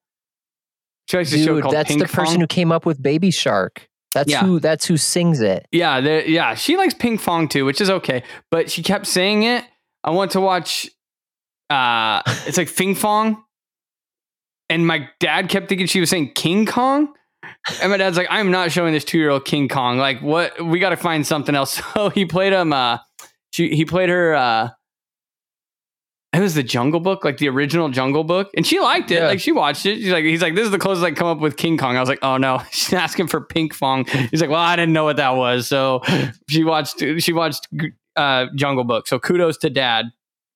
Likes 1.12 1.31
show 1.31 1.37
Dude, 1.55 1.62
called 1.62 1.75
that's 1.75 1.88
Pink 1.88 2.01
the 2.01 2.07
person 2.09 2.35
Fong. 2.35 2.40
who 2.40 2.47
came 2.47 2.71
up 2.73 2.85
with 2.87 3.03
Baby 3.03 3.31
Shark. 3.31 3.88
That's 4.14 4.31
Yeah. 4.31 4.40
who. 4.44 4.61
That's 4.61 4.85
who 4.87 4.97
sings 4.97 5.40
it. 5.40 5.66
Yeah, 5.73 5.99
yeah, 5.99 6.55
she 6.55 6.77
likes 6.77 6.94
Ping 6.94 7.18
Fong 7.18 7.49
too, 7.49 7.64
which 7.64 7.81
is 7.81 7.90
okay. 7.90 8.23
But 8.51 8.71
she 8.71 8.83
kept 8.83 9.07
saying 9.07 9.42
it. 9.42 9.64
I 10.05 10.11
want 10.11 10.31
to 10.33 10.40
watch. 10.40 10.88
Uh, 11.71 12.23
it's 12.47 12.57
like 12.57 12.68
Fing 12.68 12.94
Fong, 12.94 13.42
and 14.71 14.87
my 14.87 15.09
dad 15.21 15.49
kept 15.49 15.68
thinking 15.68 15.87
she 15.87 16.01
was 16.01 16.11
saying 16.11 16.33
King 16.35 16.66
Kong. 16.66 17.12
And 17.83 17.90
my 17.90 17.97
dad's 17.99 18.16
like, 18.16 18.27
I'm 18.31 18.51
not 18.51 18.73
showing 18.73 18.92
this 18.92 19.05
two 19.05 19.18
year 19.18 19.31
old 19.31 19.44
King 19.44 19.68
Kong. 19.68 19.99
Like, 19.99 20.21
what? 20.21 20.64
We 20.64 20.79
got 20.79 20.90
to 20.90 20.97
find 20.97 21.27
something 21.27 21.55
else. 21.55 21.81
So 21.94 22.09
he 22.11 22.25
played 22.25 22.53
him. 22.53 22.73
Uh, 22.73 22.99
she, 23.51 23.75
he 23.75 23.85
played 23.85 24.09
her. 24.09 24.35
Uh, 24.35 24.68
it 26.34 26.40
was 26.40 26.54
the 26.54 26.62
Jungle 26.62 27.00
Book, 27.00 27.24
like 27.24 27.38
the 27.38 27.48
original 27.48 27.88
Jungle 27.88 28.22
Book, 28.24 28.50
and 28.56 28.66
she 28.66 28.80
liked 28.80 29.10
it. 29.10 29.14
Yeah. 29.20 29.26
Like 29.28 29.40
she 29.40 29.50
watched 29.52 29.86
it. 29.86 29.96
She's 29.96 30.10
like, 30.12 30.24
he's 30.24 30.42
like, 30.42 30.54
this 30.54 30.64
is 30.66 30.70
the 30.70 30.78
closest 30.78 31.04
I 31.04 31.10
come 31.12 31.26
up 31.26 31.38
with 31.40 31.56
King 31.56 31.78
Kong. 31.78 31.96
I 31.96 32.00
was 32.00 32.08
like, 32.08 32.18
oh 32.22 32.36
no, 32.36 32.62
she's 32.70 32.92
asking 32.92 33.28
for 33.28 33.40
Pinkfong. 33.40 34.08
He's 34.30 34.40
like, 34.40 34.50
well, 34.50 34.60
I 34.60 34.76
didn't 34.76 34.92
know 34.92 35.04
what 35.04 35.16
that 35.16 35.36
was, 35.36 35.66
so 35.66 36.02
she 36.48 36.64
watched. 36.64 37.02
She 37.18 37.32
watched 37.32 37.66
uh, 38.16 38.46
Jungle 38.54 38.84
Book. 38.84 39.06
So 39.08 39.18
kudos 39.18 39.56
to 39.58 39.70
Dad 39.70 40.06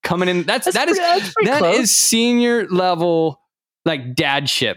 coming 0.02 0.28
in. 0.28 0.42
That's, 0.42 0.64
That's 0.66 0.76
that 0.76 0.88
is 0.88 0.98
pretty- 0.98 1.20
that's 1.20 1.32
pretty 1.32 1.50
that 1.50 1.58
close. 1.60 1.78
is 1.78 1.96
senior 1.96 2.66
level 2.68 3.40
like 3.84 4.14
dadship 4.14 4.76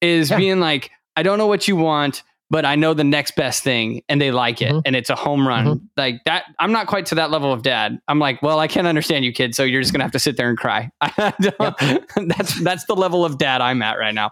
is 0.00 0.30
Yeah. 0.30 0.36
being 0.36 0.60
like, 0.60 0.90
I 1.16 1.22
don't 1.22 1.38
know 1.38 1.46
what 1.46 1.66
you 1.68 1.76
want, 1.76 2.22
but 2.50 2.64
I 2.64 2.76
know 2.76 2.94
the 2.94 3.04
next 3.04 3.36
best 3.36 3.62
thing 3.62 4.02
and 4.08 4.20
they 4.20 4.30
like 4.30 4.62
it 4.62 4.72
Mhm. 4.72 4.82
and 4.86 4.96
it's 4.96 5.10
a 5.10 5.14
home 5.14 5.46
run. 5.46 5.66
Mm-hmm. 5.66 5.84
Like 5.96 6.24
that 6.24 6.44
I'm 6.58 6.72
not 6.72 6.86
quite 6.86 7.06
to 7.06 7.16
that 7.16 7.30
level 7.30 7.52
of 7.52 7.62
dad. 7.62 7.98
I'm 8.08 8.18
like, 8.18 8.42
well, 8.42 8.58
I 8.58 8.68
can't 8.68 8.86
understand 8.86 9.24
you 9.24 9.32
kid, 9.32 9.54
so 9.54 9.64
you're 9.64 9.80
just 9.82 9.92
going 9.92 10.00
to 10.00 10.04
have 10.04 10.12
to 10.12 10.18
sit 10.18 10.36
there 10.36 10.48
and 10.48 10.56
cry. 10.56 10.90
That's 11.18 12.60
that's 12.62 12.84
the 12.86 12.94
level 12.96 13.24
of 13.24 13.38
dad 13.38 13.60
I'm 13.60 13.82
at 13.82 13.98
right 13.98 14.14
now. 14.14 14.30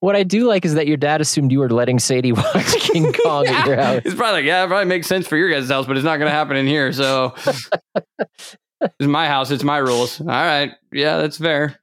What 0.00 0.16
I 0.16 0.22
do 0.22 0.46
like 0.46 0.64
is 0.64 0.72
that 0.74 0.86
your 0.86 0.96
dad 0.96 1.20
assumed 1.20 1.52
you 1.52 1.58
were 1.58 1.68
letting 1.68 1.98
Sadie 1.98 2.32
watch 2.32 2.72
King 2.80 3.12
Kong 3.12 3.46
at 3.46 3.66
your 3.66 3.76
house. 3.76 4.00
It's 4.06 4.14
probably 4.14 4.40
like, 4.40 4.44
yeah, 4.46 4.64
it 4.64 4.68
probably 4.68 4.86
makes 4.86 5.06
sense 5.06 5.26
for 5.26 5.36
your 5.36 5.50
guys' 5.50 5.68
house, 5.68 5.84
but 5.86 5.98
it's 5.98 6.04
not 6.04 6.16
going 6.16 6.30
to 6.30 6.34
happen 6.34 6.56
in 6.56 6.66
here. 6.66 6.90
So 6.94 7.34
it's 7.44 8.56
my 9.00 9.28
house. 9.28 9.50
It's 9.50 9.62
my 9.62 9.76
rules. 9.76 10.18
All 10.20 10.26
right. 10.26 10.72
Yeah, 10.90 11.18
that's 11.18 11.36
fair. 11.36 11.78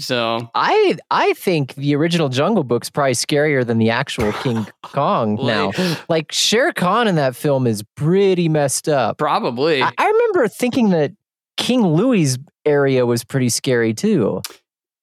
So 0.00 0.50
I 0.54 0.96
I 1.10 1.32
think 1.34 1.74
the 1.76 1.94
original 1.94 2.28
Jungle 2.28 2.64
Book's 2.64 2.90
probably 2.90 3.12
scarier 3.12 3.64
than 3.64 3.78
the 3.78 3.90
actual 3.90 4.32
King 4.32 4.66
Kong 4.82 5.36
now. 5.36 5.70
Like 6.08 6.32
Shere 6.32 6.72
Khan 6.72 7.06
in 7.08 7.14
that 7.14 7.36
film 7.36 7.66
is 7.66 7.82
pretty 7.94 8.48
messed 8.48 8.88
up. 8.88 9.18
probably. 9.18 9.82
I, 9.82 9.92
I 9.96 10.06
remember 10.06 10.48
thinking 10.48 10.90
that 10.90 11.12
King 11.56 11.86
Louie 11.86 12.26
area 12.66 13.06
was 13.06 13.24
pretty 13.24 13.48
scary 13.48 13.94
too. 13.94 14.42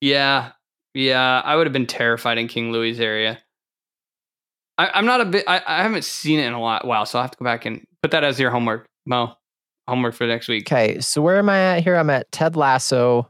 Yeah, 0.01 0.51
yeah, 0.93 1.41
I 1.45 1.55
would 1.55 1.67
have 1.67 1.73
been 1.73 1.87
terrified 1.87 2.37
in 2.37 2.47
King 2.47 2.71
Louie 2.71 2.97
area. 2.99 3.39
I, 4.77 4.89
I'm 4.93 5.05
not 5.05 5.21
a 5.21 5.25
bit. 5.25 5.45
I, 5.47 5.61
I 5.65 5.83
haven't 5.83 6.03
seen 6.03 6.39
it 6.39 6.47
in 6.47 6.53
a 6.53 6.59
lot, 6.61 6.85
while, 6.85 7.05
so 7.05 7.17
I 7.17 7.21
will 7.21 7.23
have 7.23 7.31
to 7.31 7.37
go 7.37 7.45
back 7.45 7.65
and 7.65 7.85
put 8.01 8.11
that 8.11 8.23
as 8.23 8.39
your 8.39 8.51
homework, 8.51 8.85
Mo. 9.05 9.33
Homework 9.87 10.15
for 10.15 10.27
next 10.27 10.47
week. 10.47 10.71
Okay, 10.71 10.99
so 10.99 11.21
where 11.21 11.37
am 11.37 11.49
I 11.49 11.77
at 11.77 11.83
here? 11.83 11.95
I'm 11.95 12.09
at 12.09 12.31
Ted 12.31 12.55
Lasso, 12.55 13.29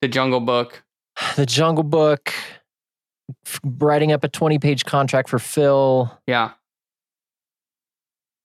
The 0.00 0.08
Jungle 0.08 0.40
Book. 0.40 0.82
The 1.36 1.44
Jungle 1.46 1.84
Book, 1.84 2.32
writing 3.62 4.10
up 4.12 4.24
a 4.24 4.28
20 4.28 4.58
page 4.58 4.84
contract 4.84 5.28
for 5.28 5.38
Phil, 5.38 6.10
Yeah, 6.26 6.52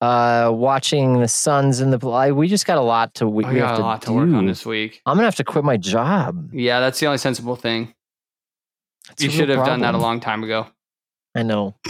uh, 0.01 0.51
watching 0.53 1.19
The 1.19 1.27
Suns 1.29 1.79
in 1.79 1.89
the. 1.91 2.07
I- 2.09 2.31
We 2.33 2.47
just 2.49 2.65
got 2.65 2.77
a 2.77 2.81
lot 2.81 3.13
to. 3.15 3.27
We, 3.27 3.45
I 3.45 3.53
we 3.53 3.59
got 3.59 3.69
have 3.71 3.79
a 3.79 3.81
lot 3.81 4.01
to 4.03 4.13
work 4.13 4.29
on 4.29 4.45
this 4.45 4.65
week. 4.65 5.01
I'm 5.05 5.15
gonna 5.15 5.25
have 5.27 5.35
to 5.37 5.43
quit 5.45 5.63
my 5.63 5.77
job. 5.77 6.49
Yeah, 6.53 6.79
that's 6.81 6.99
the 6.99 7.05
only 7.05 7.17
sensible 7.17 7.55
thing. 7.55 7.93
It's 9.11 9.23
you 9.23 9.29
should 9.29 9.49
have 9.49 9.65
done 9.65 9.79
that 9.81 9.93
a 9.95 9.97
long 9.99 10.19
time 10.19 10.43
ago. 10.43 10.67
I 11.33 11.43
know. 11.43 11.75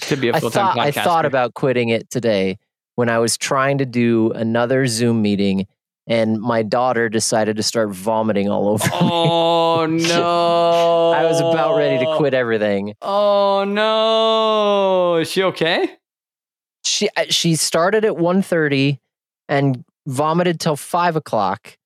to 0.00 0.16
be 0.16 0.28
a 0.28 0.40
full 0.40 0.50
time 0.50 0.74
thought 0.74 0.78
I 0.78 0.90
thought 0.90 1.24
about 1.26 1.54
quitting 1.54 1.88
it 1.90 2.08
today 2.10 2.58
when 2.94 3.08
I 3.08 3.18
was 3.18 3.36
trying 3.36 3.78
to 3.78 3.86
do 3.86 4.30
another 4.32 4.86
Zoom 4.86 5.20
meeting, 5.22 5.66
and 6.12 6.40
my 6.40 6.62
daughter 6.62 7.08
decided 7.08 7.56
to 7.56 7.62
start 7.62 7.90
vomiting 7.90 8.48
all 8.50 8.68
over. 8.68 8.84
Oh, 8.92 9.86
me. 9.86 10.04
Oh 10.04 10.08
no! 10.08 11.10
I 11.18 11.24
was 11.24 11.40
about 11.40 11.76
ready 11.76 12.04
to 12.04 12.16
quit 12.16 12.34
everything. 12.34 12.94
Oh 13.00 13.64
no! 13.66 15.16
Is 15.20 15.30
she 15.30 15.42
okay? 15.44 15.96
She 16.84 17.08
she 17.28 17.54
started 17.56 18.04
at 18.04 18.12
1.30 18.14 18.98
and 19.48 19.84
vomited 20.06 20.58
till 20.60 20.76
five 20.76 21.14
o'clock, 21.16 21.76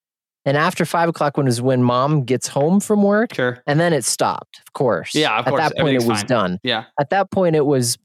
And 0.47 0.57
after 0.57 0.85
five 0.87 1.09
o'clock, 1.09 1.37
when 1.37 1.47
is 1.47 1.61
when 1.61 1.83
mom 1.83 2.25
gets 2.25 2.49
home 2.49 2.81
from 2.81 3.03
work, 3.03 3.35
Sure. 3.35 3.63
and 3.67 3.79
then 3.81 3.93
it 3.93 4.05
stopped. 4.05 4.61
Of 4.67 4.73
course. 4.73 5.15
Yeah, 5.15 5.39
of 5.39 5.47
At 5.47 5.51
course, 5.51 5.63
that 5.63 5.77
point, 5.77 5.97
it 6.03 6.07
was 6.07 6.21
fine. 6.21 6.27
done. 6.27 6.59
Yeah. 6.63 6.85
At 7.01 7.11
that 7.11 7.31
point, 7.31 7.57
it 7.57 7.67
was 7.67 7.99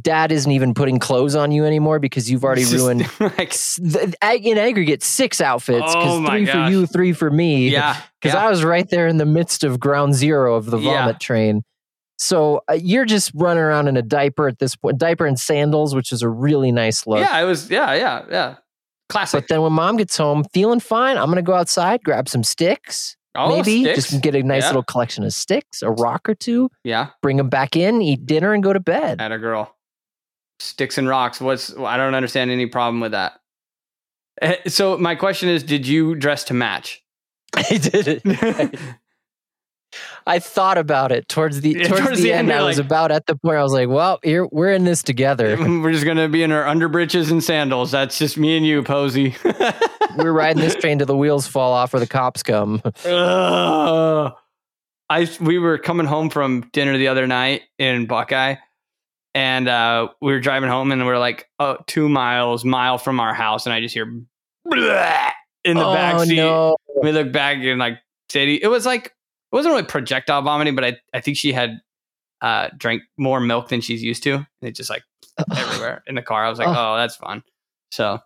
dad 0.00 0.32
isn't 0.32 0.50
even 0.52 0.72
putting 0.74 0.98
clothes 0.98 1.34
on 1.34 1.52
you 1.52 1.64
anymore 1.64 1.98
because 1.98 2.30
you've 2.30 2.44
already 2.44 2.62
just 2.64 2.74
ruined 2.74 3.00
like, 3.20 3.50
s- 3.52 3.76
the- 3.82 4.14
ag- 4.22 4.46
in 4.46 4.56
aggregate 4.58 5.02
six 5.02 5.40
outfits. 5.40 5.84
Oh 5.86 5.98
Because 5.98 6.20
my 6.20 6.28
three 6.30 6.46
for 6.46 6.70
you, 6.70 6.86
three 6.86 7.12
for 7.12 7.30
me. 7.30 7.68
yeah. 7.68 7.96
Because 8.20 8.34
yeah. 8.36 8.46
I 8.46 8.50
was 8.50 8.62
right 8.62 8.88
there 8.88 9.08
in 9.08 9.16
the 9.16 9.26
midst 9.26 9.64
of 9.64 9.80
ground 9.80 10.14
zero 10.14 10.54
of 10.54 10.66
the 10.66 10.78
Yeah. 10.78 11.02
vomit 11.02 11.18
train. 11.20 11.64
So 12.18 12.62
uh, 12.70 12.74
you're 12.74 13.04
just 13.04 13.32
running 13.34 13.62
around 13.64 13.88
in 13.88 13.96
a 13.96 14.02
diaper 14.02 14.46
at 14.46 14.60
this 14.60 14.76
point, 14.76 14.96
diaper 14.98 15.26
and 15.26 15.38
sandals, 15.40 15.92
which 15.92 16.12
is 16.12 16.22
a 16.22 16.28
really 16.28 16.70
nice 16.70 17.04
look. 17.04 17.18
yeah, 17.18 17.40
it 17.40 17.44
was. 17.44 17.68
Yeah, 17.68 17.92
yeah, 17.94 18.24
yeah. 18.30 18.54
Classic. 19.08 19.40
But 19.42 19.48
then 19.48 19.60
when 19.62 19.72
mom 19.72 19.96
gets 19.96 20.16
home, 20.16 20.44
feeling 20.54 20.78
fine, 20.78 21.16
I'm 21.18 21.26
gonna 21.28 21.42
go 21.42 21.54
outside, 21.54 22.04
grab 22.04 22.28
some 22.28 22.44
sticks, 22.44 23.16
oh, 23.34 23.48
maybe 23.56 23.82
sticks. 23.82 24.08
just 24.10 24.22
get 24.22 24.36
a 24.36 24.42
nice 24.44 24.62
Yeah. 24.62 24.68
little 24.68 24.82
collection 24.84 25.24
of 25.24 25.32
sticks, 25.34 25.82
a 25.82 25.90
rock 25.90 26.28
or 26.28 26.36
two, 26.36 26.70
yeah. 26.84 27.08
bring 27.22 27.38
them 27.38 27.48
back 27.48 27.74
in, 27.74 28.00
eat 28.00 28.24
dinner, 28.24 28.52
and 28.54 28.62
go 28.62 28.72
to 28.72 28.78
bed. 28.80 29.20
At 29.20 29.32
a 29.32 29.38
girl. 29.38 29.74
Sticks 30.62 30.96
and 30.98 31.08
rocks. 31.08 31.40
What's 31.40 31.76
I 31.76 31.96
don't 31.96 32.14
understand 32.14 32.50
any 32.50 32.66
problem 32.66 33.00
with 33.00 33.12
that. 33.12 33.40
Eh, 34.40 34.56
So 34.68 34.96
my 34.96 35.14
question 35.14 35.48
is, 35.48 35.62
did 35.62 35.86
you 35.86 36.14
dress 36.14 36.44
to 36.44 36.54
match? 36.54 37.02
I 37.56 37.62
did 37.78 38.08
it. 38.24 38.78
I 40.26 40.38
thought 40.38 40.78
about 40.78 41.12
it 41.12 41.28
towards 41.28 41.60
the 41.60 41.74
towards, 41.74 41.88
towards 42.00 42.16
the, 42.18 42.24
the 42.28 42.32
end. 42.32 42.50
end, 42.50 42.58
I 42.58 42.64
was 42.64 42.78
like- 42.78 42.86
about 42.86 43.10
at 43.10 43.26
the 43.26 43.36
point. 43.36 43.58
I 43.58 43.62
was 43.62 43.72
like, 43.72 43.88
"Well, 43.88 44.20
here 44.22 44.46
we're 44.50 44.72
in 44.72 44.84
this 44.84 45.02
together. 45.02 45.56
We're 45.60 45.92
just 45.92 46.04
gonna 46.06 46.28
be 46.28 46.42
in 46.42 46.52
our 46.52 46.64
underbritches 46.64 47.30
and 47.30 47.42
sandals. 47.44 47.90
That's 47.90 48.18
just 48.18 48.38
me 48.38 48.56
and 48.56 48.64
you, 48.64 48.82
Posey. 48.82 49.34
we're 50.16 50.32
riding 50.32 50.62
this 50.62 50.74
train 50.76 50.98
till 50.98 51.06
the 51.06 51.16
wheels 51.16 51.46
fall 51.46 51.72
off 51.72 51.92
or 51.92 51.98
the 51.98 52.06
cops 52.06 52.42
come." 52.42 52.80
Ugh. 53.04 54.32
I 55.10 55.28
we 55.40 55.58
were 55.58 55.76
coming 55.76 56.06
home 56.06 56.30
from 56.30 56.70
dinner 56.72 56.96
the 56.96 57.08
other 57.08 57.26
night 57.26 57.62
in 57.78 58.06
Buckeye, 58.06 58.54
and 59.34 59.68
uh, 59.68 60.08
we 60.20 60.32
were 60.32 60.40
driving 60.40 60.68
home, 60.68 60.92
and 60.92 61.04
we're 61.06 61.18
like 61.18 61.48
oh, 61.58 61.78
two 61.86 62.08
miles 62.08 62.64
mile 62.64 62.98
from 62.98 63.20
our 63.20 63.34
house, 63.34 63.66
and 63.66 63.72
I 63.72 63.80
just 63.80 63.94
hear 63.94 64.06
"Bleh" 64.66 65.30
in 65.64 65.76
the 65.76 65.84
oh 65.86 65.94
back 65.94 66.20
seat. 66.26 66.36
no! 66.36 66.76
We 67.02 67.12
look 67.12 67.32
back 67.32 67.58
and 67.58 67.78
like 67.78 67.98
Sadie, 68.30 68.62
it 68.62 68.68
was 68.68 68.86
like 68.86 69.06
it 69.06 69.56
wasn't 69.56 69.72
really 69.72 69.84
projectile 69.86 70.42
vomiting, 70.42 70.74
but 70.74 70.84
I 70.84 70.96
I 71.14 71.20
think 71.20 71.36
she 71.36 71.52
had 71.52 71.80
uh 72.40 72.68
drank 72.76 73.02
more 73.18 73.40
milk 73.40 73.68
than 73.68 73.80
she's 73.80 74.02
used 74.02 74.22
to, 74.24 74.34
and 74.34 74.46
it 74.62 74.72
just 74.74 74.90
like 74.90 75.02
everywhere 75.56 76.02
in 76.06 76.14
the 76.14 76.22
car. 76.22 76.44
I 76.44 76.50
was 76.50 76.58
like, 76.58 76.68
Oh. 76.68 76.74
oh, 76.94 76.96
that's 76.96 77.16
fun. 77.16 77.42
So 77.90 78.18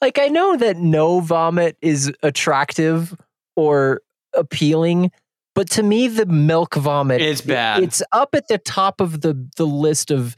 Like 0.00 0.18
I 0.18 0.28
know 0.28 0.56
that 0.56 0.76
no 0.76 1.20
vomit 1.20 1.76
is 1.82 2.12
attractive 2.22 3.14
or 3.56 4.00
appealing, 4.34 5.10
but 5.54 5.70
to 5.70 5.82
me, 5.82 6.08
the 6.08 6.26
milk 6.26 6.74
vomit 6.74 7.20
It's 7.22 7.40
bad. 7.40 7.82
It's 7.82 8.02
up 8.12 8.34
at 8.34 8.48
the 8.48 8.58
top 8.58 9.00
of 9.00 9.20
the 9.20 9.48
the 9.56 9.66
list 9.66 10.10
of 10.10 10.36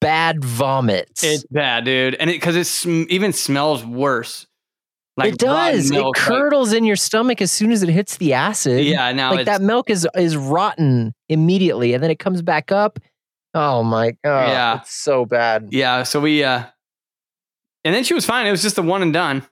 bad 0.00 0.44
vomits. 0.44 1.24
it's 1.24 1.44
bad, 1.50 1.84
dude, 1.84 2.14
and 2.16 2.30
it 2.30 2.34
because 2.34 2.56
it 2.56 2.66
sm- 2.66 3.04
even 3.08 3.32
smells 3.32 3.84
worse. 3.84 4.46
Like 5.16 5.32
it 5.32 5.38
does. 5.38 5.90
milk, 5.90 6.16
it 6.16 6.20
like- 6.20 6.28
curdles 6.28 6.72
in 6.74 6.84
your 6.84 6.96
stomach 6.96 7.40
as 7.40 7.50
soon 7.50 7.72
as 7.72 7.82
it 7.82 7.88
hits 7.88 8.18
the 8.18 8.34
acid. 8.34 8.84
yeah, 8.84 9.12
now 9.12 9.32
like 9.32 9.46
that 9.46 9.62
milk 9.62 9.88
is 9.90 10.06
is 10.14 10.36
rotten 10.36 11.14
immediately, 11.28 11.94
and 11.94 12.02
then 12.02 12.10
it 12.10 12.18
comes 12.18 12.42
back 12.42 12.70
up. 12.70 12.98
Oh 13.54 13.82
my 13.82 14.10
god! 14.22 14.48
Yeah. 14.50 14.80
it's 14.80 14.92
so 14.92 15.24
bad. 15.24 15.68
Yeah, 15.70 16.02
so 16.02 16.20
we 16.20 16.44
uh 16.44 16.64
and 17.84 17.94
then 17.94 18.04
she 18.04 18.12
was 18.14 18.26
fine. 18.26 18.46
It 18.46 18.50
was 18.50 18.62
just 18.62 18.76
the 18.76 18.82
one 18.82 19.00
and 19.00 19.12
done. 19.12 19.46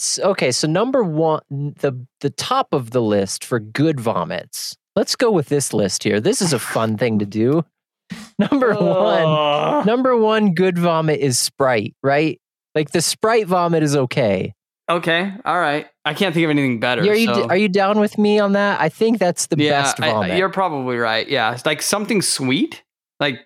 S- 0.00 0.20
Okay, 0.22 0.50
so 0.52 0.66
number 0.68 1.02
one, 1.02 1.40
the 1.50 2.06
the 2.20 2.30
top 2.30 2.68
of 2.72 2.90
the 2.90 3.02
list 3.02 3.44
for 3.44 3.58
good 3.60 4.00
vomits. 4.00 4.76
Let's 4.96 5.16
go 5.16 5.30
with 5.30 5.48
this 5.48 5.72
list 5.72 6.04
here. 6.04 6.20
This 6.20 6.40
is 6.40 6.52
a 6.52 6.58
fun 6.58 6.96
thing 6.96 7.18
to 7.18 7.26
do. 7.26 7.64
Number 8.38 8.74
one, 8.74 9.22
Ugh. 9.26 9.86
number 9.86 10.16
one 10.16 10.54
good 10.54 10.78
vomit 10.78 11.20
is 11.20 11.38
Sprite, 11.38 11.94
right? 12.02 12.38
Like 12.74 12.90
the 12.90 13.00
Sprite 13.00 13.46
vomit 13.46 13.82
is 13.82 13.96
okay. 13.96 14.54
Okay, 14.90 15.32
all 15.44 15.58
right. 15.58 15.86
I 16.04 16.12
can't 16.14 16.34
think 16.34 16.44
of 16.44 16.50
anything 16.50 16.78
better. 16.80 17.00
Are 17.02 17.14
you 17.14 17.26
so- 17.34 17.48
are 17.48 17.56
you 17.56 17.68
down 17.68 17.98
with 17.98 18.18
me 18.18 18.38
on 18.38 18.52
that? 18.52 18.80
I 18.80 18.88
think 18.90 19.18
that's 19.18 19.46
the 19.46 19.56
yeah, 19.56 19.82
best 19.82 20.00
I- 20.02 20.10
vomit. 20.12 20.36
you're 20.38 20.50
probably 20.50 20.96
right. 20.98 21.26
Yeah, 21.26 21.52
it's 21.54 21.64
like 21.64 21.80
something 21.80 22.20
sweet. 22.22 22.84
Like 23.18 23.40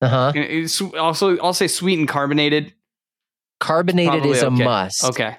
uh 0.00 0.32
huh. 0.32 0.92
also 0.98 1.36
I'll 1.38 1.52
say 1.54 1.66
sweet 1.66 1.98
and 1.98 2.06
carbonated. 2.08 2.72
Carbonated 3.60 4.10
Probably 4.12 4.30
is 4.30 4.42
a 4.42 4.46
okay. 4.48 4.64
must. 4.64 5.04
Okay. 5.04 5.36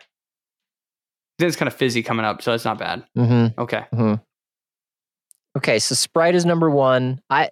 Then 1.37 1.47
it's 1.47 1.57
kind 1.57 1.67
of 1.67 1.73
fizzy 1.73 2.01
coming 2.01 2.25
up, 2.25 2.41
so 2.41 2.51
that's 2.51 2.65
not 2.65 2.79
bad. 2.79 3.03
Mm-hmm. 3.17 3.59
Okay. 3.59 3.85
Okay, 5.57 5.79
so 5.79 5.95
Sprite 5.95 6.35
is 6.35 6.45
number 6.45 6.69
one. 6.69 7.21
I 7.29 7.49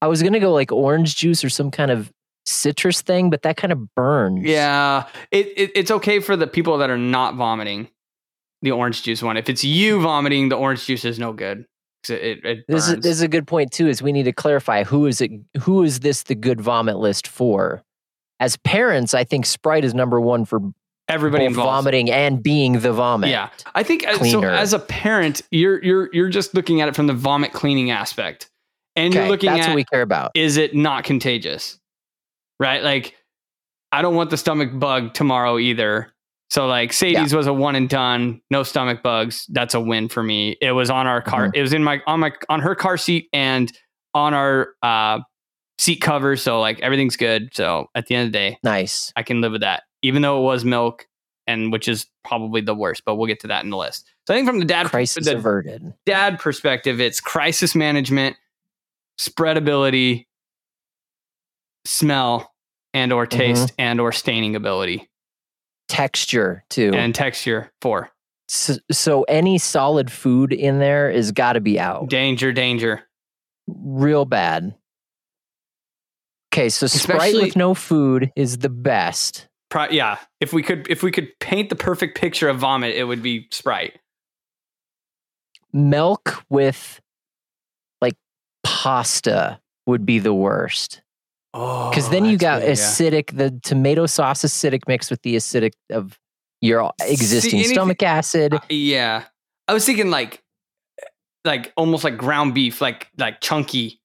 I 0.00 0.06
was 0.08 0.22
gonna 0.22 0.40
go 0.40 0.52
like 0.52 0.72
orange 0.72 1.16
juice 1.16 1.44
or 1.44 1.48
some 1.48 1.70
kind 1.70 1.90
of 1.90 2.12
citrus 2.44 3.02
thing, 3.02 3.30
but 3.30 3.42
that 3.42 3.56
kind 3.56 3.72
of 3.72 3.94
burns. 3.94 4.42
Yeah, 4.42 5.06
it, 5.30 5.46
it 5.56 5.72
it's 5.74 5.90
okay 5.90 6.20
for 6.20 6.36
the 6.36 6.46
people 6.46 6.78
that 6.78 6.90
are 6.90 6.98
not 6.98 7.36
vomiting. 7.36 7.88
The 8.62 8.70
orange 8.70 9.02
juice 9.02 9.22
one. 9.22 9.36
If 9.36 9.48
it's 9.48 9.64
you 9.64 10.00
vomiting, 10.00 10.48
the 10.48 10.56
orange 10.56 10.86
juice 10.86 11.04
is 11.04 11.18
no 11.18 11.32
good. 11.32 11.66
It, 12.08 12.12
it, 12.12 12.44
it 12.44 12.64
This 12.68 12.88
is, 12.88 12.96
this 12.96 13.06
is 13.06 13.22
a 13.22 13.28
good 13.28 13.46
point 13.46 13.72
too. 13.72 13.88
Is 13.88 14.02
we 14.02 14.12
need 14.12 14.24
to 14.24 14.32
clarify 14.32 14.84
who 14.84 15.06
is 15.06 15.20
it? 15.20 15.30
Who 15.62 15.82
is 15.82 16.00
this 16.00 16.24
the 16.24 16.34
good 16.34 16.60
vomit 16.60 16.98
list 16.98 17.26
for? 17.26 17.82
As 18.38 18.56
parents, 18.56 19.14
I 19.14 19.24
think 19.24 19.46
Sprite 19.46 19.84
is 19.84 19.94
number 19.94 20.20
one 20.20 20.44
for 20.44 20.60
Everybody 21.12 21.44
involved. 21.44 21.70
vomiting 21.70 22.10
and 22.10 22.42
being 22.42 22.80
the 22.80 22.92
vomit. 22.92 23.30
Yeah, 23.30 23.50
I 23.74 23.82
think 23.82 24.06
uh, 24.06 24.12
so. 24.12 24.18
Cleaner. 24.18 24.50
As 24.50 24.72
a 24.72 24.78
parent, 24.78 25.42
you're 25.50 25.82
you're 25.82 26.08
you're 26.12 26.28
just 26.28 26.54
looking 26.54 26.80
at 26.80 26.88
it 26.88 26.96
from 26.96 27.06
the 27.06 27.14
vomit 27.14 27.52
cleaning 27.52 27.90
aspect, 27.90 28.50
and 28.96 29.12
okay, 29.12 29.20
you're 29.20 29.30
looking 29.30 29.50
that's 29.50 29.66
at 29.66 29.70
what 29.70 29.76
we 29.76 29.84
care 29.84 30.02
about. 30.02 30.32
is 30.34 30.56
it 30.56 30.74
not 30.74 31.04
contagious, 31.04 31.78
right? 32.58 32.82
Like, 32.82 33.14
I 33.92 34.02
don't 34.02 34.14
want 34.14 34.30
the 34.30 34.36
stomach 34.36 34.70
bug 34.72 35.14
tomorrow 35.14 35.58
either. 35.58 36.12
So 36.50 36.66
like 36.66 36.92
Sadie's 36.92 37.34
was 37.34 37.46
a 37.46 37.52
one 37.52 37.76
and 37.76 37.88
done, 37.88 38.42
no 38.50 38.62
stomach 38.62 39.02
bugs. 39.02 39.46
That's 39.48 39.72
a 39.72 39.80
win 39.80 40.10
for 40.10 40.22
me. 40.22 40.58
It 40.60 40.72
was 40.72 40.90
on 40.90 41.06
our 41.06 41.22
car. 41.22 41.46
Mm-hmm. 41.46 41.56
It 41.56 41.62
was 41.62 41.72
in 41.72 41.82
my 41.82 42.02
on 42.06 42.20
my 42.20 42.32
on 42.50 42.60
her 42.60 42.74
car 42.74 42.98
seat 42.98 43.30
and 43.32 43.72
on 44.12 44.34
our 44.34 44.74
uh, 44.82 45.20
seat 45.78 46.02
cover. 46.02 46.36
So 46.36 46.60
like 46.60 46.78
everything's 46.80 47.16
good. 47.16 47.54
So 47.54 47.86
at 47.94 48.06
the 48.06 48.16
end 48.16 48.26
of 48.26 48.32
the 48.32 48.38
day, 48.38 48.58
Nice. 48.62 49.14
I 49.16 49.22
can 49.22 49.40
live 49.40 49.52
with 49.52 49.62
that, 49.62 49.84
even 50.02 50.22
though 50.22 50.38
it 50.40 50.44
was 50.44 50.64
milk, 50.64 51.06
and 51.46 51.72
which 51.72 51.88
is 51.88 52.06
probably 52.24 52.60
the 52.60 52.74
worst. 52.74 53.02
But 53.04 53.16
we'll 53.16 53.26
get 53.26 53.40
to 53.40 53.46
that 53.48 53.64
in 53.64 53.70
the 53.70 53.76
list. 53.76 54.06
So 54.26 54.34
I 54.34 54.36
think 54.36 54.46
from 54.48 54.58
the 54.60 54.64
dad 54.64 54.86
Crisis 54.86 55.24
the 55.24 55.36
averted. 55.36 55.94
dad 56.06 56.38
perspective, 56.38 57.00
it's 57.00 57.20
crisis 57.20 57.74
management, 57.74 58.36
spreadability, 59.20 60.26
smell, 61.84 62.52
and 62.94 63.12
or 63.12 63.26
Mm-hmm. 63.26 63.38
taste 63.38 63.72
and 63.78 64.00
or 64.00 64.12
staining 64.12 64.54
ability 64.56 65.08
Texture 65.88 66.64
too. 66.70 66.92
and 66.94 67.14
texture. 67.14 67.72
Four 67.80 68.10
so, 68.48 68.74
so 68.90 69.22
any 69.24 69.56
solid 69.58 70.10
food 70.12 70.52
in 70.52 70.78
there 70.78 71.10
is 71.10 71.32
got 71.32 71.54
to 71.54 71.60
be 71.60 71.80
out. 71.80 72.08
danger, 72.10 72.52
danger. 72.52 73.02
Real 73.66 74.24
bad. 74.26 74.74
Okay, 76.52 76.68
so 76.68 76.86
Sprite 76.86 77.16
Especially- 77.28 77.42
with 77.46 77.56
no 77.56 77.72
food 77.74 78.30
is 78.36 78.58
the 78.58 78.68
best. 78.68 79.48
Pro- 79.72 79.88
yeah, 79.90 80.18
if 80.38 80.52
we 80.52 80.62
could 80.62 80.86
if 80.90 81.02
we 81.02 81.10
could 81.10 81.32
paint 81.40 81.70
the 81.70 81.74
perfect 81.76 82.18
picture 82.18 82.46
of 82.50 82.58
vomit, 82.58 82.94
it 82.94 83.04
would 83.04 83.22
be 83.22 83.48
Sprite. 83.50 83.98
Milk 85.72 86.44
with 86.50 87.00
like 88.02 88.12
pasta 88.62 89.58
would 89.86 90.04
be 90.04 90.18
the 90.18 90.34
worst. 90.34 91.00
Oh, 91.54 91.88
Because 91.88 92.10
then 92.10 92.26
you 92.26 92.36
got 92.36 92.60
that's 92.60 92.82
acidic, 92.82 93.34
the 93.34 93.58
tomato 93.62 94.04
sauce 94.04 94.42
acidic 94.42 94.82
mixed 94.86 95.10
with 95.10 95.22
the 95.22 95.36
acidic 95.36 95.72
of 95.90 96.18
your 96.60 96.92
existing 97.00 97.60
anything- 97.60 97.74
stomach 97.74 98.02
acid. 98.02 98.52
Uh, 98.52 98.60
yeah, 98.68 99.24
I 99.68 99.72
was 99.72 99.86
thinking 99.86 100.10
like 100.10 100.42
like 101.46 101.72
almost 101.78 102.04
like 102.04 102.18
ground 102.18 102.52
beef, 102.52 102.82
like 102.82 103.08
like 103.16 103.40
chunky. 103.40 104.00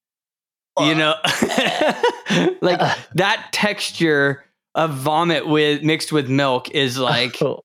You 0.80 0.96
know, 0.96 1.16
like 2.62 2.78
Ugh. 2.80 2.98
that 3.16 3.50
texture 3.52 4.46
of 4.78 4.94
vomit 4.94 5.46
with 5.48 5.84
mixed 5.84 6.14
with 6.14 6.30
milk 6.30 6.70
is 6.72 6.98
like 7.12 7.42
Oh, 7.42 7.64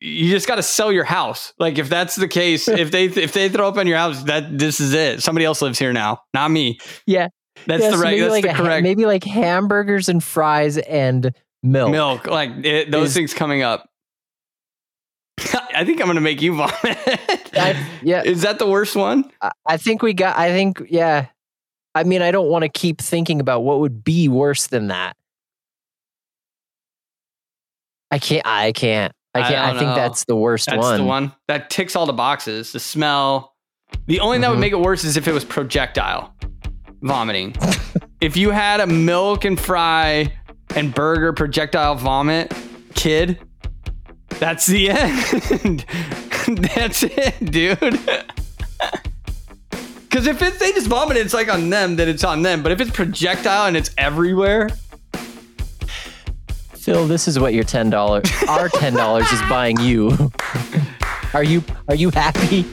you 0.00 0.30
just 0.30 0.46
got 0.46 0.56
to 0.56 0.62
sell 0.62 0.92
your 0.92 1.04
house. 1.04 1.52
Like 1.58 1.78
if 1.78 1.88
that's 1.88 2.14
the 2.16 2.28
case, 2.28 2.68
if 2.68 2.90
they 2.90 3.06
if 3.06 3.32
they 3.32 3.48
throw 3.48 3.66
up 3.66 3.76
on 3.78 3.86
your 3.86 3.96
house, 3.98 4.22
that 4.24 4.58
this 4.58 4.78
is 4.78 4.92
it. 4.92 5.22
Somebody 5.22 5.44
else 5.46 5.62
lives 5.62 5.78
here 5.78 5.92
now, 5.92 6.20
not 6.34 6.50
me. 6.50 6.78
Yeah. 7.06 7.28
that's 7.66 7.82
yeah, 7.82 7.90
the 7.90 7.96
so 7.96 8.02
right. 8.02 8.20
That's 8.20 8.30
like 8.30 8.44
the 8.44 8.50
a 8.50 8.52
ha- 8.52 8.62
correct 8.62 8.82
maybe 8.82 9.06
like 9.06 9.24
hamburgers 9.24 10.08
and 10.08 10.22
fries 10.22 10.76
and 10.78 11.34
milk. 11.62 11.90
milk. 11.90 12.26
Like 12.26 12.50
it, 12.64 12.90
those 12.90 13.08
Is- 13.08 13.14
things 13.14 13.34
coming 13.34 13.62
up. 13.62 13.88
I 15.74 15.84
think 15.84 16.00
I'm 16.00 16.06
gonna 16.06 16.20
make 16.20 16.42
you 16.42 16.54
vomit. 16.56 16.74
I- 17.54 17.86
yeah, 18.02 18.22
Is 18.26 18.42
that 18.42 18.58
the 18.58 18.66
worst 18.68 18.96
one? 18.96 19.30
I- 19.40 19.50
I 19.66 19.76
think 19.78 20.02
we 20.02 20.12
got. 20.12 20.36
I 20.36 20.50
think 20.50 20.82
yeah. 20.90 21.26
I 21.96 22.04
mean, 22.04 22.20
I 22.22 22.30
don't 22.30 22.48
want 22.48 22.62
to 22.62 22.68
keep 22.68 23.00
thinking 23.00 23.40
about 23.40 23.60
what 23.64 23.80
would 23.80 24.04
be 24.04 24.28
worse 24.28 24.66
than 24.66 24.88
that. 24.88 25.16
I 28.10 28.18
can't. 28.18 28.46
I 28.46 28.72
can't. 28.72 29.12
I, 29.34 29.40
I 29.40 29.42
can't, 29.42 29.54
I, 29.56 29.66
don't 29.70 29.78
think 29.78 29.88
know. 29.90 29.94
that's 29.96 30.24
the 30.24 30.36
worst 30.36 30.66
That's 30.66 30.78
one. 30.78 30.98
the 31.00 31.04
one 31.04 31.32
that 31.48 31.68
ticks 31.70 31.96
all 31.96 32.06
the 32.06 32.12
boxes. 32.12 32.72
The 32.72 32.80
smell. 32.80 33.54
The 34.06 34.20
only 34.20 34.36
thing 34.36 34.42
that 34.42 34.50
would 34.50 34.56
Mhm. 34.56 34.60
make 34.60 34.72
it 34.72 34.80
worse 34.80 35.04
is 35.04 35.16
if 35.16 35.26
it 35.28 35.32
was 35.32 35.44
projectile 35.44 36.34
vomiting. 37.02 37.54
if 38.20 38.36
you 38.36 38.50
had 38.50 38.80
a 38.80 38.86
milk 38.86 39.44
and 39.44 39.58
fry 39.60 40.32
and 40.74 40.94
burger 40.94 41.32
projectile 41.32 41.94
vomit 41.94 42.52
kid, 42.94 43.38
that's 44.38 44.66
the 44.66 44.90
end. 44.90 45.84
that's 46.72 47.02
it, 47.02 47.34
dude. 47.50 47.78
Because 50.16 50.28
if 50.28 50.40
it's, 50.40 50.58
they 50.58 50.72
just 50.72 50.86
vomit, 50.86 51.18
it's 51.18 51.34
like 51.34 51.52
on 51.52 51.68
them, 51.68 51.96
then 51.96 52.08
it's 52.08 52.24
on 52.24 52.40
them. 52.40 52.62
But 52.62 52.72
if 52.72 52.80
it's 52.80 52.90
projectile 52.90 53.66
and 53.66 53.76
it's 53.76 53.90
everywhere, 53.98 54.70
Phil, 56.72 57.06
this 57.06 57.28
is 57.28 57.38
what 57.38 57.52
your 57.52 57.64
ten 57.64 57.90
dollars, 57.90 58.24
our 58.48 58.70
ten 58.70 58.94
dollars, 58.94 59.30
is 59.30 59.42
buying 59.42 59.78
you. 59.78 60.32
Are 61.34 61.44
you 61.44 61.62
are 61.86 61.94
you 61.94 62.08
happy? 62.08 62.64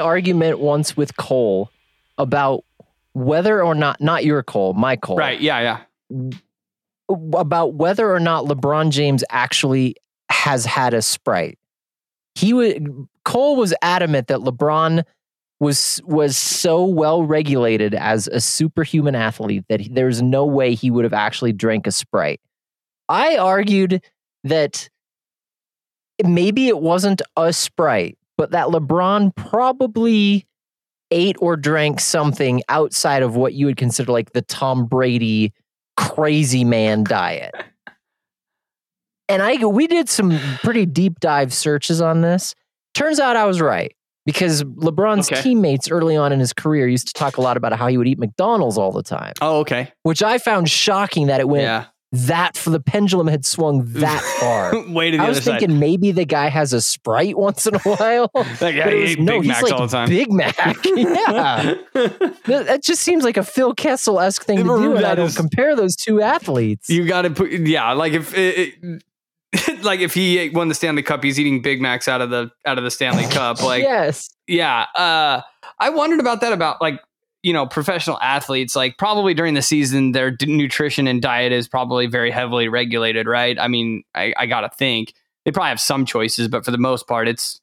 An 0.00 0.06
argument 0.06 0.58
once 0.58 0.96
with 0.96 1.16
Cole 1.16 1.70
about 2.18 2.64
whether 3.12 3.62
or 3.62 3.74
not 3.74 4.00
not 4.00 4.24
your 4.24 4.42
Cole, 4.42 4.72
my 4.74 4.96
Cole, 4.96 5.16
right. 5.16 5.40
Yeah, 5.40 5.84
yeah. 6.10 6.30
about 7.36 7.74
whether 7.74 8.12
or 8.12 8.20
not 8.20 8.44
LeBron 8.46 8.90
James 8.90 9.24
actually 9.30 9.96
has 10.30 10.64
had 10.64 10.94
a 10.94 11.02
sprite. 11.02 11.58
He 12.34 12.52
would 12.52 13.08
Cole 13.24 13.56
was 13.56 13.74
adamant 13.82 14.28
that 14.28 14.38
LeBron 14.40 15.04
was 15.58 16.00
was 16.04 16.36
so 16.36 16.84
well 16.84 17.24
regulated 17.24 17.94
as 17.94 18.28
a 18.28 18.40
superhuman 18.40 19.14
athlete 19.14 19.64
that 19.68 19.80
he- 19.80 19.88
there's 19.88 20.22
no 20.22 20.46
way 20.46 20.74
he 20.74 20.90
would 20.90 21.04
have 21.04 21.12
actually 21.12 21.52
drank 21.52 21.86
a 21.86 21.92
sprite. 21.92 22.40
I 23.08 23.36
argued 23.36 24.02
that 24.44 24.88
maybe 26.24 26.68
it 26.68 26.78
wasn't 26.80 27.20
a 27.36 27.52
sprite, 27.52 28.16
but 28.40 28.52
that 28.52 28.68
LeBron 28.68 29.36
probably 29.36 30.46
ate 31.10 31.36
or 31.40 31.56
drank 31.58 32.00
something 32.00 32.62
outside 32.70 33.22
of 33.22 33.36
what 33.36 33.52
you 33.52 33.66
would 33.66 33.76
consider 33.76 34.10
like 34.12 34.32
the 34.32 34.40
Tom 34.40 34.86
Brady 34.86 35.52
crazy 35.98 36.64
man 36.64 37.04
diet. 37.04 37.54
And 39.28 39.42
I 39.42 39.64
we 39.64 39.86
did 39.86 40.08
some 40.08 40.36
pretty 40.64 40.86
deep 40.86 41.20
dive 41.20 41.52
searches 41.54 42.00
on 42.00 42.20
this. 42.22 42.54
Turns 42.94 43.20
out 43.20 43.36
I 43.36 43.44
was 43.44 43.60
right 43.60 43.94
because 44.26 44.64
LeBron's 44.64 45.30
Okay. 45.30 45.40
teammates 45.42 45.88
early 45.88 46.16
on 46.16 46.32
in 46.32 46.40
his 46.40 46.52
career 46.52 46.88
used 46.88 47.06
to 47.08 47.12
talk 47.12 47.36
a 47.36 47.40
lot 47.40 47.56
about 47.56 47.72
how 47.74 47.86
he 47.86 47.96
would 47.96 48.08
eat 48.08 48.18
McDonald's 48.18 48.76
all 48.76 48.90
the 48.90 49.02
time, 49.04 49.34
Oh, 49.40 49.58
okay. 49.60 49.92
which 50.02 50.20
I 50.22 50.38
found 50.38 50.68
shocking 50.68 51.28
that 51.28 51.38
it 51.40 51.48
went 51.48 51.62
Yeah. 51.62 51.84
That 52.12 52.56
for 52.56 52.70
the 52.70 52.80
pendulum 52.80 53.28
had 53.28 53.44
swung 53.46 53.84
that 53.92 54.20
far. 54.40 54.76
Way 54.88 55.12
to 55.12 55.16
the 55.16 55.22
I 55.22 55.28
was 55.28 55.38
other 55.38 55.44
side. 55.44 55.60
thinking 55.60 55.78
maybe 55.78 56.10
the 56.10 56.24
guy 56.24 56.48
has 56.48 56.72
a 56.72 56.80
sprite 56.80 57.38
once 57.38 57.66
in 57.66 57.76
a 57.76 57.78
while. 57.80 58.30
That 58.58 58.72
guy 58.72 58.88
ate 58.90 59.20
no, 59.20 59.34
Big 59.34 59.42
he's 59.42 59.48
Macs 59.48 59.62
like 59.62 59.72
all 59.72 59.86
the 59.86 59.92
time. 59.92 60.08
Big 60.08 60.32
Mac. 60.32 60.56
yeah. 60.84 61.74
That 62.46 62.80
just 62.82 63.02
seems 63.02 63.22
like 63.24 63.36
a 63.36 63.44
Phil 63.44 63.74
Kessel 63.74 64.18
esque 64.20 64.44
thing 64.44 64.58
to 64.58 64.64
do, 64.64 64.90
and 64.96 64.98
I 64.98 65.10
That 65.10 65.14
don't 65.16 65.26
is- 65.26 65.36
compare 65.36 65.76
those 65.76 65.94
two 65.96 66.20
athletes. 66.20 66.88
you 66.90 67.06
got 67.06 67.22
to 67.22 67.30
put 67.30 67.50
yeah, 67.52 67.92
like 67.92 68.12
if 68.12 68.36
it, 68.36 68.74
it, 69.52 69.84
like 69.84 70.00
if 70.00 70.14
he 70.14 70.50
won 70.50 70.68
the 70.68 70.74
Stanley 70.74 71.02
Cup, 71.02 71.22
he's 71.22 71.38
eating 71.38 71.62
Big 71.62 71.80
Macs 71.80 72.08
out 72.08 72.20
of 72.20 72.30
the 72.30 72.50
out 72.66 72.78
of 72.78 72.84
the 72.84 72.90
Stanley 72.90 73.24
Cup. 73.26 73.62
Like 73.62 73.82
yes, 73.82 74.30
yeah, 74.46 74.86
uh, 74.96 75.42
I 75.78 75.90
wondered 75.90 76.20
about 76.20 76.40
that 76.40 76.52
about 76.52 76.80
like 76.80 77.00
you 77.42 77.52
know 77.52 77.66
professional 77.66 78.18
athletes. 78.20 78.74
Like 78.76 78.98
probably 78.98 79.34
during 79.34 79.54
the 79.54 79.62
season, 79.62 80.12
their 80.12 80.30
d- 80.30 80.46
nutrition 80.46 81.06
and 81.06 81.20
diet 81.22 81.52
is 81.52 81.68
probably 81.68 82.06
very 82.06 82.30
heavily 82.30 82.68
regulated, 82.68 83.26
right? 83.26 83.58
I 83.58 83.68
mean, 83.68 84.02
I, 84.14 84.34
I 84.36 84.46
got 84.46 84.60
to 84.62 84.68
think 84.70 85.14
they 85.44 85.50
probably 85.52 85.70
have 85.70 85.80
some 85.80 86.04
choices, 86.04 86.48
but 86.48 86.64
for 86.64 86.70
the 86.70 86.78
most 86.78 87.06
part, 87.06 87.28
it's 87.28 87.60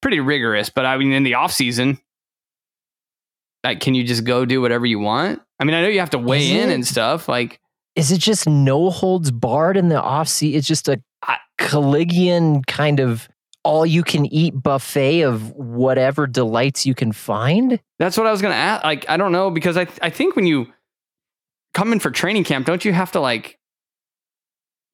pretty 0.00 0.20
rigorous. 0.20 0.70
But 0.70 0.86
I 0.86 0.96
mean, 0.96 1.12
in 1.12 1.22
the 1.24 1.34
off 1.34 1.52
season. 1.52 1.98
Like, 3.64 3.80
can 3.80 3.94
you 3.94 4.04
just 4.04 4.24
go 4.24 4.44
do 4.44 4.60
whatever 4.60 4.86
you 4.86 5.00
want? 5.00 5.42
I 5.58 5.64
mean, 5.64 5.74
I 5.74 5.82
know 5.82 5.88
you 5.88 5.98
have 5.98 6.10
to 6.10 6.18
weigh 6.18 6.44
Is 6.52 6.62
in 6.62 6.70
it? 6.70 6.74
and 6.74 6.86
stuff. 6.86 7.28
Like, 7.28 7.60
is 7.96 8.12
it 8.12 8.18
just 8.18 8.48
no 8.48 8.88
holds 8.90 9.32
barred 9.32 9.76
in 9.76 9.88
the 9.88 10.00
off 10.00 10.28
season? 10.28 10.56
It's 10.56 10.68
just 10.68 10.88
a 10.88 11.02
I- 11.24 11.38
Collegian 11.58 12.62
kind 12.62 13.00
of 13.00 13.28
all 13.68 13.84
you 13.86 14.02
can 14.02 14.24
eat 14.26 14.52
buffet 14.62 15.20
of 15.22 15.50
whatever 15.52 16.26
delights 16.26 16.86
you 16.86 16.94
can 16.94 17.12
find. 17.12 17.78
That's 17.98 18.16
what 18.16 18.26
I 18.26 18.30
was 18.32 18.40
gonna 18.42 18.54
ask. 18.54 18.82
Like, 18.84 19.04
I 19.08 19.16
don't 19.18 19.32
know 19.32 19.50
because 19.50 19.76
I 19.76 19.86
I 20.00 20.10
think 20.10 20.34
when 20.36 20.46
you 20.46 20.66
come 21.74 21.92
in 21.92 22.00
for 22.00 22.10
training 22.10 22.44
camp, 22.44 22.66
don't 22.66 22.84
you 22.84 22.92
have 22.92 23.12
to 23.12 23.20
like 23.20 23.58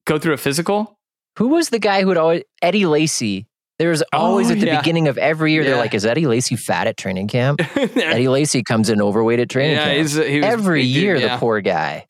go 0.05 0.17
through 0.19 0.33
a 0.33 0.37
physical? 0.37 0.99
Who 1.37 1.47
was 1.49 1.69
the 1.69 1.79
guy 1.79 2.01
who 2.01 2.07
would 2.07 2.17
always 2.17 2.43
Eddie 2.61 2.85
Lacy? 2.85 3.47
There's 3.79 4.01
always 4.13 4.49
Oh, 4.49 4.53
at 4.53 4.59
the 4.61 4.67
yeah. 4.67 4.79
beginning 4.79 5.07
of 5.09 5.17
every 5.17 5.51
year. 5.51 5.63
They're 5.65 5.75
like, 5.77 5.93
"Is 5.93 6.05
Eddie 6.05 6.27
Lacy 6.27 6.55
fat 6.55 6.87
at 6.87 6.95
training 6.97 7.27
camp?" 7.27 7.59
Eddie 7.75 8.29
Lacy 8.29 8.63
comes 8.63 8.89
in 8.89 9.01
overweight 9.01 9.39
at 9.39 9.49
training 9.49 9.77
camp. 9.77 9.97
he's, 9.97 10.13
he 10.15 10.37
was 10.39 10.45
Every 10.45 10.81
dude, 10.83 10.91
year, 10.91 11.15
yeah. 11.17 11.33
the 11.35 11.39
poor 11.39 11.59
guy. 11.61 12.05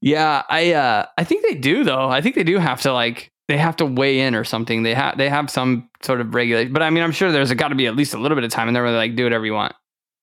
Yeah, 0.00 0.42
I 0.48 0.72
uh 0.72 1.06
I 1.16 1.24
think 1.24 1.44
they 1.46 1.54
do 1.54 1.84
though. 1.84 2.08
I 2.08 2.20
think 2.20 2.34
they 2.34 2.44
do 2.44 2.58
have 2.58 2.80
to 2.82 2.92
like 2.92 3.30
they 3.48 3.56
have 3.56 3.76
to 3.76 3.86
weigh 3.86 4.20
in 4.20 4.34
or 4.34 4.44
something. 4.44 4.82
They 4.82 4.94
have 4.94 5.16
they 5.16 5.28
have 5.28 5.50
some 5.50 5.88
sort 6.02 6.20
of 6.20 6.34
regulation. 6.34 6.72
But 6.72 6.82
I 6.82 6.90
mean, 6.90 7.02
I'm 7.02 7.12
sure 7.12 7.32
there's 7.32 7.52
got 7.54 7.68
to 7.68 7.74
be 7.74 7.86
at 7.86 7.96
least 7.96 8.14
a 8.14 8.18
little 8.18 8.36
bit 8.36 8.44
of 8.44 8.50
time 8.50 8.68
and 8.68 8.76
they're 8.76 8.90
they 8.90 8.96
like 8.96 9.16
do 9.16 9.24
whatever 9.24 9.46
you 9.46 9.54
want. 9.54 9.74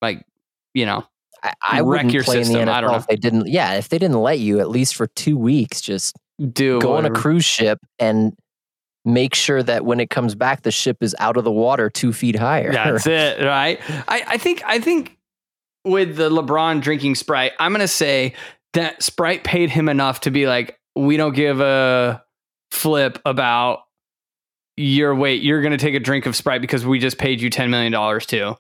Like, 0.02 0.24
you 0.74 0.86
know, 0.86 1.06
I, 1.44 1.54
I 1.62 1.82
Wreck 1.82 2.12
your 2.12 2.24
play 2.24 2.36
in 2.36 2.40
the 2.42 2.46
system. 2.46 2.70
I 2.70 2.82
don't 2.82 2.92
know. 2.92 2.98
if 2.98 3.08
they 3.08 3.16
didn't. 3.16 3.48
Yeah, 3.48 3.74
if 3.74 3.90
they 3.90 3.98
didn't 3.98 4.22
let 4.22 4.40
you 4.40 4.60
at 4.60 4.70
least 4.70 4.96
for 4.96 5.08
two 5.08 5.38
weeks, 5.38 5.82
just 5.82 6.16
do 6.52 6.80
go 6.80 6.96
on 6.96 7.06
a 7.06 7.10
cruise 7.10 7.46
ship 7.46 7.80
and 7.98 8.34
make 9.06 9.34
sure 9.36 9.62
that 9.62 9.86
when 9.86 10.00
it 10.00 10.10
comes 10.10 10.36
back, 10.36 10.62
the 10.62 10.72
ship 10.72 10.98
is 11.02 11.16
out 11.20 11.38
of 11.38 11.44
the 11.44 11.52
water 11.52 11.90
two 11.90 12.14
feet 12.14 12.36
higher. 12.36 12.72
That's 12.72 13.08
it, 13.08 13.44
right? 13.44 13.80
I, 14.08 14.24
I 14.28 14.38
think 14.38 14.64
I 14.66 14.80
think 14.80 15.18
with 15.84 16.16
the 16.16 16.30
LeBron 16.30 16.82
drinking 16.82 17.16
Sprite, 17.16 17.54
I'm 17.60 17.72
gonna 17.72 17.88
say 17.88 18.34
that 18.74 19.02
Sprite 19.02 19.44
paid 19.44 19.70
him 19.72 19.90
enough 19.90 20.22
to 20.22 20.32
be 20.32 20.48
like, 20.48 20.78
we 20.96 21.18
don't 21.18 21.36
give 21.36 21.60
a 21.60 22.25
flip 22.72 23.20
about 23.26 23.80
your 24.78 25.16
weight. 25.16 25.42
You're 25.42 25.62
gonna 25.62 25.78
take 25.78 25.96
a 25.96 26.00
drink 26.00 26.26
of 26.26 26.36
Sprite 26.36 26.62
because 26.62 26.86
we 26.86 27.00
just 27.00 27.18
paid 27.18 27.42
you 27.42 27.50
ten 27.50 27.70
million 27.70 27.92
dollars 27.92 28.26
too. 28.26 28.56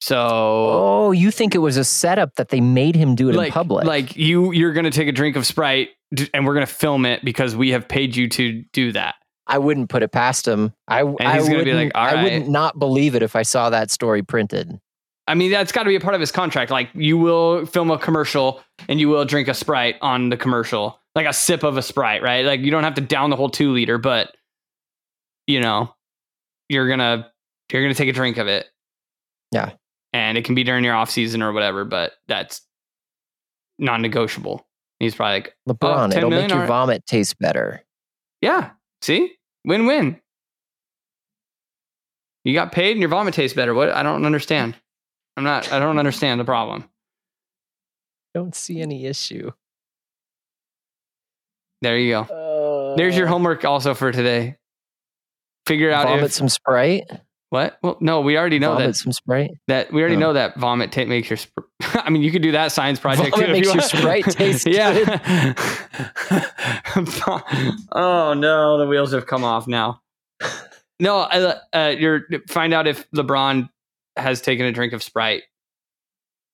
So 0.00 0.16
Oh, 0.18 1.12
you 1.12 1.30
think 1.30 1.54
it 1.54 1.58
was 1.58 1.76
a 1.76 1.84
setup 1.84 2.34
that 2.34 2.48
they 2.48 2.60
made 2.60 2.96
him 2.96 3.14
do 3.14 3.28
it 3.28 3.36
like 3.36 3.48
in 3.48 3.52
public? 3.52 3.84
like 3.86 4.16
you 4.16 4.50
you're 4.52 4.72
gonna 4.72 4.90
take 4.90 5.08
a 5.08 5.12
drink 5.12 5.36
of 5.36 5.46
Sprite 5.46 5.90
and 6.34 6.44
we're 6.46 6.54
gonna 6.54 6.66
film 6.66 7.06
it 7.06 7.24
because 7.24 7.54
we 7.54 7.70
have 7.70 7.86
paid 7.86 8.16
you 8.16 8.28
to 8.30 8.62
do 8.72 8.92
that. 8.92 9.14
I 9.46 9.58
wouldn't 9.58 9.90
put 9.90 10.02
it 10.02 10.10
past 10.12 10.46
him. 10.48 10.72
I, 10.88 11.02
I 11.20 11.34
he's 11.38 11.48
gonna 11.48 11.64
be 11.64 11.72
like, 11.72 11.92
wouldn't- 11.94 11.94
"All 11.96 12.04
I 12.06 12.22
wouldn't 12.22 12.48
not 12.48 12.78
believe 12.78 13.14
it 13.14 13.22
if 13.22 13.36
I 13.36 13.42
saw 13.42 13.70
that 13.70 13.90
story 13.90 14.22
printed. 14.22 14.80
I 15.28 15.34
mean, 15.34 15.52
that's 15.52 15.70
got 15.70 15.84
to 15.84 15.88
be 15.88 15.94
a 15.94 16.00
part 16.00 16.14
of 16.16 16.20
his 16.20 16.32
contract. 16.32 16.72
Like, 16.72 16.88
you 16.94 17.16
will 17.16 17.64
film 17.66 17.92
a 17.92 17.98
commercial 17.98 18.60
and 18.88 18.98
you 18.98 19.08
will 19.08 19.24
drink 19.24 19.46
a 19.46 19.54
Sprite 19.54 19.94
on 20.02 20.30
the 20.30 20.36
commercial, 20.36 20.98
like 21.14 21.26
a 21.26 21.32
sip 21.32 21.62
of 21.62 21.76
a 21.76 21.82
Sprite, 21.82 22.22
right? 22.22 22.44
Like, 22.44 22.60
you 22.60 22.70
don't 22.70 22.84
have 22.84 22.94
to 22.94 23.00
down 23.00 23.30
the 23.30 23.36
whole 23.36 23.50
two 23.50 23.72
liter, 23.72 23.98
but 23.98 24.34
you 25.46 25.60
know, 25.60 25.94
you're 26.68 26.88
gonna 26.88 27.30
you're 27.70 27.82
gonna 27.82 27.94
take 27.94 28.08
a 28.08 28.12
drink 28.12 28.38
of 28.38 28.46
it. 28.48 28.66
Yeah. 29.50 29.72
and 30.14 30.38
it 30.38 30.44
can 30.46 30.54
be 30.54 30.64
during 30.64 30.82
your 30.84 30.94
off 30.94 31.10
season 31.10 31.42
or 31.42 31.52
whatever, 31.52 31.84
but 31.84 32.12
that's 32.28 32.62
non-negotiable. 33.78 34.66
He's 34.98 35.14
probably 35.14 35.34
like, 35.34 35.54
oh, 35.68 35.74
LeBron, 35.74 36.10
10 36.10 36.18
it'll 36.18 36.30
million, 36.30 36.48
make 36.48 36.56
your 36.56 36.66
vomit 36.66 37.04
taste 37.06 37.38
better. 37.38 37.82
yeah, 38.40 38.70
see, 39.02 39.32
win-win. 39.66 40.18
You 42.44 42.54
got 42.54 42.72
paid 42.72 42.92
and 42.92 43.00
your 43.00 43.08
vomit 43.10 43.34
tastes 43.34 43.54
better. 43.54 43.74
What? 43.74 43.90
I 43.90 44.02
don't 44.02 44.24
understand. 44.24 44.74
I'm 45.36 45.44
not. 45.44 45.70
I 45.72 45.78
don't 45.78 45.98
understand 45.98 46.40
the 46.40 46.44
problem. 46.44 46.88
Don't 48.34 48.54
see 48.54 48.80
any 48.80 49.06
issue. 49.06 49.50
There 51.82 51.98
you 51.98 52.12
go. 52.12 52.94
There's 52.96 53.16
your 53.16 53.26
Uh, 53.26 53.30
homework 53.30 53.64
also 53.64 53.92
for 53.94 54.10
today. 54.12 54.56
Figure 55.66 55.90
out 55.92 56.06
Vomit 56.06 56.24
if 56.24 56.32
some 56.32 56.48
Sprite. 56.48 57.04
what? 57.50 57.76
Well, 57.82 57.96
no, 58.00 58.20
we 58.22 58.36
already 58.38 58.58
know 58.58 58.72
vomit 58.72 58.86
that 58.88 58.94
some 58.96 59.12
Sprite. 59.12 59.50
that 59.68 59.92
we 59.92 60.00
already 60.00 60.16
Oh. 60.16 60.20
know 60.20 60.32
that 60.32 60.56
vomit 60.56 60.90
ta- 60.92 61.04
makes 61.04 61.28
your. 61.30 61.36
Sp- 61.38 61.68
I 61.94 62.08
mean, 62.10 62.22
you 62.22 62.30
could 62.32 62.42
do 62.42 62.52
that 62.52 62.72
science 62.72 62.98
project 62.98 63.30
Vomit 63.30 63.46
too. 63.46 63.52
if 63.52 63.56
makes 63.56 63.66
you 63.68 63.74
your. 63.74 63.82
Sprite 63.82 64.24
taste 64.30 64.66
yeah. 64.66 65.52
oh 67.92 68.34
no, 68.36 68.78
the 68.78 68.86
wheels 68.86 69.12
have 69.12 69.26
come 69.26 69.44
off 69.44 69.66
now. 69.66 70.00
No, 71.00 71.18
uh, 71.20 71.58
uh, 71.72 71.94
you're 71.98 72.22
find 72.48 72.72
out 72.74 72.86
if 72.86 73.08
LeBron 73.10 73.68
has 74.16 74.40
taken 74.40 74.66
a 74.66 74.72
drink 74.72 74.92
of 74.92 75.02
Sprite. 75.02 75.42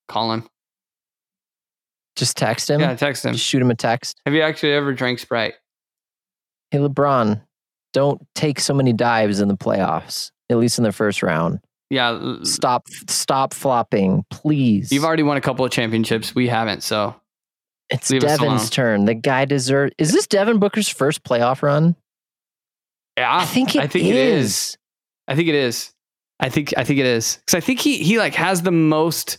Call 0.09 0.33
him. 0.33 0.49
Just 2.19 2.37
text 2.37 2.69
him. 2.69 2.81
Yeah, 2.81 2.95
text 2.97 3.25
him. 3.25 3.33
Just 3.33 3.45
shoot 3.45 3.63
him 3.63 3.71
a 3.71 3.75
text. 3.75 4.21
Have 4.27 4.35
you 4.35 4.43
actually 4.43 4.73
ever 4.73 4.93
drank 4.93 5.19
Sprite? 5.21 5.55
Hey, 6.71 6.79
LeBron, 6.79 7.41
don't 7.93 8.21
take 8.35 8.61
so 8.61 8.75
many 8.75 8.93
dives 8.93 9.41
in 9.41 9.49
the 9.49 9.57
playoffs, 9.57 10.31
at 10.51 10.59
least 10.59 10.79
in 10.79 10.85
the 10.85 10.93
first 10.93 11.23
round. 11.23 11.61
Yeah, 11.91 12.37
Stop, 12.43 12.87
stop 13.09 13.55
flopping, 13.55 14.25
please. 14.31 14.93
you've 14.93 15.05
already 15.05 15.23
won 15.23 15.37
a 15.39 15.41
couple 15.41 15.65
of 15.65 15.71
championships. 15.71 16.35
We 16.35 16.49
haven't, 16.49 16.83
so 16.83 17.15
it's 17.89 18.11
leave. 18.11 18.21
Devin's 18.21 18.69
turn. 18.69 19.07
The 19.07 19.15
guy 19.15 19.47
deserves. 19.47 19.95
Is 19.97 20.13
this 20.13 20.27
Devin 20.27 20.59
Booker's 20.59 20.89
first 20.89 21.23
playoff 21.25 21.63
run? 21.63 21.97
yeah, 23.17 23.35
I 23.39 23.47
think 23.47 23.75
it 23.75 23.81
I 23.83 23.87
think 23.87 24.05
is. 24.05 24.11
it 24.11 24.17
is. 24.17 24.79
I 25.29 25.35
think 25.37 25.49
it 25.49 25.55
is. 25.55 25.93
I 26.41 26.49
think 26.51 26.75
I 26.77 26.85
think 26.85 27.01
it 27.01 27.07
is 27.07 27.37
because 27.37 27.55
I 27.55 27.61
think 27.61 27.81
he 27.81 27.99
he 28.03 28.19
like 28.19 28.35
has 28.35 28.63
the 28.63 28.71
most. 28.73 29.39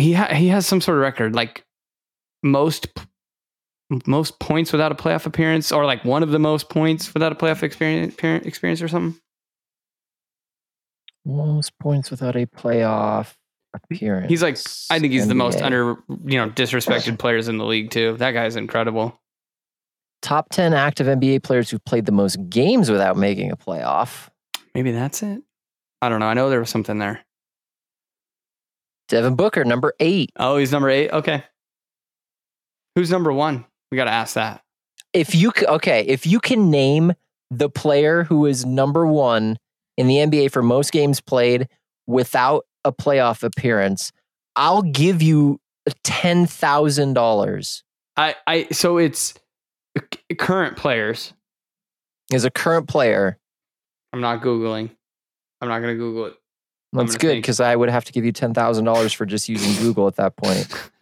He 0.00 0.14
ha- 0.14 0.34
he 0.34 0.48
has 0.48 0.66
some 0.66 0.80
sort 0.80 0.96
of 0.98 1.02
record 1.02 1.34
like 1.34 1.64
most 2.42 2.88
most 4.06 4.38
points 4.38 4.72
without 4.72 4.92
a 4.92 4.94
playoff 4.94 5.26
appearance 5.26 5.72
or 5.72 5.84
like 5.84 6.04
one 6.04 6.22
of 6.22 6.30
the 6.30 6.38
most 6.38 6.68
points 6.68 7.12
without 7.12 7.32
a 7.32 7.34
playoff 7.34 7.62
experience 7.62 8.14
experience 8.46 8.82
or 8.82 8.88
something. 8.88 9.20
Most 11.24 11.78
points 11.78 12.10
without 12.10 12.36
a 12.36 12.46
playoff 12.46 13.34
appearance. 13.74 14.28
He's 14.28 14.42
like 14.42 14.56
I 14.90 14.98
think 14.98 15.12
he's 15.12 15.28
the 15.28 15.34
most 15.34 15.60
under 15.60 15.96
you 16.24 16.38
know 16.38 16.48
disrespected 16.50 17.18
players 17.24 17.48
in 17.48 17.58
the 17.58 17.66
league 17.66 17.90
too. 17.90 18.16
That 18.16 18.32
guy's 18.32 18.56
incredible. 18.56 19.20
top 20.22 20.50
10 20.50 20.72
active 20.72 21.06
NBA 21.06 21.42
players 21.42 21.70
who've 21.70 21.84
played 21.84 22.06
the 22.06 22.12
most 22.12 22.38
games 22.48 22.90
without 22.90 23.16
making 23.16 23.50
a 23.50 23.56
playoff. 23.56 24.28
Maybe 24.74 24.92
that's 24.92 25.22
it. 25.22 25.42
I 26.02 26.08
don't 26.08 26.20
know. 26.20 26.26
I 26.26 26.34
know 26.34 26.48
there 26.48 26.60
was 26.60 26.70
something 26.70 26.98
there. 26.98 27.24
Devin 29.10 29.36
Booker, 29.36 29.64
number 29.64 29.92
eight. 30.00 30.30
Oh, 30.36 30.56
he's 30.56 30.72
number 30.72 30.88
eight. 30.88 31.10
Okay. 31.10 31.44
Who's 32.96 33.10
number 33.10 33.32
one? 33.32 33.64
We 33.90 33.96
got 33.96 34.04
to 34.04 34.10
ask 34.10 34.34
that. 34.34 34.62
If 35.12 35.34
you 35.34 35.52
c- 35.56 35.66
okay, 35.66 36.00
if 36.06 36.26
you 36.26 36.40
can 36.40 36.70
name 36.70 37.12
the 37.50 37.68
player 37.68 38.24
who 38.24 38.46
is 38.46 38.64
number 38.64 39.06
one 39.06 39.58
in 39.96 40.06
the 40.06 40.16
NBA 40.16 40.52
for 40.52 40.62
most 40.62 40.92
games 40.92 41.20
played 41.20 41.68
without 42.06 42.64
a 42.84 42.92
playoff 42.92 43.42
appearance, 43.42 44.12
I'll 44.56 44.82
give 44.82 45.20
you 45.20 45.58
ten 46.04 46.46
thousand 46.46 47.14
dollars 47.14 47.82
I, 48.16 48.36
I, 48.46 48.66
so 48.70 48.98
it's 48.98 49.34
c- 49.98 50.34
current 50.36 50.76
players. 50.76 51.32
as 52.32 52.44
a 52.44 52.50
current 52.50 52.86
player. 52.88 53.38
I'm 54.12 54.20
not 54.20 54.42
Googling. 54.42 54.90
I'm 55.60 55.68
not 55.68 55.80
going 55.80 55.94
to 55.94 55.98
Google 55.98 56.26
it. 56.26 56.34
That's 56.92 57.16
good 57.16 57.36
because 57.36 57.60
I 57.60 57.76
would 57.76 57.88
have 57.88 58.04
to 58.06 58.12
give 58.12 58.24
you 58.24 58.32
ten 58.32 58.52
thousand 58.54 58.84
dollars 58.84 59.12
for 59.12 59.24
just 59.26 59.48
using 59.48 59.80
Google 59.82 60.06
at 60.08 60.16
that 60.16 60.36
point. 60.36 60.68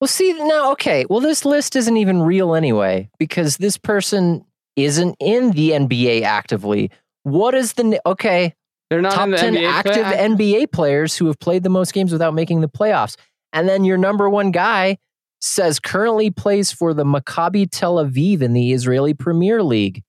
Well, 0.00 0.08
see 0.08 0.32
now, 0.32 0.70
okay. 0.72 1.06
Well, 1.10 1.18
this 1.20 1.44
list 1.44 1.74
isn't 1.74 1.96
even 1.96 2.22
real 2.22 2.54
anyway 2.54 3.10
because 3.18 3.56
this 3.56 3.76
person 3.76 4.44
isn't 4.76 5.16
in 5.18 5.50
the 5.50 5.70
NBA 5.70 6.22
actively. 6.22 6.92
What 7.24 7.54
is 7.54 7.72
the 7.72 8.00
okay? 8.06 8.54
They're 8.90 9.02
not 9.02 9.14
top 9.14 9.24
in 9.24 9.30
the 9.32 9.36
10 9.38 9.54
NBA 9.54 9.68
active 9.68 10.04
play- 10.06 10.28
NBA 10.28 10.70
players 10.72 11.16
who 11.16 11.26
have 11.26 11.38
played 11.40 11.64
the 11.64 11.68
most 11.68 11.92
games 11.92 12.12
without 12.12 12.32
making 12.32 12.60
the 12.60 12.68
playoffs. 12.68 13.16
And 13.52 13.68
then 13.68 13.82
your 13.84 13.98
number 13.98 14.30
one 14.30 14.52
guy 14.52 14.98
says 15.40 15.80
currently 15.80 16.30
plays 16.30 16.70
for 16.70 16.94
the 16.94 17.04
Maccabi 17.04 17.66
Tel 17.68 17.96
Aviv 17.96 18.40
in 18.40 18.52
the 18.52 18.72
Israeli 18.72 19.14
Premier 19.14 19.64
League. 19.64 20.04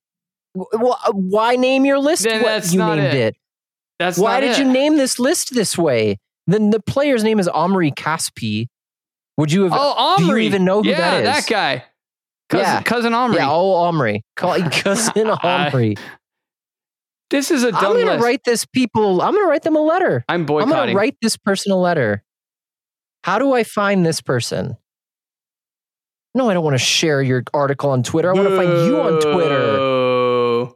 W- 0.56 0.88
wh- 0.92 1.08
uh, 1.10 1.14
Why 1.14 1.56
name 1.56 1.84
your 1.86 1.98
list 2.00 2.24
Then 2.26 2.44
what 2.44 2.72
you 2.72 2.78
named 2.80 3.02
it. 3.02 3.16
it? 3.16 3.36
That's 4.00 4.18
Why 4.18 4.40
did 4.40 4.52
it. 4.52 4.60
you 4.60 4.66
name 4.66 4.96
this 4.98 5.20
list 5.20 5.54
this 5.54 5.78
way? 5.78 6.18
Then 6.48 6.70
the 6.72 6.80
player's 6.80 7.24
name 7.24 7.38
is 7.40 7.48
Omri 7.48 7.92
Caspi. 7.92 8.68
Would 9.38 9.52
you 9.52 9.64
have? 9.64 9.74
Oh, 9.76 9.94
Omri. 10.18 10.26
do 10.26 10.32
you 10.32 10.38
even 10.48 10.66
know 10.66 10.82
who 10.82 10.90
yeah, 10.90 10.98
that 11.22 11.38
is? 11.38 11.46
That 11.46 11.52
guy. 11.52 11.84
Cousin, 12.50 12.66
Yeah. 12.66 12.82
cousin 12.82 13.14
Omri. 13.14 13.38
yeah, 13.38 13.52
oh 13.52 13.74
Omri. 13.74 14.24
Call 14.36 14.58
cousin 14.72 15.30
Omri. 15.30 15.96
this 17.30 17.52
is 17.52 17.64
a 17.64 17.68
I'm 17.68 17.74
gonna 17.74 18.06
list. 18.14 18.24
write 18.24 18.44
this 18.46 18.66
people. 18.66 19.22
I'm 19.22 19.34
gonna 19.36 19.46
write 19.48 19.62
them 19.64 19.76
a 19.76 19.82
letter. 19.82 20.24
I'm 20.28 20.46
boycotting. 20.46 20.74
I'm 20.74 20.80
gonna 20.88 20.96
write 20.98 21.16
this 21.22 21.38
person 21.38 21.72
a 21.72 21.78
letter. 21.78 22.24
How 23.24 23.38
do 23.38 23.54
I 23.54 23.64
find 23.64 24.06
this 24.06 24.22
person? 24.22 24.78
No, 26.34 26.50
I 26.50 26.54
don't 26.54 26.64
want 26.64 26.76
to 26.76 26.84
share 26.84 27.22
your 27.22 27.44
article 27.54 27.90
on 27.92 28.02
Twitter. 28.04 28.30
I 28.30 28.34
want 28.34 28.48
to 28.50 28.56
find 28.56 28.70
you 28.88 29.00
on 29.02 29.20
Twitter. 29.22 29.69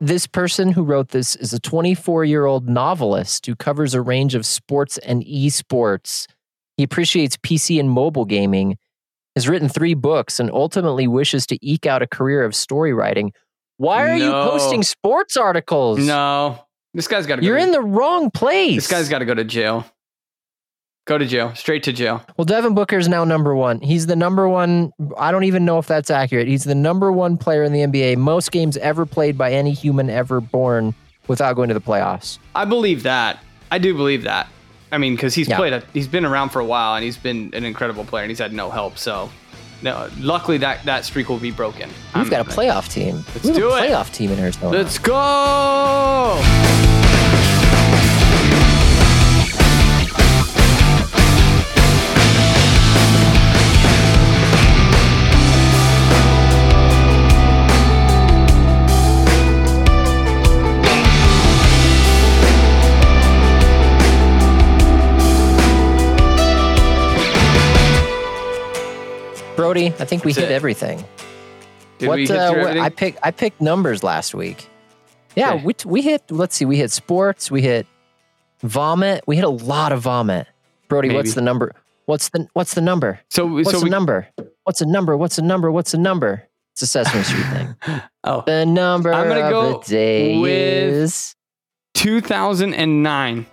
This 0.03 0.27
person 0.27 0.73
who 0.73 0.83
wrote 0.83 1.11
this 1.11 1.33
is 1.37 1.53
a 1.53 1.61
24 1.61 2.25
year 2.25 2.45
old 2.45 2.67
novelist 2.67 3.45
who 3.45 3.55
covers 3.55 3.93
a 3.93 4.01
range 4.01 4.35
of 4.35 4.45
sports 4.45 4.97
and 4.97 5.23
esports. 5.23 6.27
He 6.75 6.83
appreciates 6.83 7.37
PC 7.37 7.79
and 7.79 7.89
mobile 7.89 8.25
gaming, 8.25 8.77
has 9.33 9.47
written 9.47 9.69
three 9.69 9.93
books, 9.93 10.41
and 10.41 10.51
ultimately 10.51 11.07
wishes 11.07 11.47
to 11.47 11.57
eke 11.65 11.85
out 11.85 12.01
a 12.01 12.07
career 12.07 12.43
of 12.43 12.53
story 12.53 12.91
writing. 12.91 13.31
Why 13.77 14.11
are 14.11 14.17
you 14.17 14.29
posting 14.29 14.83
sports 14.83 15.37
articles? 15.37 15.99
No, 15.99 16.59
this 16.93 17.07
guy's 17.07 17.25
got 17.25 17.37
to. 17.37 17.41
Go 17.41 17.47
You're 17.47 17.57
go 17.59 17.63
in 17.63 17.71
the 17.71 17.79
wrong 17.79 18.29
place. 18.29 18.75
This 18.75 18.91
guy's 18.91 19.07
got 19.07 19.19
to 19.19 19.25
go 19.25 19.33
to 19.33 19.45
jail. 19.45 19.85
Go 21.05 21.17
to 21.17 21.25
jail. 21.25 21.53
Straight 21.53 21.83
to 21.83 21.91
jail. 21.91 22.23
Well, 22.37 22.45
Devin 22.45 22.75
Booker 22.75 22.97
is 22.97 23.09
now 23.09 23.25
number 23.25 23.53
one. 23.53 23.81
He's 23.81 24.05
the 24.07 24.15
number 24.15 24.47
one. 24.47 24.93
I 25.17 25.31
don't 25.31 25.43
even 25.43 25.65
know 25.65 25.77
if 25.77 25.85
that's 25.85 26.09
accurate. 26.09 26.47
He's 26.47 26.63
the 26.63 26.75
number 26.75 27.11
one 27.11 27.37
player 27.37 27.63
in 27.63 27.73
the 27.73 27.81
NBA, 27.81 28.15
most 28.17 28.51
games 28.53 28.77
ever 28.77 29.05
played 29.05 29.37
by 29.37 29.51
any 29.51 29.73
human 29.73 30.09
ever 30.09 30.39
born 30.39 30.95
without 31.27 31.53
going 31.57 31.67
to 31.67 31.73
the 31.73 31.81
playoffs. 31.81 32.39
I 32.55 32.63
believe 32.63 33.03
that. 33.03 33.39
I 33.69 33.79
do 33.79 33.93
believe 33.93 34.23
that. 34.23 34.47
I 34.93 34.97
mean, 34.97 35.15
because 35.15 35.33
he's 35.35 35.49
Yeah. 35.49 35.57
played. 35.57 35.73
A, 35.73 35.83
he's 35.93 36.07
been 36.07 36.23
around 36.23 36.49
for 36.49 36.59
a 36.61 36.65
while, 36.65 36.95
and 36.95 37.03
he's 37.03 37.17
been 37.17 37.49
an 37.53 37.65
incredible 37.65 38.05
player, 38.05 38.23
and 38.23 38.31
he's 38.31 38.39
had 38.39 38.53
no 38.53 38.69
help. 38.69 38.97
So, 38.97 39.29
no. 39.81 40.07
Luckily, 40.19 40.57
that 40.59 40.85
that 40.85 41.03
streak 41.03 41.27
will 41.27 41.37
be 41.39 41.51
broken. 41.51 41.89
We've 41.89 42.15
I'm- 42.15 42.29
got 42.29 42.39
a 42.41 42.49
playoff 42.49 42.87
team. 42.89 43.25
Let's 43.33 43.43
we 43.43 43.49
have 43.49 43.57
do 43.57 43.69
a 43.71 43.83
it. 43.83 43.89
playoff 43.89 44.13
team 44.13 44.31
in 44.31 44.39
Arizona. 44.39 44.77
Let's 44.77 44.99
go. 44.99 46.39
I 70.03 70.05
think 70.05 70.25
we 70.25 70.33
That's 70.33 70.43
hit 70.47 70.51
it. 70.51 70.55
everything. 70.55 71.03
Did 71.97 72.09
what 72.09 72.15
we 72.17 72.27
hit 72.27 72.31
uh, 72.37 72.49
what- 72.49 72.57
everything? 72.59 72.81
I 72.83 72.89
picked 72.89 73.19
I 73.23 73.31
picked 73.31 73.61
numbers 73.61 74.03
last 74.03 74.35
week. 74.35 74.67
Yeah, 75.35 75.53
Okay. 75.53 75.63
we 75.63 75.73
we 75.85 76.01
hit 76.01 76.23
let's 76.29 76.55
see, 76.55 76.65
we 76.65 76.75
hit 76.77 76.91
sports, 76.91 77.49
we 77.49 77.61
hit 77.61 77.87
vomit, 78.61 79.23
we 79.27 79.35
hit 79.37 79.45
a 79.45 79.49
lot 79.49 79.91
of 79.93 80.01
vomit. 80.01 80.47
Brody, 80.89 81.13
what's 81.13 81.33
the 81.35 81.41
number? 81.41 81.73
What's 82.05 82.29
the 82.29 82.47
what's 82.53 82.73
the 82.73 82.81
number? 82.81 83.19
so, 83.29 83.45
What's 83.47 83.71
so 83.71 83.79
the 83.79 83.85
we, 83.85 83.89
number? 83.89 84.27
What's 84.65 84.81
a 84.81 84.85
number? 84.85 85.15
What's 85.15 85.37
a 85.37 85.41
number? 85.41 85.71
What's 85.71 85.93
a 85.93 85.97
number? 85.97 86.43
It's 86.73 86.81
a 86.81 86.87
Sesame 86.87 87.23
Street 87.23 87.45
thing. 87.53 87.75
oh, 88.25 88.43
The 88.45 88.65
number 88.65 89.13
I'm 89.13 89.27
gonna 89.29 89.41
of 89.41 89.49
go 89.51 89.79
the 89.79 89.85
day 89.89 90.37
with- 90.39 90.51
is 90.93 91.35
2009. 91.93 93.45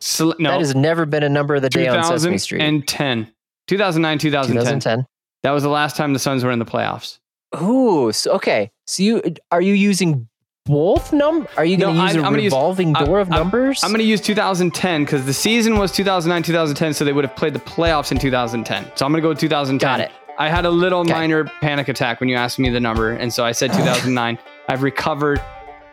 Sel- 0.00 0.34
no, 0.38 0.50
that 0.50 0.58
has 0.60 0.74
never 0.74 1.06
been 1.06 1.22
a 1.22 1.28
number 1.28 1.54
of 1.54 1.62
the 1.62 1.68
day 1.70 1.86
on 1.88 2.02
Sesame 2.04 2.36
Street. 2.38 2.58
2010. 2.58 3.32
2009, 3.68 4.18
2010. 4.18 4.80
2010. 4.80 5.06
That 5.42 5.50
was 5.50 5.62
the 5.62 5.68
last 5.68 5.96
time 5.96 6.12
the 6.12 6.18
Suns 6.18 6.44
were 6.44 6.50
in 6.50 6.58
the 6.58 6.64
playoffs. 6.64 7.18
Ooh, 7.60 8.12
so, 8.12 8.32
okay. 8.32 8.70
So 8.86 9.02
you 9.02 9.22
are 9.50 9.60
you 9.60 9.74
using 9.74 10.28
both 10.64 11.12
num? 11.12 11.46
Are 11.56 11.64
you 11.64 11.76
going 11.76 11.94
to 11.94 11.98
No, 11.98 12.04
use 12.06 12.14
I'm- 12.16 12.24
a 12.24 12.26
I'm 12.28 12.34
use- 12.36 12.44
revolving 12.44 12.94
I- 12.96 13.04
door 13.04 13.18
of 13.20 13.30
I- 13.32 13.36
numbers? 13.36 13.82
I'm 13.82 13.90
going 13.90 13.98
to 13.98 14.04
use 14.06 14.20
2010 14.20 15.04
because 15.04 15.26
the 15.26 15.32
season 15.34 15.78
was 15.78 15.90
2009, 15.92 16.42
2010, 16.44 16.94
so 16.94 17.04
they 17.04 17.12
would 17.12 17.24
have 17.24 17.34
played 17.36 17.52
the 17.54 17.58
playoffs 17.60 18.12
in 18.12 18.18
2010. 18.18 18.84
So 18.94 19.04
I'm 19.04 19.10
going 19.12 19.20
to 19.20 19.24
go 19.24 19.28
with 19.30 19.38
2010. 19.40 19.86
Got 19.86 20.00
it. 20.00 20.12
I 20.38 20.48
had 20.48 20.64
a 20.64 20.70
little 20.70 21.00
Okay. 21.00 21.12
minor 21.12 21.44
panic 21.60 21.88
attack 21.88 22.20
when 22.20 22.28
you 22.28 22.36
asked 22.36 22.58
me 22.58 22.70
the 22.70 22.80
number, 22.80 23.10
and 23.10 23.32
so 23.32 23.44
I 23.44 23.52
said 23.52 23.72
2009. 23.74 24.38
I've 24.68 24.82
recovered. 24.82 25.42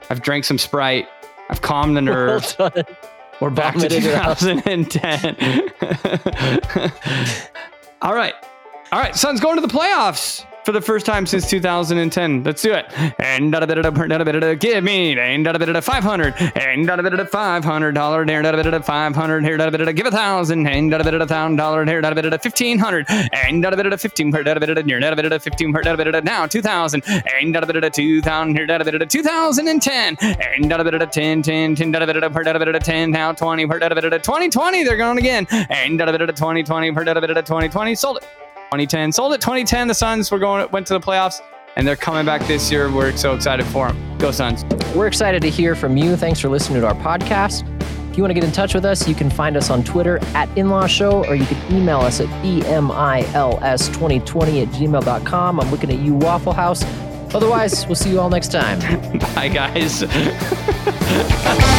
I've 0.10 0.22
drank 0.22 0.45
some 0.45 0.58
Sprite. 0.60 1.08
I've 1.50 1.62
calmed 1.62 1.97
the 1.97 2.02
nerves. 2.02 2.56
Well. 2.60 2.72
We're 3.41 3.50
back 3.50 3.74
to 3.76 3.80
Vomited 3.89 4.04
it 4.04 4.12
2010. 4.12 5.72
All 8.02 8.14
right. 8.14 8.34
All 8.92 9.00
right. 9.00 9.16
Suns 9.16 9.40
going 9.40 9.56
to 9.56 9.62
the 9.62 9.68
playoffs. 9.74 10.46
for 10.66 10.74
the 10.74 10.82
first 10.82 11.06
time 11.06 11.26
since 11.26 11.50
2010. 11.50 12.44
Let's 12.44 12.62
do 12.62 12.74
it. 12.74 12.86
And 13.18 13.52
da 13.52 13.60
da 13.62 13.66
da 13.66 13.82
da 13.82 13.90
da 13.90 14.40
da 14.40 14.54
give 14.56 14.84
me 14.84 15.18
and 15.18 15.44
da 15.46 15.54
da 15.54 15.66
da 15.66 15.74
da 15.74 15.82
500 15.82 16.36
and 16.56 16.86
da 16.86 16.96
da 16.96 17.02
da 17.02 17.18
da 17.18 17.24
500 17.26 17.92
dollar 17.94 18.26
there 18.26 18.42
da 18.44 18.52
da 18.52 18.62
da 18.62 18.72
da 18.72 18.80
500 18.80 19.44
here 19.44 19.58
da 19.58 19.70
da 19.70 19.78
da 19.78 19.92
give 19.92 20.06
a 20.06 20.12
thousand 20.12 20.68
and 20.68 20.92
da 20.92 21.00
da 21.00 21.10
da 21.10 21.18
da 21.18 21.26
thousand 21.26 21.56
dollar 21.56 21.86
here 21.86 22.02
da 22.02 22.10
da 22.12 22.22
da 22.22 22.30
da 22.30 22.38
1500 22.38 23.06
and 23.46 23.64
da 23.64 23.70
da 23.72 23.78
da 23.78 23.90
da 23.90 23.98
15 23.98 24.32
per 24.32 24.44
da 24.44 24.54
da 24.56 24.66
da 24.66 24.74
da 24.76 24.82
near 24.82 25.00
da 25.00 25.16
da 25.16 25.30
da 25.30 25.40
15 25.40 25.74
per 25.74 25.82
da 25.82 25.96
da 25.96 26.12
da 26.12 26.20
now 26.20 26.46
2000 26.46 27.02
and 27.40 27.54
da 27.54 27.62
da 27.62 27.72
da 27.74 27.80
da 27.80 27.90
2000 27.90 28.54
here 28.56 28.68
da 28.68 28.78
da 28.78 28.92
da 28.92 28.98
da 29.00 29.06
2010 29.06 30.18
and 30.50 30.70
da 30.70 30.78
da 30.78 30.84
da 30.84 30.98
da 31.00 31.06
10 31.08 31.42
10 31.42 31.76
10 31.76 31.92
da 31.92 32.00
da 32.00 32.14
da 32.14 32.20
da 32.20 32.30
per 32.30 32.44
da 32.44 32.54
da 32.54 32.72
da 32.72 32.80
10 32.80 33.10
now 33.10 33.32
20 33.32 33.68
per 33.68 33.80
da 33.80 33.90
da 33.90 34.10
da 34.10 34.20
2020 34.20 34.84
they're 34.84 34.98
going 34.98 35.18
again 35.18 35.48
and 35.70 35.98
da 35.98 36.06
da 36.06 36.18
da 36.18 36.26
da 36.28 36.34
2020 36.34 36.94
per 36.94 37.04
da 37.06 37.14
da 37.14 37.34
da 37.34 37.42
2020 37.42 37.98
sold 37.98 38.18
it 38.18 38.39
2010 38.72 39.11
sold 39.11 39.34
it 39.34 39.41
2010 39.41 39.88
the 39.88 39.93
Suns 39.93 40.32
were 40.32 40.39
going 40.39 40.70
went 40.72 40.86
to 40.88 40.93
the 40.93 40.99
playoffs 40.99 41.41
and 41.76 41.88
they're 41.88 41.95
coming 41.95 42.26
back 42.26 42.45
this 42.47 42.72
year 42.72 42.91
we're 42.91 43.15
so 43.15 43.34
excited 43.34 43.65
for 43.67 43.88
them 43.88 44.17
go 44.20 44.32
Suns 44.32 44.63
We're 44.95 45.07
excited 45.07 45.41
to 45.43 45.49
hear 45.49 45.76
from 45.76 45.97
you. 45.97 46.15
Thanks 46.15 46.39
for 46.39 46.49
listening 46.49 46.82
to 46.82 46.88
our 46.88 46.95
podcast. 46.95 47.63
If 48.09 48.17
you 48.17 48.24
want 48.24 48.32
to 48.32 48.34
get 48.34 48.43
in 48.43 48.51
touch 48.51 48.74
with 48.74 48.86
us, 48.86 49.07
you 49.07 49.13
can 49.15 49.30
find 49.30 49.55
us 49.55 49.70
on 49.70 49.84
Twitter 49.84 50.17
at 50.36 50.49
InLaw 50.49 50.89
Show, 50.89 51.24
or 51.26 51.36
you 51.36 51.45
can 51.45 51.76
email 51.76 51.99
us 51.99 52.20
at 52.20 52.28
bmils2020 52.43 54.63
at 54.63 54.67
gmail.com. 54.74 55.59
I'm 55.59 55.72
looking 55.72 55.91
at 55.91 55.99
you, 55.99 56.15
Waffle 56.15 56.53
House. 56.53 56.84
Otherwise, 57.34 57.86
we'll 57.86 57.95
see 57.95 58.09
you 58.09 58.20
all 58.20 58.30
next 58.30 58.51
time. 58.51 58.80
bye 59.36 59.47
guys 59.47 60.01